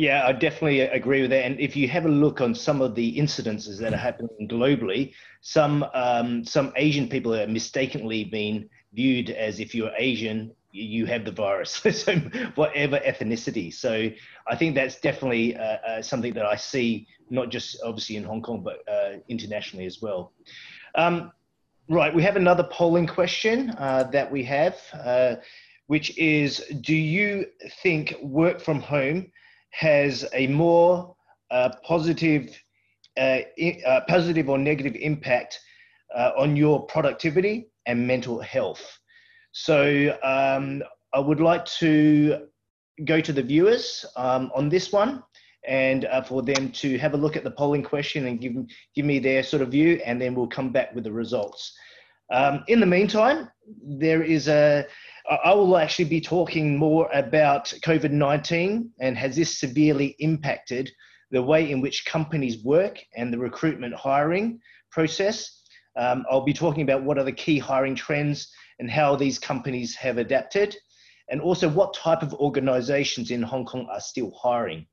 Yeah, 0.00 0.26
I 0.26 0.32
definitely 0.32 0.80
agree 0.80 1.20
with 1.20 1.28
that. 1.28 1.44
And 1.44 1.60
if 1.60 1.76
you 1.76 1.86
have 1.88 2.06
a 2.06 2.08
look 2.08 2.40
on 2.40 2.54
some 2.54 2.80
of 2.80 2.94
the 2.94 3.18
incidences 3.18 3.78
that 3.80 3.92
are 3.92 3.98
happening 3.98 4.48
globally, 4.48 5.12
some 5.42 5.84
um, 5.92 6.42
some 6.42 6.72
Asian 6.76 7.06
people 7.06 7.34
are 7.34 7.46
mistakenly 7.46 8.24
being 8.24 8.70
viewed 8.94 9.28
as 9.28 9.60
if 9.60 9.74
you're 9.74 9.90
Asian, 9.98 10.52
you 10.72 11.04
have 11.04 11.26
the 11.26 11.32
virus. 11.32 11.72
so 11.92 12.14
whatever 12.54 12.98
ethnicity. 13.00 13.70
So 13.74 14.08
I 14.48 14.56
think 14.56 14.74
that's 14.74 14.98
definitely 15.02 15.54
uh, 15.54 15.76
uh, 15.86 16.00
something 16.00 16.32
that 16.32 16.46
I 16.46 16.56
see 16.56 17.06
not 17.28 17.50
just 17.50 17.78
obviously 17.84 18.16
in 18.16 18.24
Hong 18.24 18.40
Kong 18.40 18.62
but 18.62 18.78
uh, 18.90 19.18
internationally 19.28 19.84
as 19.84 20.00
well. 20.00 20.32
Um, 20.94 21.30
right, 21.90 22.14
we 22.14 22.22
have 22.22 22.36
another 22.36 22.66
polling 22.72 23.06
question 23.06 23.68
uh, 23.76 24.04
that 24.12 24.32
we 24.32 24.44
have, 24.44 24.78
uh, 24.94 25.34
which 25.88 26.16
is: 26.16 26.64
Do 26.80 26.96
you 26.96 27.44
think 27.82 28.14
work 28.22 28.62
from 28.62 28.80
home 28.80 29.30
has 29.70 30.26
a 30.34 30.46
more 30.48 31.14
uh, 31.50 31.70
positive, 31.82 32.60
uh, 33.16 33.40
uh, 33.86 34.00
positive 34.08 34.48
or 34.48 34.58
negative 34.58 34.96
impact 34.96 35.58
uh, 36.14 36.32
on 36.38 36.56
your 36.56 36.86
productivity 36.86 37.70
and 37.86 38.06
mental 38.06 38.40
health. 38.40 38.98
So 39.52 40.16
um, 40.22 40.82
I 41.12 41.18
would 41.18 41.40
like 41.40 41.64
to 41.66 42.46
go 43.04 43.20
to 43.20 43.32
the 43.32 43.42
viewers 43.42 44.04
um, 44.16 44.50
on 44.54 44.68
this 44.68 44.92
one 44.92 45.22
and 45.66 46.04
uh, 46.06 46.22
for 46.22 46.42
them 46.42 46.70
to 46.72 46.98
have 46.98 47.14
a 47.14 47.16
look 47.16 47.36
at 47.36 47.44
the 47.44 47.50
polling 47.50 47.82
question 47.82 48.26
and 48.26 48.40
give, 48.40 48.54
give 48.94 49.04
me 49.04 49.18
their 49.18 49.42
sort 49.42 49.62
of 49.62 49.70
view 49.70 50.00
and 50.04 50.20
then 50.20 50.34
we'll 50.34 50.46
come 50.46 50.70
back 50.70 50.94
with 50.94 51.04
the 51.04 51.12
results. 51.12 51.72
Um, 52.32 52.64
in 52.68 52.80
the 52.80 52.86
meantime, 52.86 53.50
there 53.82 54.22
is 54.22 54.48
a, 54.48 54.86
I 55.30 55.54
will 55.54 55.76
actually 55.76 56.06
be 56.06 56.20
talking 56.20 56.76
more 56.76 57.08
about 57.12 57.66
COVID 57.84 58.10
19 58.10 58.90
and 58.98 59.16
has 59.16 59.36
this 59.36 59.60
severely 59.60 60.16
impacted 60.18 60.90
the 61.30 61.40
way 61.40 61.70
in 61.70 61.80
which 61.80 62.04
companies 62.04 62.64
work 62.64 62.98
and 63.16 63.32
the 63.32 63.38
recruitment 63.38 63.94
hiring 63.94 64.60
process. 64.90 65.62
Um, 65.96 66.24
I'll 66.28 66.44
be 66.44 66.52
talking 66.52 66.82
about 66.82 67.04
what 67.04 67.16
are 67.16 67.24
the 67.24 67.30
key 67.30 67.60
hiring 67.60 67.94
trends 67.94 68.52
and 68.80 68.90
how 68.90 69.14
these 69.14 69.38
companies 69.38 69.94
have 69.94 70.18
adapted, 70.18 70.76
and 71.28 71.40
also 71.40 71.68
what 71.68 71.94
type 71.94 72.22
of 72.22 72.34
organizations 72.34 73.30
in 73.30 73.42
Hong 73.42 73.64
Kong 73.64 73.86
are 73.88 74.00
still 74.00 74.32
hiring. 74.32 74.86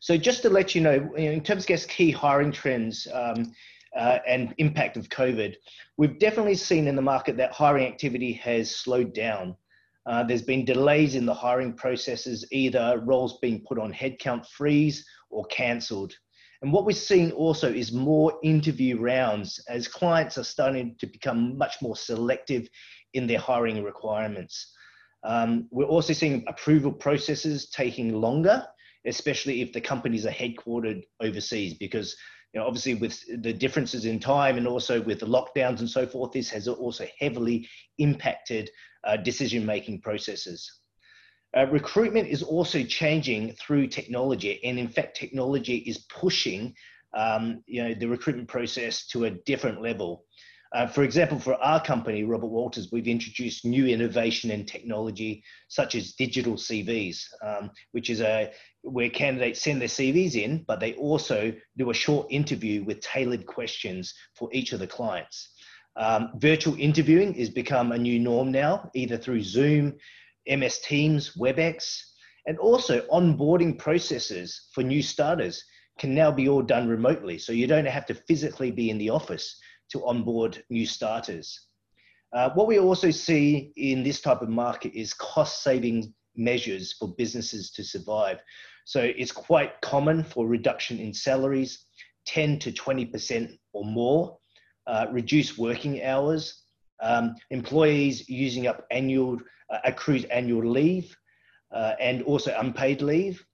So, 0.00 0.16
just 0.16 0.42
to 0.42 0.50
let 0.50 0.74
you 0.74 0.82
know, 0.82 1.14
in 1.16 1.42
terms 1.42 1.68
of 1.68 1.88
key 1.88 2.12
hiring 2.12 2.52
trends, 2.52 3.08
um, 3.12 3.52
uh, 3.96 4.18
and 4.26 4.54
impact 4.58 4.96
of 4.96 5.08
COVID, 5.08 5.54
we've 5.96 6.18
definitely 6.18 6.54
seen 6.54 6.86
in 6.86 6.96
the 6.96 7.02
market 7.02 7.36
that 7.36 7.52
hiring 7.52 7.86
activity 7.86 8.32
has 8.34 8.74
slowed 8.74 9.14
down. 9.14 9.56
Uh, 10.06 10.22
there's 10.22 10.42
been 10.42 10.64
delays 10.64 11.14
in 11.14 11.26
the 11.26 11.34
hiring 11.34 11.72
processes, 11.72 12.46
either 12.52 13.02
roles 13.04 13.38
being 13.40 13.64
put 13.66 13.78
on 13.78 13.92
headcount 13.92 14.46
freeze 14.46 15.04
or 15.30 15.44
cancelled. 15.46 16.14
And 16.62 16.72
what 16.72 16.84
we're 16.84 16.92
seeing 16.92 17.32
also 17.32 17.72
is 17.72 17.92
more 17.92 18.38
interview 18.42 18.98
rounds 18.98 19.60
as 19.68 19.88
clients 19.88 20.38
are 20.38 20.44
starting 20.44 20.96
to 20.98 21.06
become 21.06 21.58
much 21.58 21.82
more 21.82 21.96
selective 21.96 22.68
in 23.14 23.26
their 23.26 23.38
hiring 23.38 23.82
requirements. 23.82 24.72
Um, 25.24 25.66
we're 25.70 25.84
also 25.86 26.12
seeing 26.12 26.44
approval 26.46 26.92
processes 26.92 27.68
taking 27.70 28.14
longer, 28.14 28.64
especially 29.06 29.60
if 29.60 29.72
the 29.72 29.80
companies 29.80 30.24
are 30.24 30.30
headquartered 30.30 31.02
overseas, 31.20 31.74
because 31.74 32.16
you 32.56 32.62
know, 32.62 32.66
obviously 32.66 32.94
with 32.94 33.22
the 33.42 33.52
differences 33.52 34.06
in 34.06 34.18
time 34.18 34.56
and 34.56 34.66
also 34.66 35.02
with 35.02 35.20
the 35.20 35.26
lockdowns 35.26 35.80
and 35.80 35.90
so 35.90 36.06
forth, 36.06 36.32
this 36.32 36.48
has 36.48 36.66
also 36.66 37.06
heavily 37.20 37.68
impacted 37.98 38.70
uh, 39.04 39.18
decision-making 39.18 40.00
processes. 40.00 40.80
Uh, 41.54 41.66
recruitment 41.66 42.26
is 42.26 42.42
also 42.42 42.82
changing 42.82 43.52
through 43.60 43.86
technology, 43.86 44.58
and 44.64 44.78
in 44.78 44.88
fact, 44.88 45.14
technology 45.14 45.76
is 45.86 46.06
pushing 46.08 46.74
um, 47.12 47.62
you 47.66 47.82
know, 47.82 47.92
the 47.92 48.08
recruitment 48.08 48.48
process 48.48 49.06
to 49.08 49.26
a 49.26 49.30
different 49.30 49.82
level. 49.82 50.24
Uh, 50.74 50.86
for 50.86 51.04
example, 51.04 51.38
for 51.38 51.54
our 51.54 51.82
company, 51.82 52.24
Robert 52.24 52.48
Walters, 52.48 52.90
we've 52.90 53.08
introduced 53.08 53.64
new 53.64 53.86
innovation 53.86 54.50
and 54.50 54.66
technology 54.66 55.42
such 55.68 55.94
as 55.94 56.14
digital 56.14 56.54
CVs, 56.54 57.22
um, 57.42 57.70
which 57.92 58.10
is 58.10 58.20
a 58.20 58.50
where 58.82 59.10
candidates 59.10 59.62
send 59.62 59.80
their 59.80 59.88
CVs 59.88 60.34
in, 60.36 60.64
but 60.66 60.78
they 60.78 60.94
also 60.94 61.52
do 61.76 61.90
a 61.90 61.94
short 61.94 62.26
interview 62.30 62.84
with 62.84 63.00
tailored 63.00 63.46
questions 63.46 64.14
for 64.34 64.48
each 64.52 64.72
of 64.72 64.80
the 64.80 64.86
clients. 64.86 65.50
Um, 65.96 66.32
virtual 66.36 66.76
interviewing 66.78 67.34
has 67.34 67.50
become 67.50 67.92
a 67.92 67.98
new 67.98 68.18
norm 68.18 68.52
now, 68.52 68.90
either 68.94 69.16
through 69.16 69.42
Zoom, 69.42 69.94
MS 70.46 70.80
Teams, 70.80 71.32
WebEx, 71.36 72.00
and 72.46 72.58
also 72.58 73.00
onboarding 73.08 73.78
processes 73.78 74.68
for 74.72 74.82
new 74.82 75.02
starters 75.02 75.64
can 75.98 76.14
now 76.14 76.30
be 76.30 76.48
all 76.48 76.62
done 76.62 76.88
remotely. 76.88 77.38
So 77.38 77.52
you 77.52 77.66
don't 77.66 77.86
have 77.86 78.06
to 78.06 78.14
physically 78.14 78.70
be 78.70 78.90
in 78.90 78.98
the 78.98 79.10
office 79.10 79.58
to 79.90 80.04
onboard 80.06 80.62
new 80.70 80.86
starters. 80.86 81.66
Uh, 82.32 82.50
what 82.54 82.66
we 82.66 82.78
also 82.78 83.10
see 83.10 83.72
in 83.76 84.02
this 84.02 84.20
type 84.20 84.42
of 84.42 84.48
market 84.48 84.92
is 84.94 85.14
cost 85.14 85.62
saving 85.62 86.12
measures 86.36 86.92
for 86.92 87.14
businesses 87.16 87.70
to 87.70 87.82
survive. 87.84 88.40
So 88.84 89.00
it's 89.00 89.32
quite 89.32 89.80
common 89.80 90.22
for 90.22 90.46
reduction 90.46 90.98
in 90.98 91.12
salaries, 91.14 91.86
10 92.26 92.58
to 92.60 92.72
20% 92.72 93.58
or 93.72 93.84
more, 93.84 94.38
uh, 94.86 95.06
reduced 95.10 95.58
working 95.58 96.02
hours, 96.02 96.62
um, 97.02 97.34
employees 97.50 98.28
using 98.28 98.66
up 98.66 98.86
annual 98.90 99.38
uh, 99.70 99.78
accrued 99.84 100.24
annual 100.26 100.68
leave, 100.68 101.16
uh, 101.74 101.94
and 102.00 102.22
also 102.22 102.54
unpaid 102.58 103.02
leave, 103.02 103.44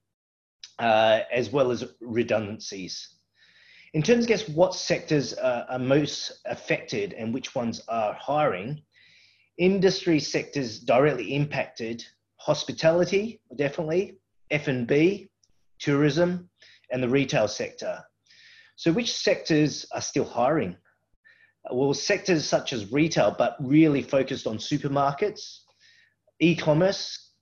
uh, 0.79 1.21
as 1.33 1.51
well 1.51 1.71
as 1.71 1.85
redundancies. 2.01 3.17
In 3.95 4.03
terms 4.03 4.25
of 4.25 4.29
guess 4.29 4.49
what 4.49 4.75
sectors 4.75 5.35
uh, 5.35 5.67
are 5.69 5.79
most 5.79 6.41
affected 6.47 7.13
and 7.13 7.35
which 7.35 7.55
ones 7.55 7.83
are 7.89 8.15
hiring, 8.15 8.83
industry 9.59 10.19
sectors 10.19 10.79
directly 10.81 11.35
impacted 11.35 12.03
hospitality, 12.37 13.41
definitely, 13.57 14.19
F&B, 14.51 15.29
tourism, 15.79 16.49
and 16.91 17.03
the 17.03 17.09
retail 17.09 17.47
sector. 17.47 18.03
So 18.77 18.93
which 18.93 19.13
sectors 19.13 19.85
are 19.93 20.01
still 20.01 20.25
hiring? 20.25 20.77
Well, 21.71 21.93
sectors 21.93 22.47
such 22.47 22.73
as 22.73 22.91
retail, 22.91 23.35
but 23.37 23.57
really 23.61 24.03
focused 24.03 24.47
on 24.47 24.57
supermarkets, 24.57 25.59
e-commerce, 26.41 27.33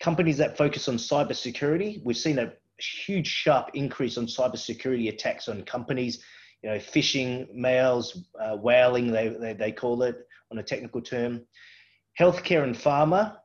companies 0.00 0.36
that 0.36 0.56
focus 0.56 0.86
on 0.86 0.96
cybersecurity. 0.96 2.04
We've 2.04 2.16
seen 2.16 2.38
a 2.38 2.52
huge 2.80 3.26
sharp 3.26 3.70
increase 3.74 4.16
on 4.18 4.26
cybersecurity 4.26 5.08
attacks 5.08 5.48
on 5.48 5.62
companies, 5.62 6.22
you 6.62 6.70
know, 6.70 6.76
phishing 6.76 7.52
mails, 7.54 8.24
uh, 8.40 8.56
whaling, 8.56 9.10
they, 9.10 9.28
they, 9.28 9.52
they, 9.52 9.72
call 9.72 10.02
it 10.02 10.16
on 10.50 10.58
a 10.58 10.62
technical 10.62 11.00
term. 11.00 11.40
Healthcare 12.18 12.64
and 12.64 12.74
pharma, 12.74 13.36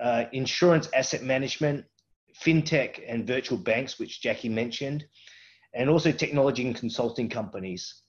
uh, 0.00 0.24
insurance 0.32 0.88
asset 0.94 1.22
management, 1.22 1.84
fintech 2.42 3.02
and 3.06 3.26
virtual 3.26 3.58
banks, 3.58 3.98
which 3.98 4.22
Jackie 4.22 4.48
mentioned, 4.48 5.04
and 5.74 5.90
also 5.90 6.10
technology 6.10 6.66
and 6.66 6.74
consulting 6.74 7.28
companies. 7.28 8.02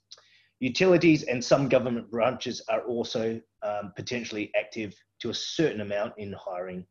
Utilities 0.59 1.23
and 1.23 1.43
some 1.43 1.67
government 1.67 2.09
branches 2.09 2.61
are 2.69 2.81
also 2.85 3.39
um, 3.61 3.91
potentially 3.95 4.51
active 4.57 4.95
to 5.19 5.29
a 5.29 5.33
certain 5.33 5.81
amount 5.81 6.13
in 6.17 6.33
hiring. 6.33 6.85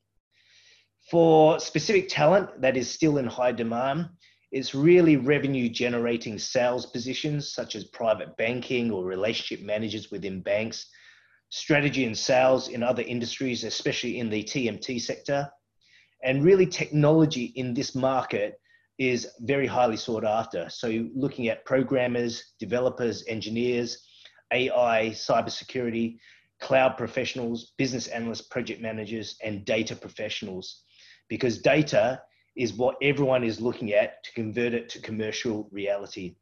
For 1.11 1.61
specific 1.61 2.09
talent 2.09 2.63
that 2.63 2.79
is 2.79 2.91
still 2.91 3.19
in 3.19 3.27
high 3.27 3.53
demand, 3.53 4.09
it's 4.51 4.75
really 4.75 5.17
revenue 5.17 5.69
generating 5.69 6.39
sales 6.39 6.87
positions 6.87 7.53
such 7.53 7.75
as 7.75 7.85
private 7.85 8.37
banking 8.39 8.91
or 8.91 9.05
relationship 9.05 9.65
managers 9.65 10.11
within 10.11 10.41
banks, 10.41 10.87
strategy 11.51 12.07
and 12.07 12.17
sales 12.17 12.69
in 12.69 12.83
other 12.83 13.03
industries, 13.03 13.65
especially 13.65 14.19
in 14.19 14.31
the 14.31 14.43
TMT 14.43 15.01
sector. 15.01 15.51
And 16.23 16.43
really, 16.43 16.67
technology 16.67 17.53
in 17.57 17.75
this 17.75 17.95
market 17.95 18.59
is 18.99 19.29
very 19.41 19.67
highly 19.67 19.99
sought 19.99 20.25
after. 20.25 20.71
So, 20.71 21.07
looking 21.15 21.49
at 21.49 21.67
programmers, 21.67 22.55
developers, 22.59 23.25
engineers, 23.29 24.07
AI, 24.53 25.11
cybersecurity, 25.11 26.19
cloud 26.61 26.97
professionals, 26.97 27.73
business 27.77 28.07
analysts, 28.07 28.43
project 28.43 28.81
managers, 28.81 29.37
and 29.43 29.67
data 29.67 29.95
professionals 29.95 30.84
because 31.29 31.59
data 31.59 32.23
is 32.57 32.73
what 32.75 32.97
everyone 33.03 33.45
is 33.45 33.61
looking 33.61 33.93
at 33.93 34.23
to 34.25 34.33
convert 34.33 34.75
it 34.75 34.89
to 34.91 35.01
commercial 35.01 35.69
reality. 35.73 36.37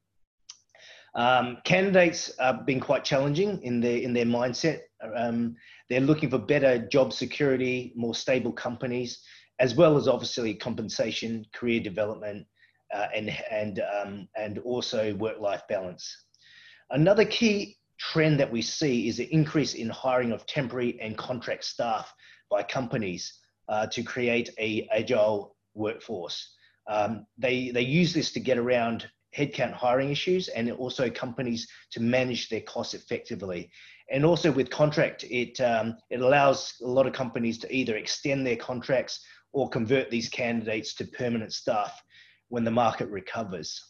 Um, 1.15 1.59
candidates 1.65 2.33
have 2.39 2.65
been 2.65 2.81
quite 2.81 3.05
challenging 3.05 3.63
in 3.63 3.81
their 3.81 3.99
in 3.99 4.13
their 4.13 4.25
mindset. 4.25 4.81
Um, 5.15 5.57
they're 5.91 6.01
looking 6.01 6.31
for 6.31 6.39
better 6.39 6.79
job 6.79 7.13
security, 7.13 7.93
more 7.95 8.15
stable 8.15 8.53
companies, 8.53 9.21
as 9.59 9.75
well 9.75 9.97
as 9.97 10.09
obviously 10.09 10.55
compensation, 10.55 11.45
career 11.53 11.81
development, 11.81 12.47
uh, 12.95 13.09
and 13.15 13.31
and 13.51 13.83
um, 14.01 14.29
and 14.37 14.59
also 14.61 15.15
work-life 15.17 15.63
balance. 15.69 16.25
Another 16.91 17.27
key 17.27 17.77
trend 17.99 18.41
that 18.41 18.51
we 18.51 18.63
see 18.63 19.09
is 19.09 19.19
the 19.19 19.33
increase 19.33 19.75
in 19.75 19.89
hiring 19.91 20.33
of 20.33 20.47
temporary 20.47 20.99
and 21.01 21.17
contract 21.17 21.65
staff 21.65 22.13
by 22.51 22.63
companies 22.63 23.41
uh, 23.73 23.87
to 23.87 24.03
create 24.03 24.51
a 24.59 24.87
agile 24.93 25.57
workforce. 25.73 26.57
Um, 26.87 27.27
they, 27.39 27.71
they 27.71 27.81
use 27.81 28.13
this 28.13 28.31
to 28.33 28.41
get 28.41 28.59
around 28.59 29.09
headcount 29.35 29.73
hiring 29.73 30.11
issues 30.11 30.49
and 30.49 30.71
also 30.73 31.09
companies 31.09 31.67
to 31.93 32.01
manage 32.01 32.51
their 32.51 32.61
costs 32.61 32.93
effectively. 32.93 33.71
And 34.11 34.27
also 34.27 34.53
with 34.53 34.69
contract, 34.69 35.25
it, 35.25 35.59
um, 35.63 35.97
it 36.11 36.21
allows 36.21 36.75
a 36.83 36.87
lot 36.87 37.07
of 37.07 37.15
companies 37.15 37.57
to 37.61 37.75
either 37.75 37.97
extend 37.97 38.47
their 38.47 38.57
contracts 38.57 39.25
or 39.55 39.71
convert 39.71 40.11
these 40.11 40.29
candidates 40.29 40.93
to 40.97 41.07
permanent 41.07 41.55
staff 41.55 41.99
when 42.49 42.65
the 42.65 42.71
market 42.71 43.09
recovers. 43.09 43.83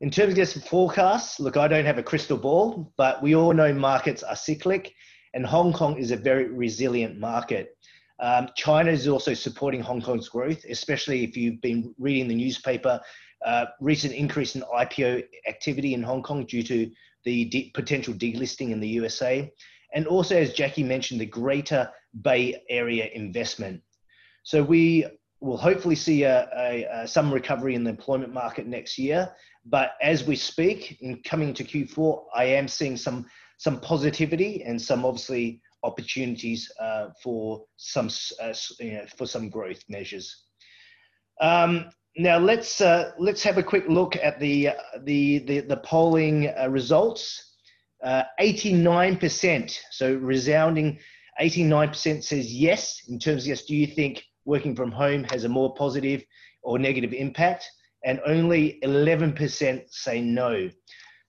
In 0.00 0.10
terms 0.10 0.30
of 0.30 0.36
this 0.36 0.56
forecasts, 0.66 1.38
look, 1.40 1.58
I 1.58 1.68
don't 1.68 1.84
have 1.84 1.98
a 1.98 2.02
crystal 2.02 2.38
ball, 2.38 2.90
but 2.96 3.22
we 3.22 3.34
all 3.34 3.52
know 3.52 3.74
markets 3.74 4.22
are 4.22 4.36
cyclic 4.36 4.94
and 5.34 5.44
Hong 5.44 5.72
Kong 5.72 5.98
is 5.98 6.10
a 6.10 6.16
very 6.16 6.48
resilient 6.48 7.18
market. 7.18 7.76
Um, 8.20 8.48
China 8.56 8.90
is 8.90 9.06
also 9.06 9.34
supporting 9.34 9.80
Hong 9.80 10.02
Kong's 10.02 10.28
growth, 10.28 10.64
especially 10.68 11.24
if 11.24 11.36
you've 11.36 11.60
been 11.60 11.94
reading 11.98 12.28
the 12.28 12.34
newspaper. 12.34 13.00
Uh, 13.44 13.66
recent 13.80 14.12
increase 14.12 14.56
in 14.56 14.62
IPO 14.62 15.22
activity 15.48 15.94
in 15.94 16.02
Hong 16.02 16.22
Kong 16.22 16.44
due 16.44 16.64
to 16.64 16.90
the 17.24 17.44
de- 17.44 17.70
potential 17.74 18.12
delisting 18.12 18.70
in 18.70 18.80
the 18.80 18.88
USA, 18.88 19.50
and 19.94 20.06
also, 20.06 20.36
as 20.36 20.52
Jackie 20.52 20.82
mentioned, 20.82 21.20
the 21.20 21.26
Greater 21.26 21.90
Bay 22.22 22.62
Area 22.68 23.08
investment. 23.14 23.80
So 24.42 24.62
we 24.62 25.06
will 25.40 25.56
hopefully 25.56 25.94
see 25.94 26.24
a, 26.24 26.48
a, 26.56 26.84
a, 26.84 27.08
some 27.08 27.32
recovery 27.32 27.74
in 27.74 27.84
the 27.84 27.90
employment 27.90 28.32
market 28.32 28.66
next 28.66 28.98
year. 28.98 29.30
But 29.64 29.92
as 30.02 30.24
we 30.24 30.36
speak, 30.36 30.98
in 31.00 31.22
coming 31.22 31.54
to 31.54 31.64
Q4, 31.64 32.24
I 32.34 32.44
am 32.44 32.68
seeing 32.68 32.96
some 32.96 33.26
some 33.58 33.80
positivity 33.80 34.62
and 34.62 34.80
some 34.80 35.04
obviously 35.04 35.60
opportunities 35.82 36.70
uh, 36.80 37.08
for 37.22 37.64
some 37.76 38.10
uh, 38.42 38.54
you 38.80 38.92
know, 38.92 39.06
for 39.16 39.26
some 39.26 39.48
growth 39.48 39.82
measures. 39.88 40.44
Um, 41.40 41.90
now 42.16 42.38
let's 42.38 42.80
uh, 42.80 43.12
let's 43.18 43.42
have 43.42 43.58
a 43.58 43.62
quick 43.62 43.84
look 43.88 44.16
at 44.16 44.40
the 44.40 44.70
the 45.04 45.38
the, 45.40 45.60
the 45.60 45.76
polling 45.78 46.52
uh, 46.58 46.68
results. 46.68 47.44
89%, 48.04 49.64
uh, 49.64 49.68
so 49.90 50.14
resounding 50.14 50.96
89% 51.40 52.22
says 52.22 52.52
yes. 52.52 53.02
In 53.08 53.18
terms 53.18 53.42
of 53.42 53.48
yes, 53.48 53.64
do 53.64 53.74
you 53.74 53.86
think 53.86 54.24
working 54.44 54.74
from 54.74 54.90
home 54.90 55.24
has 55.24 55.44
a 55.44 55.48
more 55.48 55.74
positive 55.74 56.22
or 56.62 56.78
negative 56.78 57.12
impact? 57.12 57.68
And 58.04 58.20
only 58.26 58.78
11% 58.84 59.82
say 59.90 60.20
no. 60.20 60.70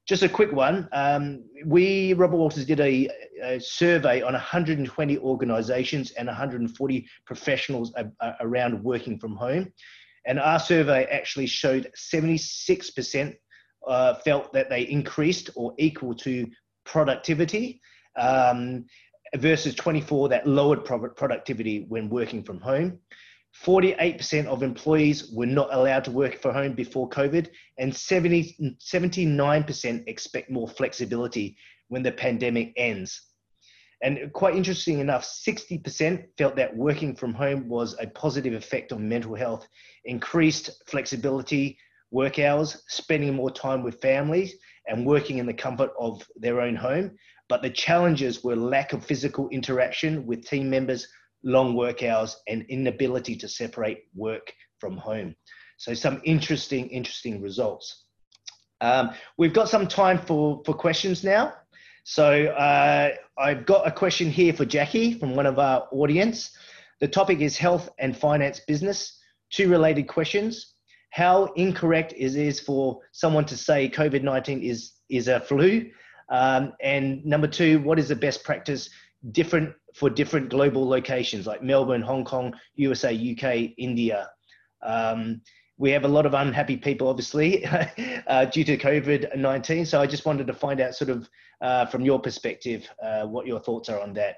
Just 0.08 0.24
a 0.24 0.30
quick 0.30 0.52
one. 0.52 0.88
Um, 0.92 1.44
we, 1.66 2.14
Robert 2.14 2.38
Walters, 2.38 2.66
did 2.66 2.80
a, 2.80 3.08
a, 3.44 3.60
survey 3.60 4.22
on 4.22 4.34
120 4.34 5.18
organisations 5.20 6.12
and 6.12 6.28
140 6.28 7.08
professionals 7.26 7.94
around 8.42 8.84
working 8.84 9.20
from 9.20 9.36
home. 9.36 9.72
And 10.26 10.40
our 10.40 10.60
survey 10.60 11.06
actually 11.06 11.48
showed 11.48 11.92
76% 11.98 13.36
uh, 13.88 14.14
felt 14.16 14.54
that 14.54 14.70
they 14.70 14.82
increased 14.82 15.50
or 15.56 15.74
equal 15.78 16.14
to 16.14 16.48
productivity 16.86 17.82
um, 18.18 18.86
versus 19.38 19.76
24 19.76 20.30
that 20.30 20.48
lowered 20.48 20.84
productivity 20.84 21.86
when 21.88 22.10
working 22.10 22.44
from 22.44 22.60
home. 22.60 23.00
48% 23.64 24.46
of 24.46 24.64
employees 24.64 25.32
were 25.32 25.46
not 25.46 25.74
allowed 25.74 26.04
to 26.06 26.12
work 26.12 26.40
from 26.40 26.54
home 26.54 26.74
before 26.74 27.10
COVID, 27.10 27.50
and 27.78 27.96
70, 27.96 28.78
79% 28.80 30.04
expect 30.08 30.52
more 30.52 30.68
flexibility 30.68 31.58
when 31.88 32.04
the 32.04 32.12
pandemic 32.12 32.74
ends. 32.78 33.29
And 34.02 34.32
quite 34.32 34.56
interesting 34.56 35.00
enough, 35.00 35.24
60% 35.24 36.26
felt 36.38 36.56
that 36.56 36.76
working 36.76 37.16
from 37.16 37.34
home 37.34 37.68
was 37.68 37.96
a 38.00 38.08
positive 38.08 38.54
effect 38.54 38.94
on 38.94 39.10
mental 39.10 39.36
health, 39.36 39.68
increased 40.06 40.70
flexibility, 40.88 41.78
work 42.12 42.40
hours, 42.40 42.82
spending 42.88 43.34
more 43.34 43.52
time 43.52 43.84
with 43.84 44.02
families, 44.02 44.56
and 44.88 45.06
working 45.06 45.38
in 45.38 45.46
the 45.46 45.54
comfort 45.54 45.92
of 46.00 46.26
their 46.38 46.62
own 46.62 46.76
home. 46.76 47.12
But 47.50 47.62
the 47.62 47.70
challenges 47.70 48.44
were 48.44 48.56
lack 48.56 48.94
of 48.94 49.06
physical 49.06 49.50
interaction 49.50 50.26
with 50.26 50.46
team 50.46 50.70
members, 50.70 51.08
long 51.44 51.76
work 51.76 52.02
hours, 52.02 52.38
and 52.48 52.66
inability 52.70 53.36
to 53.38 53.48
separate 53.50 54.06
work 54.16 54.54
from 54.80 54.98
home. 54.98 55.36
So 55.78 55.94
some 55.94 56.22
interesting, 56.24 56.88
interesting 56.90 57.42
results. 57.42 58.06
Um, 58.82 59.12
we've 59.38 59.54
got 59.54 59.68
some 59.68 59.88
time 59.88 60.20
for, 60.20 60.62
for 60.66 60.74
questions 60.74 61.24
now. 61.24 61.54
So 62.04 62.48
uh, 62.48 63.12
I've 63.38 63.66
got 63.66 63.88
a 63.88 63.92
question 63.92 64.30
here 64.30 64.54
for 64.54 64.66
Jackie 64.66 65.18
from 65.18 65.36
one 65.36 65.46
of 65.46 65.60
our 65.60 65.88
audience. 65.92 66.52
The 67.00 67.08
topic 67.08 67.40
is 67.40 67.58
health 67.58 67.90
and 68.00 68.16
finance 68.16 68.62
business. 68.68 69.20
Two 69.52 69.70
related 69.70 70.08
questions. 70.08 70.74
How 71.12 71.46
incorrect 71.56 72.14
is 72.14 72.36
it 72.36 72.60
for 72.60 73.00
someone 73.12 73.46
to 73.46 73.58
say 73.58 73.90
COVID-19 73.90 74.64
is, 74.64 74.94
is 75.10 75.28
a 75.28 75.40
flu? 75.40 75.90
Um, 76.30 76.74
and 76.82 77.26
number 77.26 77.48
two, 77.48 77.80
what 77.80 77.98
is 77.98 78.10
the 78.10 78.16
best 78.16 78.44
practice 78.44 78.90
different 79.32 79.74
for 79.96 80.10
different 80.10 80.50
global 80.50 80.88
locations 80.88 81.48
like 81.48 81.64
Melbourne, 81.64 82.02
Hong 82.02 82.24
Kong, 82.24 82.54
USA, 82.76 83.12
UK, 83.12 83.74
India? 83.78 84.30
Um, 84.84 85.42
we 85.80 85.90
have 85.92 86.04
a 86.04 86.08
lot 86.08 86.26
of 86.26 86.34
unhappy 86.34 86.78
people, 86.78 87.08
obviously, 87.08 87.66
uh, 88.28 88.46
due 88.46 88.66
to 88.66 88.78
COVID 88.78 89.36
19. 89.36 89.86
So 89.86 90.00
I 90.00 90.06
just 90.06 90.26
wanted 90.26 90.46
to 90.48 90.54
find 90.54 90.82
out, 90.82 90.94
sort 90.94 91.10
of, 91.10 91.30
uh, 91.62 91.86
from 91.88 92.02
your 92.02 92.20
perspective, 92.20 92.88
uh, 93.02 93.24
what 93.24 93.48
your 93.48 93.60
thoughts 93.60 93.90
are 93.90 94.00
on 94.00 94.14
that. 94.14 94.36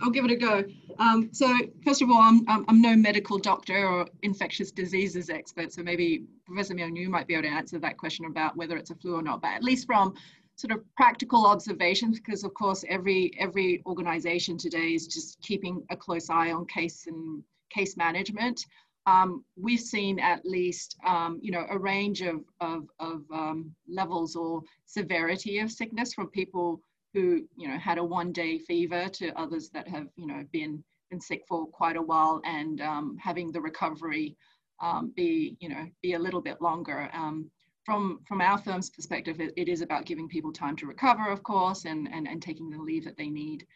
I'll 0.00 0.10
give 0.10 0.24
it 0.24 0.30
a 0.30 0.36
go. 0.36 0.64
Um, 0.98 1.28
so 1.32 1.52
first 1.84 2.00
of 2.00 2.10
all, 2.10 2.20
I'm, 2.20 2.44
I'm, 2.48 2.80
no 2.80 2.94
medical 2.96 3.38
doctor 3.38 3.86
or 3.86 4.06
infectious 4.22 4.70
diseases 4.70 5.28
expert, 5.28 5.72
so 5.72 5.82
maybe 5.82 6.24
Professor 6.46 6.74
Milne, 6.74 6.96
you 6.96 7.10
might 7.10 7.26
be 7.26 7.34
able 7.34 7.42
to 7.42 7.48
answer 7.48 7.78
that 7.80 7.98
question 7.98 8.26
about 8.26 8.56
whether 8.56 8.76
it's 8.76 8.90
a 8.90 8.94
flu 8.94 9.16
or 9.16 9.22
not, 9.22 9.42
but 9.42 9.48
at 9.48 9.64
least 9.64 9.86
from 9.86 10.14
sort 10.54 10.72
of 10.72 10.82
practical 10.96 11.46
observations, 11.46 12.20
because 12.20 12.44
of 12.44 12.54
course 12.54 12.84
every 12.88 13.32
every 13.38 13.82
organization 13.86 14.56
today 14.56 14.94
is 14.94 15.08
just 15.08 15.40
keeping 15.42 15.84
a 15.90 15.96
close 15.96 16.30
eye 16.30 16.52
on 16.52 16.64
case 16.66 17.06
and 17.08 17.42
case 17.70 17.96
management, 17.96 18.64
um, 19.06 19.44
we've 19.56 19.80
seen 19.80 20.20
at 20.20 20.44
least 20.44 20.96
um, 21.06 21.38
you 21.40 21.50
know 21.50 21.66
a 21.70 21.78
range 21.78 22.20
of, 22.20 22.44
of, 22.60 22.88
of 22.98 23.22
um, 23.32 23.74
levels 23.88 24.36
or 24.36 24.62
severity 24.84 25.58
of 25.60 25.70
sickness 25.70 26.12
from 26.12 26.28
people 26.28 26.80
who 27.14 27.42
you 27.56 27.68
know 27.68 27.78
had 27.78 27.98
a 27.98 28.04
one 28.04 28.32
day 28.32 28.58
fever 28.58 29.08
to 29.08 29.32
others 29.38 29.70
that 29.70 29.88
have 29.88 30.08
you 30.16 30.26
know 30.26 30.44
been 30.52 30.82
been 31.10 31.20
sick 31.20 31.42
for 31.48 31.66
quite 31.66 31.96
a 31.96 32.02
while 32.02 32.42
and 32.44 32.82
um, 32.82 33.16
having 33.18 33.50
the 33.50 33.60
recovery 33.60 34.36
um, 34.80 35.12
be 35.16 35.56
you 35.60 35.68
know 35.68 35.86
be 36.02 36.12
a 36.12 36.18
little 36.18 36.42
bit 36.42 36.60
longer. 36.60 37.08
Um, 37.12 37.50
from 37.84 38.20
from 38.28 38.42
our 38.42 38.58
firm's 38.58 38.90
perspective, 38.90 39.40
it, 39.40 39.54
it 39.56 39.68
is 39.68 39.80
about 39.80 40.04
giving 40.04 40.28
people 40.28 40.52
time 40.52 40.76
to 40.76 40.86
recover, 40.86 41.30
of 41.30 41.42
course, 41.42 41.86
and 41.86 42.08
and, 42.12 42.28
and 42.28 42.42
taking 42.42 42.68
the 42.68 42.78
leave 42.78 43.04
that 43.04 43.16
they 43.16 43.30
need 43.30 43.66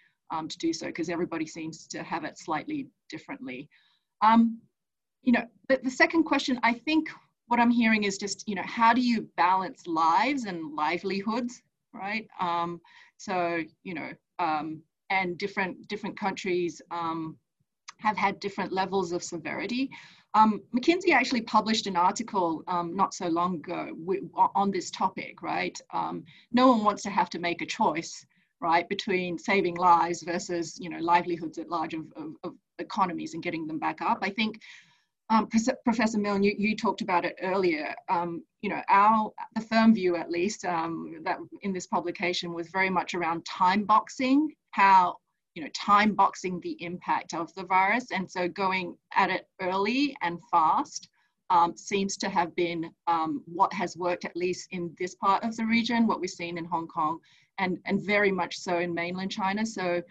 to 0.41 0.59
do 0.59 0.73
so 0.73 0.87
because 0.87 1.09
everybody 1.09 1.47
seems 1.47 1.87
to 1.89 2.03
have 2.03 2.25
it 2.25 2.39
slightly 2.39 2.89
differently. 3.09 3.69
Um, 4.23 4.61
you 5.23 5.33
know, 5.33 5.45
the, 5.69 5.81
the 5.83 5.91
second 5.91 6.25
question, 6.25 6.59
I 6.63 6.73
think 6.73 7.09
what 7.47 7.61
I'm 7.61 7.71
hearing 7.71 8.05
is 8.05 8.19
just, 8.19 8.49
you 8.49 8.55
know, 8.55 8.63
how 8.65 8.93
do 8.95 9.01
you 9.01 9.29
balance 9.37 9.87
lives 9.87 10.45
and 10.45 10.75
livelihoods, 10.75 11.63
right? 11.93 12.27
Um, 12.41 12.81
so, 13.19 13.63
you 13.85 13.95
know, 13.95 14.11
um, 14.39 14.83
and 15.11 15.37
different 15.37 15.87
different 15.89 16.19
countries 16.19 16.81
um, 16.91 17.37
have 17.99 18.17
had 18.17 18.41
different 18.41 18.73
levels 18.73 19.13
of 19.13 19.23
severity. 19.23 19.91
Um, 20.35 20.63
McKinsey 20.75 21.13
actually 21.13 21.43
published 21.43 21.87
an 21.87 21.97
article 21.97 22.65
um, 22.67 22.97
not 22.97 23.13
so 23.13 23.29
long 23.29 23.57
ago 23.57 23.95
on 24.55 24.71
this 24.71 24.91
topic, 24.91 25.43
right? 25.43 25.79
Um, 25.93 26.25
no 26.53 26.69
one 26.69 26.85
wants 26.85 27.03
to 27.03 27.11
have 27.11 27.29
to 27.31 27.39
make 27.39 27.61
a 27.61 27.67
choice, 27.67 28.25
right, 28.63 28.89
between 28.89 29.39
saving 29.39 29.77
lives 29.77 30.23
versus, 30.23 30.79
you 30.81 30.89
know, 30.89 30.99
livelihoods 30.99 31.59
at 31.59 31.69
large 31.69 31.95
of, 31.95 32.07
of, 32.17 32.35
of 32.45 32.55
economies 32.79 33.35
and 33.35 33.43
getting 33.43 33.67
them 33.67 33.79
back 33.79 34.01
up. 34.01 34.19
I 34.23 34.31
think 34.31 34.61
um, 35.31 35.49
Professor 35.85 36.19
Milne, 36.19 36.43
you, 36.43 36.55
you, 36.59 36.77
talked 36.77 37.01
about 37.01 37.25
it 37.25 37.37
earlier. 37.41 37.95
Um, 38.11 38.45
you 38.61 38.69
know, 38.69 38.83
our 38.89 39.31
the 39.55 39.63
firm 39.63 39.95
view, 39.95 40.17
at 40.17 40.31
least, 40.31 40.65
um, 40.65 41.23
that 41.25 41.39
in 41.63 41.73
this 41.73 41.87
publication 41.87 42.53
was 42.53 42.69
very 42.69 42.91
much 42.91 43.15
around 43.15 43.47
time 43.47 43.85
boxing, 43.85 44.53
how 44.73 45.17
you 45.55 45.63
know 45.63 45.71
time 45.75 46.15
boxing 46.15 46.61
the 46.61 46.77
impact 46.83 47.33
of 47.33 47.55
the 47.55 47.65
virus, 47.65 48.11
and 48.11 48.31
so 48.31 48.47
going 48.47 48.95
at 49.15 49.31
it 49.31 49.47
early 49.61 50.15
and 50.21 50.39
fast 50.51 51.09
um, 51.53 51.77
seems 51.77 52.17
to 52.17 52.29
have 52.29 52.55
been 52.57 52.91
um, 53.07 53.43
what 53.47 53.73
has 53.73 53.97
worked 53.97 54.25
at 54.25 54.37
least 54.37 54.69
in 54.71 54.95
this 54.99 55.15
part 55.15 55.45
of 55.45 55.57
the 55.57 55.65
region, 55.65 56.07
what 56.07 56.21
we've 56.21 56.31
seen 56.31 56.59
in 56.59 56.65
Hong 56.65 56.89
Kong, 56.89 57.19
and 57.59 57.79
and 57.87 58.01
very 58.01 58.33
much 58.33 58.57
so 58.57 58.79
in 58.79 58.95
mainland 58.95 59.31
China. 59.31 59.65
So 59.65 60.03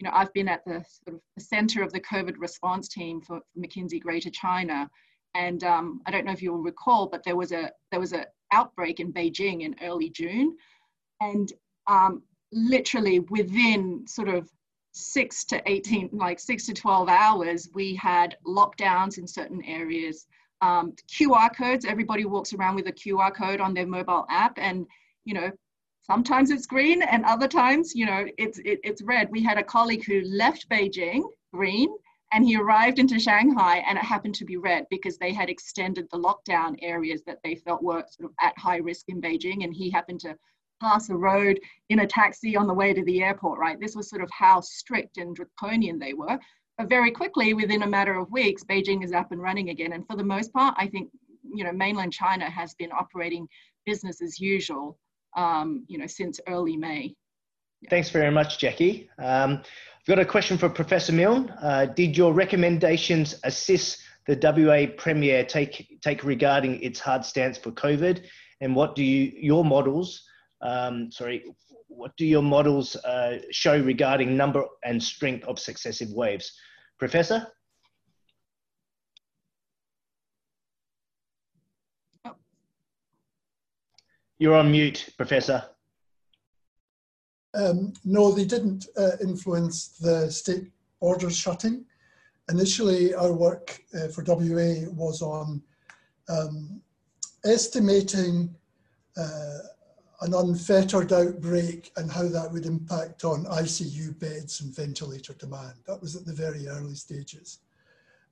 you 0.00 0.08
know, 0.08 0.14
I've 0.14 0.32
been 0.32 0.48
at 0.48 0.64
the 0.64 0.84
sort 1.04 1.16
of 1.16 1.42
center 1.42 1.82
of 1.82 1.92
the 1.92 2.00
COVID 2.00 2.34
response 2.38 2.88
team 2.88 3.20
for, 3.20 3.40
for 3.40 3.60
McKinsey 3.60 4.00
Greater 4.00 4.30
China. 4.30 4.88
And 5.34 5.62
um, 5.62 6.00
I 6.06 6.10
don't 6.10 6.24
know 6.24 6.32
if 6.32 6.42
you'll 6.42 6.58
recall, 6.58 7.06
but 7.06 7.22
there 7.22 7.36
was 7.36 7.52
a 7.52 7.70
there 7.90 8.00
was 8.00 8.12
an 8.12 8.24
outbreak 8.52 8.98
in 8.98 9.12
Beijing 9.12 9.62
in 9.62 9.76
early 9.82 10.10
June, 10.10 10.56
and 11.20 11.52
um, 11.86 12.22
literally 12.52 13.20
within 13.20 14.06
sort 14.08 14.28
of 14.28 14.50
six 14.92 15.44
to 15.44 15.62
18, 15.70 16.10
like 16.12 16.40
six 16.40 16.66
to 16.66 16.74
12 16.74 17.08
hours, 17.08 17.68
we 17.74 17.94
had 17.94 18.36
lockdowns 18.44 19.18
in 19.18 19.26
certain 19.26 19.62
areas. 19.64 20.26
Um, 20.62 20.94
QR 21.08 21.54
codes, 21.54 21.84
everybody 21.84 22.24
walks 22.24 22.52
around 22.52 22.74
with 22.74 22.88
a 22.88 22.92
QR 22.92 23.32
code 23.32 23.60
on 23.60 23.72
their 23.72 23.86
mobile 23.86 24.26
app, 24.30 24.58
and 24.58 24.86
you 25.24 25.34
know, 25.34 25.50
sometimes 26.10 26.50
it's 26.50 26.66
green 26.66 27.02
and 27.02 27.24
other 27.24 27.46
times 27.46 27.94
you 27.94 28.04
know 28.04 28.26
it's 28.36 28.58
it, 28.58 28.80
it's 28.82 29.02
red. 29.02 29.30
We 29.30 29.42
had 29.44 29.58
a 29.58 29.62
colleague 29.62 30.04
who 30.04 30.22
left 30.22 30.68
beijing 30.68 31.22
green 31.54 31.88
and 32.32 32.44
he 32.44 32.56
arrived 32.56 32.98
into 32.98 33.20
shanghai 33.20 33.76
and 33.86 33.96
it 33.96 34.04
happened 34.04 34.34
to 34.36 34.44
be 34.44 34.56
red 34.56 34.86
because 34.90 35.18
they 35.18 35.32
had 35.32 35.48
extended 35.48 36.08
the 36.10 36.18
lockdown 36.18 36.74
areas 36.82 37.22
that 37.26 37.38
they 37.44 37.54
felt 37.54 37.82
were 37.82 38.02
sort 38.10 38.28
of 38.28 38.32
at 38.40 38.58
high 38.58 38.78
risk 38.78 39.04
in 39.08 39.20
beijing 39.22 39.62
and 39.62 39.72
he 39.72 39.88
happened 39.88 40.18
to 40.18 40.36
pass 40.80 41.10
a 41.10 41.16
road 41.16 41.60
in 41.90 42.00
a 42.00 42.06
taxi 42.06 42.56
on 42.56 42.66
the 42.66 42.74
way 42.74 42.92
to 42.92 43.04
the 43.04 43.22
airport 43.22 43.60
right? 43.60 43.78
This 43.78 43.94
was 43.94 44.10
sort 44.10 44.22
of 44.22 44.30
how 44.32 44.60
strict 44.60 45.16
and 45.18 45.36
draconian 45.36 45.98
they 46.00 46.14
were. 46.14 46.38
But 46.76 46.88
very 46.88 47.12
quickly 47.12 47.54
within 47.54 47.82
a 47.82 47.94
matter 47.96 48.16
of 48.18 48.32
weeks 48.32 48.64
beijing 48.64 49.04
is 49.04 49.12
up 49.12 49.30
and 49.30 49.40
running 49.40 49.68
again. 49.70 49.92
And 49.92 50.04
for 50.08 50.16
the 50.16 50.30
most 50.34 50.52
part 50.52 50.74
i 50.76 50.88
think 50.88 51.08
you 51.54 51.62
know 51.62 51.72
mainland 51.72 52.12
china 52.12 52.50
has 52.50 52.74
been 52.74 52.90
operating 52.90 53.46
business 53.86 54.20
as 54.20 54.40
usual 54.40 54.98
um, 55.36 55.84
you 55.88 55.98
know, 55.98 56.06
since 56.06 56.40
early 56.48 56.76
May. 56.76 57.14
Yeah. 57.80 57.90
Thanks 57.90 58.10
very 58.10 58.30
much, 58.30 58.58
Jackie. 58.58 59.08
Um, 59.18 59.62
I've 60.00 60.06
got 60.06 60.18
a 60.18 60.24
question 60.24 60.58
for 60.58 60.68
Professor 60.68 61.12
Milne. 61.12 61.50
Uh, 61.62 61.86
did 61.86 62.16
your 62.16 62.32
recommendations 62.32 63.36
assist 63.44 64.02
the 64.26 64.38
WA 64.42 64.86
Premier 64.96 65.44
take, 65.44 65.98
take 66.02 66.24
regarding 66.24 66.82
its 66.82 67.00
hard 67.00 67.24
stance 67.24 67.58
for 67.58 67.70
COVID? 67.72 68.24
And 68.60 68.76
what 68.76 68.94
do 68.94 69.02
you, 69.02 69.32
your 69.34 69.64
models, 69.64 70.22
um, 70.60 71.10
sorry, 71.10 71.44
what 71.88 72.16
do 72.16 72.26
your 72.26 72.42
models 72.42 72.96
uh, 72.96 73.38
show 73.50 73.80
regarding 73.80 74.36
number 74.36 74.64
and 74.84 75.02
strength 75.02 75.46
of 75.46 75.58
successive 75.58 76.10
waves? 76.10 76.52
Professor? 76.98 77.46
You're 84.40 84.56
on 84.56 84.70
mute, 84.70 85.10
Professor. 85.18 85.62
Um, 87.52 87.92
no, 88.06 88.32
they 88.32 88.46
didn't 88.46 88.86
uh, 88.96 89.18
influence 89.20 89.88
the 89.98 90.30
state 90.30 90.70
borders 90.98 91.36
shutting. 91.36 91.84
Initially, 92.50 93.12
our 93.14 93.34
work 93.34 93.82
uh, 93.94 94.08
for 94.08 94.24
WA 94.26 94.88
was 94.92 95.20
on 95.20 95.62
um, 96.30 96.80
estimating 97.44 98.54
uh, 99.18 99.58
an 100.22 100.32
unfettered 100.32 101.12
outbreak 101.12 101.92
and 101.98 102.10
how 102.10 102.26
that 102.26 102.50
would 102.50 102.64
impact 102.64 103.24
on 103.24 103.44
ICU 103.44 104.18
beds 104.18 104.62
and 104.62 104.74
ventilator 104.74 105.34
demand. 105.34 105.74
That 105.86 106.00
was 106.00 106.16
at 106.16 106.24
the 106.24 106.32
very 106.32 106.66
early 106.66 106.94
stages. 106.94 107.58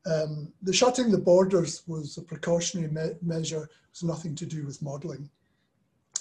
Um, 0.07 0.55
the 0.63 0.73
shutting 0.73 1.11
the 1.11 1.19
borders 1.19 1.83
was 1.87 2.17
a 2.17 2.23
precautionary 2.23 2.91
me 2.91 3.11
measure, 3.21 3.65
it 3.65 3.71
was 3.93 4.05
nothing 4.05 4.35
to 4.37 4.47
do 4.47 4.65
with 4.65 4.81
modelling. 4.81 5.29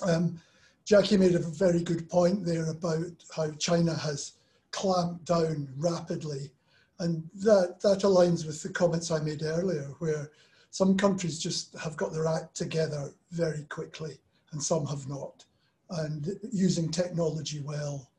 Um, 0.01 0.39
Jackie 0.85 1.17
made 1.17 1.35
a 1.35 1.39
very 1.39 1.83
good 1.83 2.09
point 2.09 2.45
there 2.45 2.69
about 2.69 3.11
how 3.35 3.51
China 3.51 3.93
has 3.93 4.33
clamped 4.71 5.25
down 5.25 5.67
rapidly. 5.77 6.51
And 6.99 7.29
that, 7.35 7.79
that 7.81 7.99
aligns 7.99 8.45
with 8.45 8.63
the 8.63 8.69
comments 8.69 9.11
I 9.11 9.19
made 9.19 9.43
earlier, 9.43 9.93
where 9.99 10.31
some 10.71 10.97
countries 10.97 11.39
just 11.39 11.77
have 11.77 11.97
got 11.97 12.13
their 12.13 12.27
act 12.27 12.55
together 12.55 13.13
very 13.31 13.63
quickly 13.63 14.17
and 14.51 14.61
some 14.61 14.85
have 14.87 15.07
not. 15.07 15.45
And 15.89 16.39
using 16.51 16.89
technology 16.89 17.61
well 17.61 18.09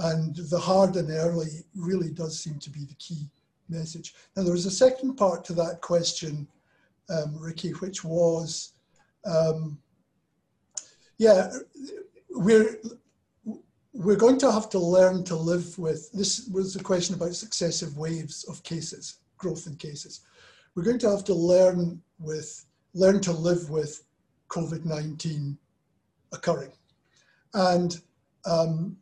And 0.00 0.34
the 0.34 0.58
hard 0.58 0.96
and 0.96 1.10
early 1.10 1.64
really 1.76 2.10
does 2.10 2.40
seem 2.40 2.58
to 2.60 2.70
be 2.70 2.84
the 2.84 2.94
key 2.94 3.28
message. 3.68 4.14
Now, 4.34 4.42
there 4.42 4.52
was 4.52 4.64
a 4.64 4.70
second 4.70 5.16
part 5.16 5.44
to 5.44 5.52
that 5.54 5.82
question, 5.82 6.48
um, 7.10 7.36
Ricky, 7.38 7.72
which 7.72 8.02
was, 8.02 8.72
um, 9.26 9.78
yeah, 11.20 11.50
we're 12.30 12.78
we're 13.92 14.16
going 14.16 14.38
to 14.38 14.50
have 14.50 14.70
to 14.70 14.78
learn 14.78 15.22
to 15.24 15.36
live 15.36 15.78
with 15.78 16.10
this 16.12 16.48
was 16.50 16.72
the 16.72 16.82
question 16.82 17.14
about 17.14 17.34
successive 17.34 17.98
waves 17.98 18.44
of 18.44 18.62
cases 18.62 19.18
growth 19.36 19.66
in 19.66 19.76
cases. 19.76 20.20
We're 20.74 20.84
going 20.84 20.98
to 21.00 21.10
have 21.10 21.24
to 21.24 21.34
learn 21.34 22.00
with 22.18 22.64
learn 22.94 23.20
to 23.20 23.32
live 23.32 23.68
with 23.68 24.02
covid-19 24.48 25.58
occurring. 26.32 26.72
And 27.52 28.00
um, 28.46 28.96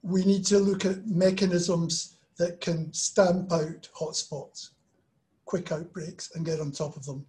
we 0.00 0.24
need 0.24 0.46
to 0.46 0.58
look 0.58 0.86
at 0.86 1.06
mechanisms 1.06 2.16
that 2.38 2.62
can 2.62 2.90
stamp 2.94 3.52
out 3.52 3.88
hotspots 3.94 4.70
quick 5.44 5.70
outbreaks 5.70 6.34
and 6.34 6.46
get 6.46 6.60
on 6.60 6.72
top 6.72 6.96
of 6.96 7.04
them. 7.04 7.26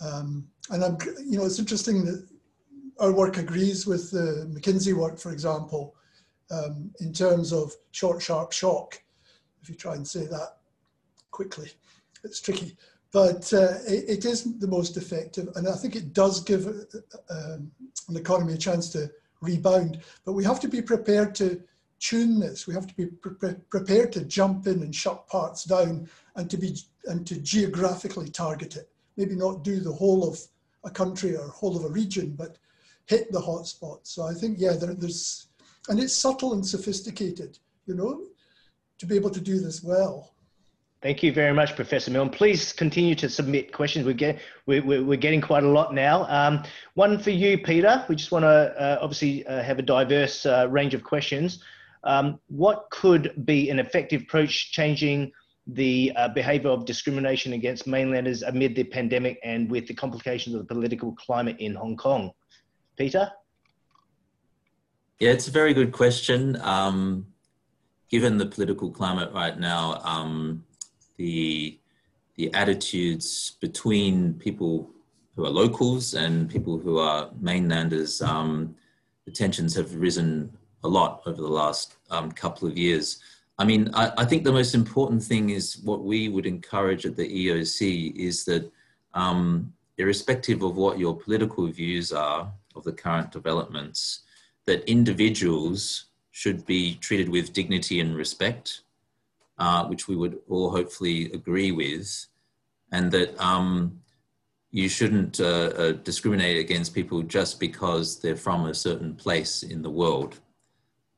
Um, 0.00 0.48
and 0.70 0.82
i'm 0.82 0.96
you 1.22 1.36
know 1.36 1.44
it's 1.44 1.58
interesting 1.58 2.06
that 2.06 2.26
our 3.00 3.12
work 3.12 3.38
agrees 3.38 3.86
with 3.86 4.10
the 4.10 4.46
mckinsey 4.54 4.94
work 4.94 5.18
for 5.18 5.32
example 5.32 5.94
um, 6.50 6.90
in 7.00 7.12
terms 7.12 7.52
of 7.52 7.72
short, 7.92 8.20
sharp 8.22 8.52
shock. 8.52 9.00
If 9.62 9.68
you 9.68 9.74
try 9.74 9.94
and 9.94 10.06
say 10.06 10.26
that 10.26 10.56
quickly, 11.30 11.70
it's 12.24 12.40
tricky. 12.40 12.76
But 13.12 13.52
uh, 13.52 13.78
it, 13.86 14.04
it 14.08 14.24
is 14.24 14.58
the 14.58 14.68
most 14.68 14.96
effective, 14.96 15.48
and 15.56 15.68
I 15.68 15.74
think 15.74 15.96
it 15.96 16.12
does 16.12 16.42
give 16.42 16.66
uh, 16.66 16.72
um, 17.30 17.70
an 18.08 18.16
economy 18.16 18.54
a 18.54 18.58
chance 18.58 18.88
to 18.90 19.10
rebound. 19.40 20.00
But 20.24 20.32
we 20.32 20.44
have 20.44 20.60
to 20.60 20.68
be 20.68 20.80
prepared 20.80 21.34
to 21.36 21.60
tune 21.98 22.38
this. 22.38 22.66
We 22.66 22.74
have 22.74 22.86
to 22.86 22.94
be 22.94 23.06
pre 23.06 23.54
prepared 23.68 24.12
to 24.12 24.24
jump 24.24 24.66
in 24.66 24.82
and 24.82 24.94
shut 24.94 25.26
parts 25.26 25.64
down, 25.64 26.08
and 26.36 26.48
to 26.50 26.56
be 26.56 26.76
and 27.06 27.26
to 27.26 27.40
geographically 27.40 28.30
target 28.30 28.76
it. 28.76 28.88
Maybe 29.16 29.34
not 29.34 29.64
do 29.64 29.80
the 29.80 29.92
whole 29.92 30.28
of 30.28 30.38
a 30.84 30.90
country 30.90 31.36
or 31.36 31.48
whole 31.48 31.76
of 31.76 31.84
a 31.84 31.88
region, 31.88 32.36
but 32.38 32.58
hit 33.06 33.30
the 33.32 33.40
hotspots. 33.40 34.08
So 34.08 34.22
I 34.22 34.34
think 34.34 34.58
yeah, 34.58 34.72
there, 34.72 34.94
there's 34.94 35.48
and 35.88 35.98
it's 35.98 36.14
subtle 36.14 36.52
and 36.54 36.64
sophisticated, 36.64 37.58
you 37.86 37.94
know, 37.94 38.22
to 38.98 39.06
be 39.06 39.16
able 39.16 39.30
to 39.30 39.40
do 39.40 39.58
this 39.60 39.82
well. 39.82 40.32
Thank 41.02 41.22
you 41.22 41.32
very 41.32 41.54
much, 41.54 41.74
Professor 41.76 42.10
Milne. 42.10 42.28
Please 42.28 42.74
continue 42.74 43.14
to 43.14 43.28
submit 43.30 43.72
questions. 43.72 44.04
We 44.04 44.12
get, 44.12 44.38
we're, 44.66 44.82
we're 45.02 45.16
getting 45.16 45.40
quite 45.40 45.64
a 45.64 45.68
lot 45.68 45.94
now. 45.94 46.26
Um, 46.28 46.62
one 46.92 47.18
for 47.18 47.30
you, 47.30 47.56
Peter. 47.56 48.04
We 48.06 48.16
just 48.16 48.30
want 48.30 48.42
to 48.42 48.48
uh, 48.48 48.98
obviously 49.00 49.46
uh, 49.46 49.62
have 49.62 49.78
a 49.78 49.82
diverse 49.82 50.44
uh, 50.44 50.68
range 50.68 50.92
of 50.92 51.02
questions. 51.02 51.64
Um, 52.04 52.38
what 52.48 52.84
could 52.90 53.46
be 53.46 53.70
an 53.70 53.78
effective 53.78 54.22
approach 54.22 54.72
changing 54.72 55.32
the 55.66 56.12
uh, 56.16 56.28
behaviour 56.28 56.68
of 56.68 56.84
discrimination 56.84 57.54
against 57.54 57.86
mainlanders 57.86 58.42
amid 58.42 58.76
the 58.76 58.84
pandemic 58.84 59.38
and 59.42 59.70
with 59.70 59.86
the 59.86 59.94
complications 59.94 60.54
of 60.54 60.60
the 60.68 60.74
political 60.74 61.12
climate 61.12 61.56
in 61.60 61.74
Hong 61.74 61.96
Kong? 61.96 62.30
Peter? 63.00 63.32
Yeah, 65.20 65.30
it's 65.30 65.48
a 65.48 65.50
very 65.50 65.72
good 65.72 65.90
question. 65.90 66.60
Um, 66.60 67.28
given 68.10 68.36
the 68.36 68.44
political 68.44 68.90
climate 68.90 69.32
right 69.32 69.58
now, 69.58 70.02
um, 70.04 70.62
the 71.16 71.78
the 72.36 72.52
attitudes 72.52 73.52
between 73.58 74.34
people 74.34 74.90
who 75.34 75.46
are 75.46 75.48
locals 75.48 76.12
and 76.12 76.50
people 76.50 76.78
who 76.78 76.98
are 76.98 77.30
mainlanders, 77.40 78.20
um, 78.20 78.76
the 79.24 79.32
tensions 79.32 79.74
have 79.74 79.94
risen 79.94 80.54
a 80.84 80.88
lot 80.88 81.22
over 81.24 81.40
the 81.40 81.54
last 81.62 81.96
um, 82.10 82.30
couple 82.30 82.68
of 82.68 82.76
years. 82.76 83.18
I 83.58 83.64
mean, 83.64 83.90
I, 83.94 84.12
I, 84.18 84.24
think 84.26 84.44
the 84.44 84.52
most 84.52 84.74
important 84.74 85.22
thing 85.22 85.50
is 85.50 85.78
what 85.84 86.04
we 86.04 86.28
would 86.28 86.46
encourage 86.46 87.04
at 87.06 87.16
the 87.16 87.28
EOC 87.28 88.14
is 88.16 88.44
that 88.44 88.70
um, 89.14 89.72
irrespective 89.96 90.62
of 90.62 90.76
what 90.76 90.98
your 90.98 91.16
political 91.16 91.66
views 91.66 92.10
are 92.12 92.50
of 92.76 92.84
the 92.84 92.92
current 92.92 93.32
developments, 93.32 94.20
that 94.66 94.88
individuals 94.88 96.06
should 96.30 96.64
be 96.66 96.94
treated 96.96 97.28
with 97.28 97.52
dignity 97.52 98.00
and 98.00 98.16
respect, 98.16 98.82
uh, 99.58 99.84
which 99.86 100.08
we 100.08 100.16
would 100.16 100.38
all 100.48 100.70
hopefully 100.70 101.30
agree 101.32 101.72
with, 101.72 102.26
and 102.92 103.10
that 103.12 103.38
um, 103.40 104.00
you 104.70 104.88
shouldn't 104.88 105.40
uh, 105.40 105.72
uh, 105.76 105.92
discriminate 105.92 106.58
against 106.58 106.94
people 106.94 107.22
just 107.22 107.58
because 107.58 108.20
they're 108.20 108.36
from 108.36 108.66
a 108.66 108.74
certain 108.74 109.14
place 109.14 109.62
in 109.62 109.82
the 109.82 109.90
world. 109.90 110.40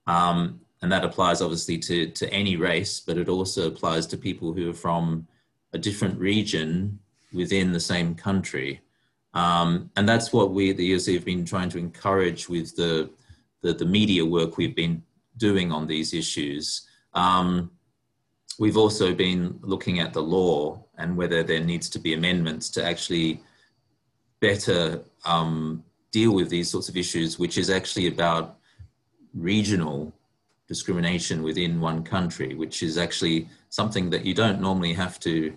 Um, 0.07 0.61
and 0.81 0.91
that 0.91 1.05
applies 1.05 1.41
obviously 1.41 1.79
to, 1.79 2.07
to 2.07 2.33
any 2.33 2.57
race, 2.57 2.99
but 3.01 3.17
it 3.17 3.29
also 3.29 3.69
applies 3.69 4.07
to 4.09 4.17
people 4.17 4.53
who 4.53 4.71
are 4.71 4.75
from 4.75 5.29
a 5.73 5.79
different 5.79 6.19
region 6.19 6.99
within 7.33 7.73
the 7.73 7.81
same 7.81 8.15
country. 8.15 8.81
Um, 9.35 9.91
and 9.97 10.09
that's 10.09 10.33
what 10.33 10.53
we 10.53 10.71
at 10.71 10.77
the 10.77 10.93
EOC 10.93 11.15
have 11.15 11.25
been 11.25 11.45
trying 11.45 11.71
to 11.71 11.79
encourage 11.79 12.49
with 12.49 12.77
the 12.77 13.11
the, 13.63 13.73
the 13.73 13.87
media 13.87 14.25
work 14.25 14.57
we've 14.57 14.75
been 14.75 15.03
doing 15.37 15.73
on 15.73 15.87
these 15.87 16.13
issues. 16.13 16.87
Um, 17.15 17.71
we've 18.59 18.77
also 18.77 19.15
been 19.15 19.59
looking 19.63 20.01
at 20.01 20.13
the 20.13 20.23
law 20.23 20.85
and 20.99 21.17
whether 21.17 21.43
there 21.43 21.61
needs 21.61 21.89
to 21.91 21.99
be 21.99 22.15
amendments 22.15 22.69
to 22.71 22.85
actually 22.85 23.41
better 24.41 25.01
um, 25.25 25.85
deal 26.11 26.35
with 26.35 26.51
these 26.51 26.69
sorts 26.69 26.89
of 26.89 26.97
issues, 26.97 27.39
which 27.39 27.57
is 27.57 27.71
actually 27.71 28.09
about 28.09 28.59
regional 29.33 30.13
discrimination 30.69 31.43
within 31.43 31.81
one 31.81 32.03
country, 32.03 32.55
which 32.55 32.83
is 32.83 32.99
actually 32.99 33.49
something 33.71 34.11
that 34.11 34.25
you 34.27 34.35
don't 34.35 34.61
normally 34.61 34.93
have 34.93 35.19
to 35.21 35.57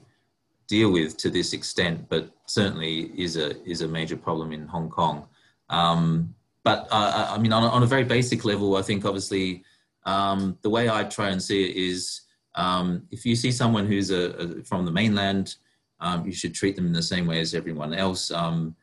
deal 0.68 0.92
with 0.92 1.18
to 1.18 1.30
this 1.30 1.54
extent, 1.54 2.08
but 2.10 2.30
certainly 2.46 3.12
is 3.16 3.38
a 3.38 3.62
is 3.70 3.82
a 3.82 3.88
major 3.88 4.18
problem 4.18 4.52
in 4.52 4.68
Hong 4.68 4.90
Kong. 4.90 5.28
Um, 5.70 6.36
but 6.64 6.88
uh, 6.92 7.28
I 7.32 7.38
mean, 7.38 7.54
on, 7.54 7.64
on, 7.64 7.84
a 7.84 7.88
very 7.88 8.04
basic 8.04 8.44
level, 8.44 8.76
I 8.76 8.82
think 8.82 9.06
obviously 9.06 9.64
um, 10.06 10.58
the 10.64 10.70
way 10.70 10.90
I 10.90 11.04
try 11.04 11.30
and 11.30 11.42
see 11.42 11.70
it 11.70 11.76
is 11.76 12.22
um, 12.56 13.08
if 13.12 13.26
you 13.26 13.36
see 13.36 13.52
someone 13.52 13.86
who's 13.86 14.10
a, 14.12 14.32
a 14.32 14.64
from 14.64 14.86
the 14.86 14.92
mainland, 14.92 15.56
um, 16.00 16.26
you 16.26 16.32
should 16.32 16.54
treat 16.54 16.76
them 16.76 16.88
in 16.88 16.94
the 16.94 17.02
same 17.02 17.28
way 17.28 17.40
as 17.40 17.54
everyone 17.54 17.94
else, 17.94 18.32
um, 18.32 18.76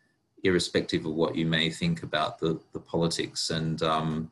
irrespective 0.44 1.06
of 1.06 1.14
what 1.14 1.34
you 1.34 1.46
may 1.46 1.70
think 1.70 2.02
about 2.02 2.38
the, 2.38 2.60
the 2.72 2.80
politics. 2.80 3.50
And 3.50 3.82
um, 3.82 4.30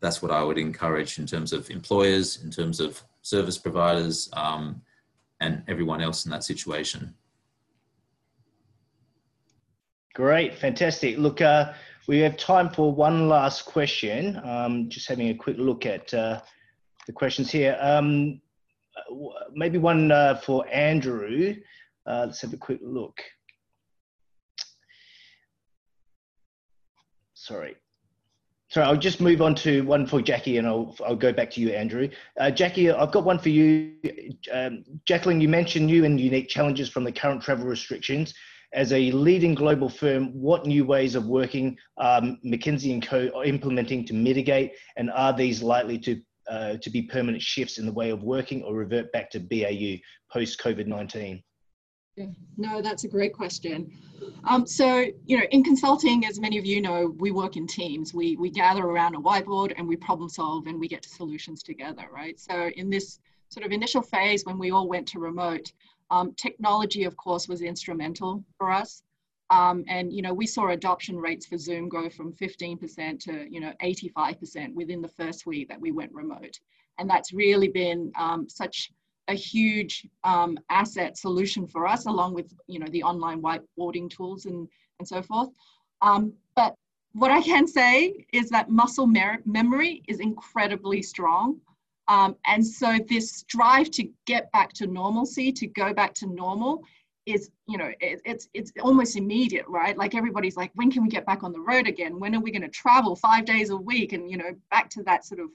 that's 0.00 0.22
what 0.22 0.30
I 0.30 0.42
would 0.42 0.58
encourage 0.58 1.18
in 1.18 1.26
terms 1.26 1.52
of 1.52 1.70
employers, 1.70 2.42
in 2.42 2.50
terms 2.50 2.80
of 2.80 3.02
service 3.22 3.58
providers, 3.58 4.30
um, 4.32 4.80
and 5.40 5.62
everyone 5.68 6.00
else 6.00 6.24
in 6.24 6.30
that 6.30 6.44
situation. 6.44 7.14
Great, 10.14 10.58
fantastic. 10.58 11.16
Look, 11.16 11.40
uh, 11.40 11.72
we 12.08 12.18
have 12.18 12.36
time 12.36 12.70
for 12.70 12.92
one 12.92 13.28
last 13.28 13.66
question. 13.66 14.40
Um, 14.44 14.88
just 14.88 15.06
having 15.06 15.28
a 15.28 15.34
quick 15.34 15.56
look 15.58 15.86
at 15.86 16.12
uh, 16.12 16.40
the 17.06 17.12
questions 17.12 17.50
here. 17.50 17.78
Um, 17.80 18.40
maybe 19.52 19.78
one 19.78 20.10
uh, 20.10 20.36
for 20.36 20.66
Andrew. 20.72 21.54
Uh, 22.06 22.24
let's 22.26 22.40
have 22.40 22.52
a 22.52 22.56
quick 22.56 22.80
look. 22.82 23.20
Sorry. 27.34 27.76
Sorry, 28.70 28.86
I'll 28.86 28.96
just 28.96 29.20
move 29.20 29.40
on 29.40 29.54
to 29.56 29.82
one 29.82 30.06
for 30.06 30.20
Jackie 30.20 30.58
and 30.58 30.66
I'll, 30.66 30.94
I'll 31.06 31.16
go 31.16 31.32
back 31.32 31.50
to 31.52 31.60
you, 31.60 31.70
Andrew. 31.70 32.08
Uh, 32.38 32.50
Jackie, 32.50 32.90
I've 32.90 33.12
got 33.12 33.24
one 33.24 33.38
for 33.38 33.48
you. 33.48 33.94
Um, 34.52 34.84
Jacqueline, 35.06 35.40
you 35.40 35.48
mentioned 35.48 35.86
new 35.86 36.04
and 36.04 36.20
unique 36.20 36.48
challenges 36.48 36.90
from 36.90 37.04
the 37.04 37.12
current 37.12 37.42
travel 37.42 37.64
restrictions 37.64 38.34
as 38.72 38.92
a 38.92 39.10
leading 39.12 39.54
global 39.54 39.88
firm, 39.88 40.28
what 40.34 40.66
new 40.66 40.84
ways 40.84 41.14
of 41.14 41.26
working 41.26 41.76
um, 41.96 42.38
McKinsey 42.44 42.92
and 42.92 43.06
Co 43.06 43.30
are 43.34 43.44
implementing 43.44 44.04
to 44.06 44.14
mitigate, 44.14 44.72
and 44.96 45.10
are 45.10 45.32
these 45.32 45.62
likely 45.62 45.98
to 46.00 46.20
uh, 46.50 46.76
to 46.78 46.90
be 46.90 47.02
permanent 47.02 47.42
shifts 47.42 47.78
in 47.78 47.84
the 47.84 47.92
way 47.92 48.10
of 48.10 48.22
working 48.22 48.62
or 48.62 48.74
revert 48.74 49.12
back 49.12 49.30
to 49.30 49.40
BAU 49.40 49.96
post 50.30 50.60
COVID 50.60 50.86
nineteen? 50.86 51.42
No, 52.56 52.82
that's 52.82 53.04
a 53.04 53.08
great 53.08 53.32
question. 53.32 53.92
Um, 54.44 54.66
so, 54.66 55.04
you 55.26 55.38
know, 55.38 55.44
in 55.50 55.62
consulting, 55.62 56.26
as 56.26 56.40
many 56.40 56.58
of 56.58 56.66
you 56.66 56.80
know, 56.80 57.14
we 57.18 57.30
work 57.30 57.56
in 57.56 57.66
teams. 57.66 58.12
We 58.12 58.36
we 58.36 58.50
gather 58.50 58.84
around 58.84 59.14
a 59.14 59.20
whiteboard 59.20 59.72
and 59.76 59.86
we 59.86 59.96
problem 59.96 60.28
solve 60.28 60.66
and 60.66 60.78
we 60.78 60.88
get 60.88 61.02
to 61.02 61.08
solutions 61.08 61.62
together, 61.62 62.06
right? 62.12 62.38
So, 62.38 62.68
in 62.76 62.90
this 62.90 63.20
sort 63.48 63.64
of 63.64 63.72
initial 63.72 64.02
phase 64.02 64.44
when 64.44 64.58
we 64.58 64.70
all 64.70 64.88
went 64.88 65.06
to 65.08 65.18
remote, 65.18 65.72
um, 66.10 66.34
technology, 66.34 67.04
of 67.04 67.16
course, 67.16 67.48
was 67.48 67.62
instrumental 67.62 68.44
for 68.56 68.70
us. 68.70 69.02
Um, 69.50 69.84
and, 69.88 70.12
you 70.12 70.20
know, 70.20 70.34
we 70.34 70.46
saw 70.46 70.68
adoption 70.68 71.16
rates 71.16 71.46
for 71.46 71.56
Zoom 71.56 71.88
go 71.88 72.10
from 72.10 72.34
15% 72.34 73.18
to, 73.20 73.46
you 73.50 73.60
know, 73.60 73.72
85% 73.82 74.74
within 74.74 75.00
the 75.00 75.08
first 75.08 75.46
week 75.46 75.68
that 75.68 75.80
we 75.80 75.90
went 75.90 76.12
remote. 76.12 76.60
And 76.98 77.08
that's 77.08 77.32
really 77.32 77.68
been 77.68 78.12
um, 78.18 78.48
such 78.48 78.90
a 79.28 79.34
huge 79.34 80.06
um, 80.24 80.58
asset 80.70 81.16
solution 81.16 81.66
for 81.66 81.86
us, 81.86 82.06
along 82.06 82.34
with, 82.34 82.52
you 82.66 82.78
know, 82.78 82.86
the 82.90 83.02
online 83.02 83.40
whiteboarding 83.42 84.10
tools 84.10 84.46
and, 84.46 84.68
and 84.98 85.06
so 85.06 85.22
forth. 85.22 85.50
Um, 86.02 86.32
but 86.56 86.74
what 87.12 87.30
I 87.30 87.42
can 87.42 87.66
say 87.66 88.26
is 88.32 88.48
that 88.50 88.70
muscle 88.70 89.06
memory 89.06 90.02
is 90.08 90.20
incredibly 90.20 91.02
strong. 91.02 91.60
Um, 92.08 92.36
and 92.46 92.66
so 92.66 92.98
this 93.08 93.42
drive 93.42 93.90
to 93.92 94.08
get 94.26 94.50
back 94.52 94.72
to 94.74 94.86
normalcy, 94.86 95.52
to 95.52 95.66
go 95.66 95.92
back 95.92 96.14
to 96.14 96.26
normal, 96.26 96.82
is 97.26 97.50
you 97.66 97.76
know 97.76 97.92
it, 98.00 98.20
it's 98.24 98.48
it's 98.54 98.72
almost 98.80 99.14
immediate 99.16 99.66
right 99.68 99.98
like 99.98 100.14
everybody's 100.14 100.56
like 100.56 100.70
when 100.74 100.90
can 100.90 101.02
we 101.02 101.10
get 101.10 101.26
back 101.26 101.42
on 101.42 101.52
the 101.52 101.60
road 101.60 101.86
again 101.86 102.18
when 102.18 102.34
are 102.34 102.40
we 102.40 102.50
going 102.50 102.62
to 102.62 102.68
travel 102.68 103.14
five 103.14 103.44
days 103.44 103.68
a 103.68 103.76
week 103.76 104.14
and 104.14 104.30
you 104.30 104.38
know 104.38 104.50
back 104.70 104.88
to 104.88 105.02
that 105.02 105.26
sort 105.26 105.38
of 105.38 105.50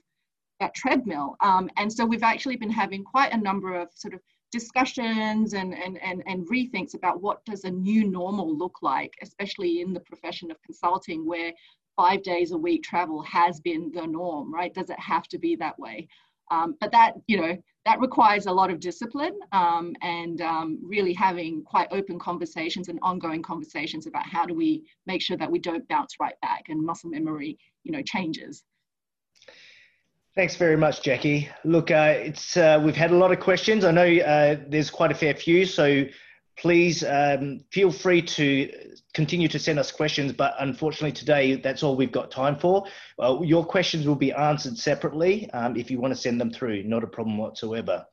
that 0.60 0.74
treadmill. 0.74 1.36
Um, 1.40 1.68
and 1.76 1.92
so 1.92 2.04
we've 2.04 2.22
actually 2.22 2.56
been 2.56 2.70
having 2.70 3.04
quite 3.04 3.32
a 3.32 3.36
number 3.36 3.74
of 3.74 3.88
sort 3.94 4.14
of 4.14 4.20
discussions 4.52 5.52
and, 5.52 5.74
and, 5.74 5.98
and, 6.00 6.22
and 6.26 6.48
rethinks 6.48 6.94
about 6.94 7.20
what 7.20 7.44
does 7.44 7.64
a 7.64 7.70
new 7.70 8.08
normal 8.08 8.56
look 8.56 8.76
like 8.82 9.12
especially 9.20 9.80
in 9.80 9.92
the 9.92 9.98
profession 9.98 10.48
of 10.48 10.62
consulting 10.62 11.26
where 11.26 11.52
five 11.96 12.22
days 12.22 12.52
a 12.52 12.56
week 12.56 12.84
travel 12.84 13.20
has 13.22 13.58
been 13.60 13.90
the 13.92 14.06
norm 14.06 14.54
right? 14.54 14.72
Does 14.72 14.90
it 14.90 15.00
have 15.00 15.24
to 15.28 15.38
be 15.38 15.56
that 15.56 15.76
way? 15.76 16.06
Um, 16.50 16.76
but 16.80 16.92
that, 16.92 17.14
you 17.26 17.40
know, 17.40 17.56
that 17.84 18.00
requires 18.00 18.46
a 18.46 18.52
lot 18.52 18.70
of 18.70 18.80
discipline 18.80 19.38
um, 19.52 19.94
and 20.02 20.40
um, 20.40 20.78
really 20.82 21.12
having 21.12 21.62
quite 21.64 21.88
open 21.90 22.18
conversations 22.18 22.88
and 22.88 22.98
ongoing 23.02 23.42
conversations 23.42 24.06
about 24.06 24.26
how 24.26 24.46
do 24.46 24.54
we 24.54 24.84
make 25.06 25.20
sure 25.20 25.36
that 25.36 25.50
we 25.50 25.58
don't 25.58 25.86
bounce 25.88 26.14
right 26.20 26.34
back 26.42 26.64
and 26.68 26.80
muscle 26.80 27.10
memory, 27.10 27.58
you 27.82 27.92
know, 27.92 28.02
changes. 28.02 28.62
Thanks 30.36 30.56
very 30.56 30.76
much, 30.76 31.00
Jackie. 31.02 31.48
Look, 31.64 31.92
uh, 31.92 32.14
it's 32.16 32.56
uh, 32.56 32.82
we've 32.84 32.96
had 32.96 33.12
a 33.12 33.16
lot 33.16 33.30
of 33.30 33.38
questions. 33.38 33.84
I 33.84 33.92
know 33.92 34.04
uh, 34.04 34.56
there's 34.66 34.90
quite 34.90 35.12
a 35.12 35.14
fair 35.14 35.32
few, 35.32 35.64
so 35.64 36.04
please 36.58 37.04
um, 37.04 37.60
feel 37.70 37.92
free 37.92 38.20
to 38.20 38.68
continue 39.12 39.46
to 39.46 39.60
send 39.60 39.78
us 39.78 39.92
questions, 39.92 40.32
but 40.32 40.54
unfortunately 40.58 41.12
today 41.12 41.54
that's 41.54 41.84
all 41.84 41.94
we've 41.94 42.10
got 42.10 42.32
time 42.32 42.56
for. 42.56 42.84
Uh, 43.22 43.38
your 43.42 43.64
questions 43.64 44.08
will 44.08 44.16
be 44.16 44.32
answered 44.32 44.76
separately 44.76 45.48
um, 45.52 45.76
if 45.76 45.88
you 45.88 46.00
want 46.00 46.12
to 46.12 46.20
send 46.20 46.40
them 46.40 46.50
through, 46.50 46.82
not 46.82 47.04
a 47.04 47.06
problem 47.06 47.38
whatsoever. 47.38 48.04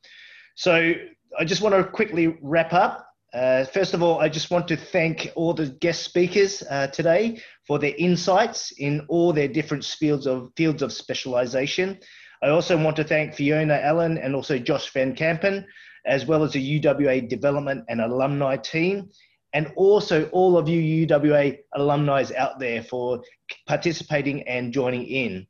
So 0.53 0.93
I 1.39 1.45
just 1.45 1.61
want 1.61 1.73
to 1.73 1.83
quickly 1.83 2.37
wrap 2.41 2.71
up. 2.71 3.10
Uh, 3.33 3.63
first 3.65 3.93
of 3.93 4.03
all, 4.03 4.19
I 4.19 4.27
just 4.27 4.51
want 4.51 4.67
to 4.67 4.75
thank 4.75 5.31
all 5.35 5.53
the 5.53 5.67
guest 5.67 6.03
speakers 6.03 6.63
uh, 6.69 6.87
today 6.87 7.41
for 7.65 7.79
their 7.79 7.93
insights 7.97 8.71
in 8.77 9.05
all 9.07 9.31
their 9.31 9.47
different 9.47 9.85
fields 9.85 10.27
of 10.27 10.51
fields 10.57 10.81
of 10.81 10.91
specialization. 10.91 11.97
I 12.43 12.49
also 12.49 12.77
want 12.77 12.95
to 12.97 13.03
thank 13.03 13.35
Fiona 13.35 13.75
Allen 13.75 14.17
and 14.17 14.35
also 14.35 14.57
Josh 14.57 14.91
Van 14.91 15.15
Kampen, 15.15 15.65
as 16.05 16.25
well 16.25 16.43
as 16.43 16.53
the 16.53 16.81
UWA 16.81 17.29
development 17.29 17.85
and 17.87 18.01
alumni 18.01 18.57
team 18.57 19.09
and 19.53 19.71
also 19.75 20.27
all 20.29 20.57
of 20.57 20.69
you 20.69 21.07
UWA 21.07 21.59
alumni 21.75 22.23
out 22.37 22.59
there 22.59 22.83
for 22.83 23.21
participating 23.67 24.47
and 24.47 24.73
joining 24.73 25.05
in. 25.05 25.47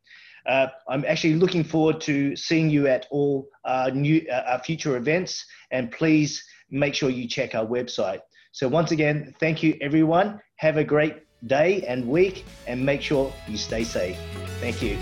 Uh, 0.48 0.68
I'm 0.90 1.06
actually 1.08 1.36
looking 1.36 1.64
forward 1.64 2.02
to 2.02 2.36
seeing 2.36 2.70
you 2.70 2.88
at 2.88 3.06
all 3.12 3.48
our, 3.64 3.92
new, 3.92 4.26
uh, 4.32 4.44
our 4.48 4.60
future 4.60 4.98
events, 4.98 5.46
and 5.70 5.92
please 5.92 6.44
make 6.72 6.96
sure 6.96 7.10
you 7.10 7.28
check 7.28 7.54
our 7.56 7.66
website. 7.66 8.20
So, 8.52 8.68
once 8.68 8.92
again, 8.92 9.34
thank 9.40 9.62
you 9.64 9.78
everyone. 9.82 10.42
Have 10.58 10.78
a 10.78 10.84
great 10.84 11.18
day 11.48 11.84
and 11.88 12.08
week, 12.08 12.46
and 12.68 12.86
make 12.86 13.02
sure 13.02 13.34
you 13.48 13.58
stay 13.58 13.84
safe. 13.84 14.18
Thank 14.60 14.82
you. 14.82 14.98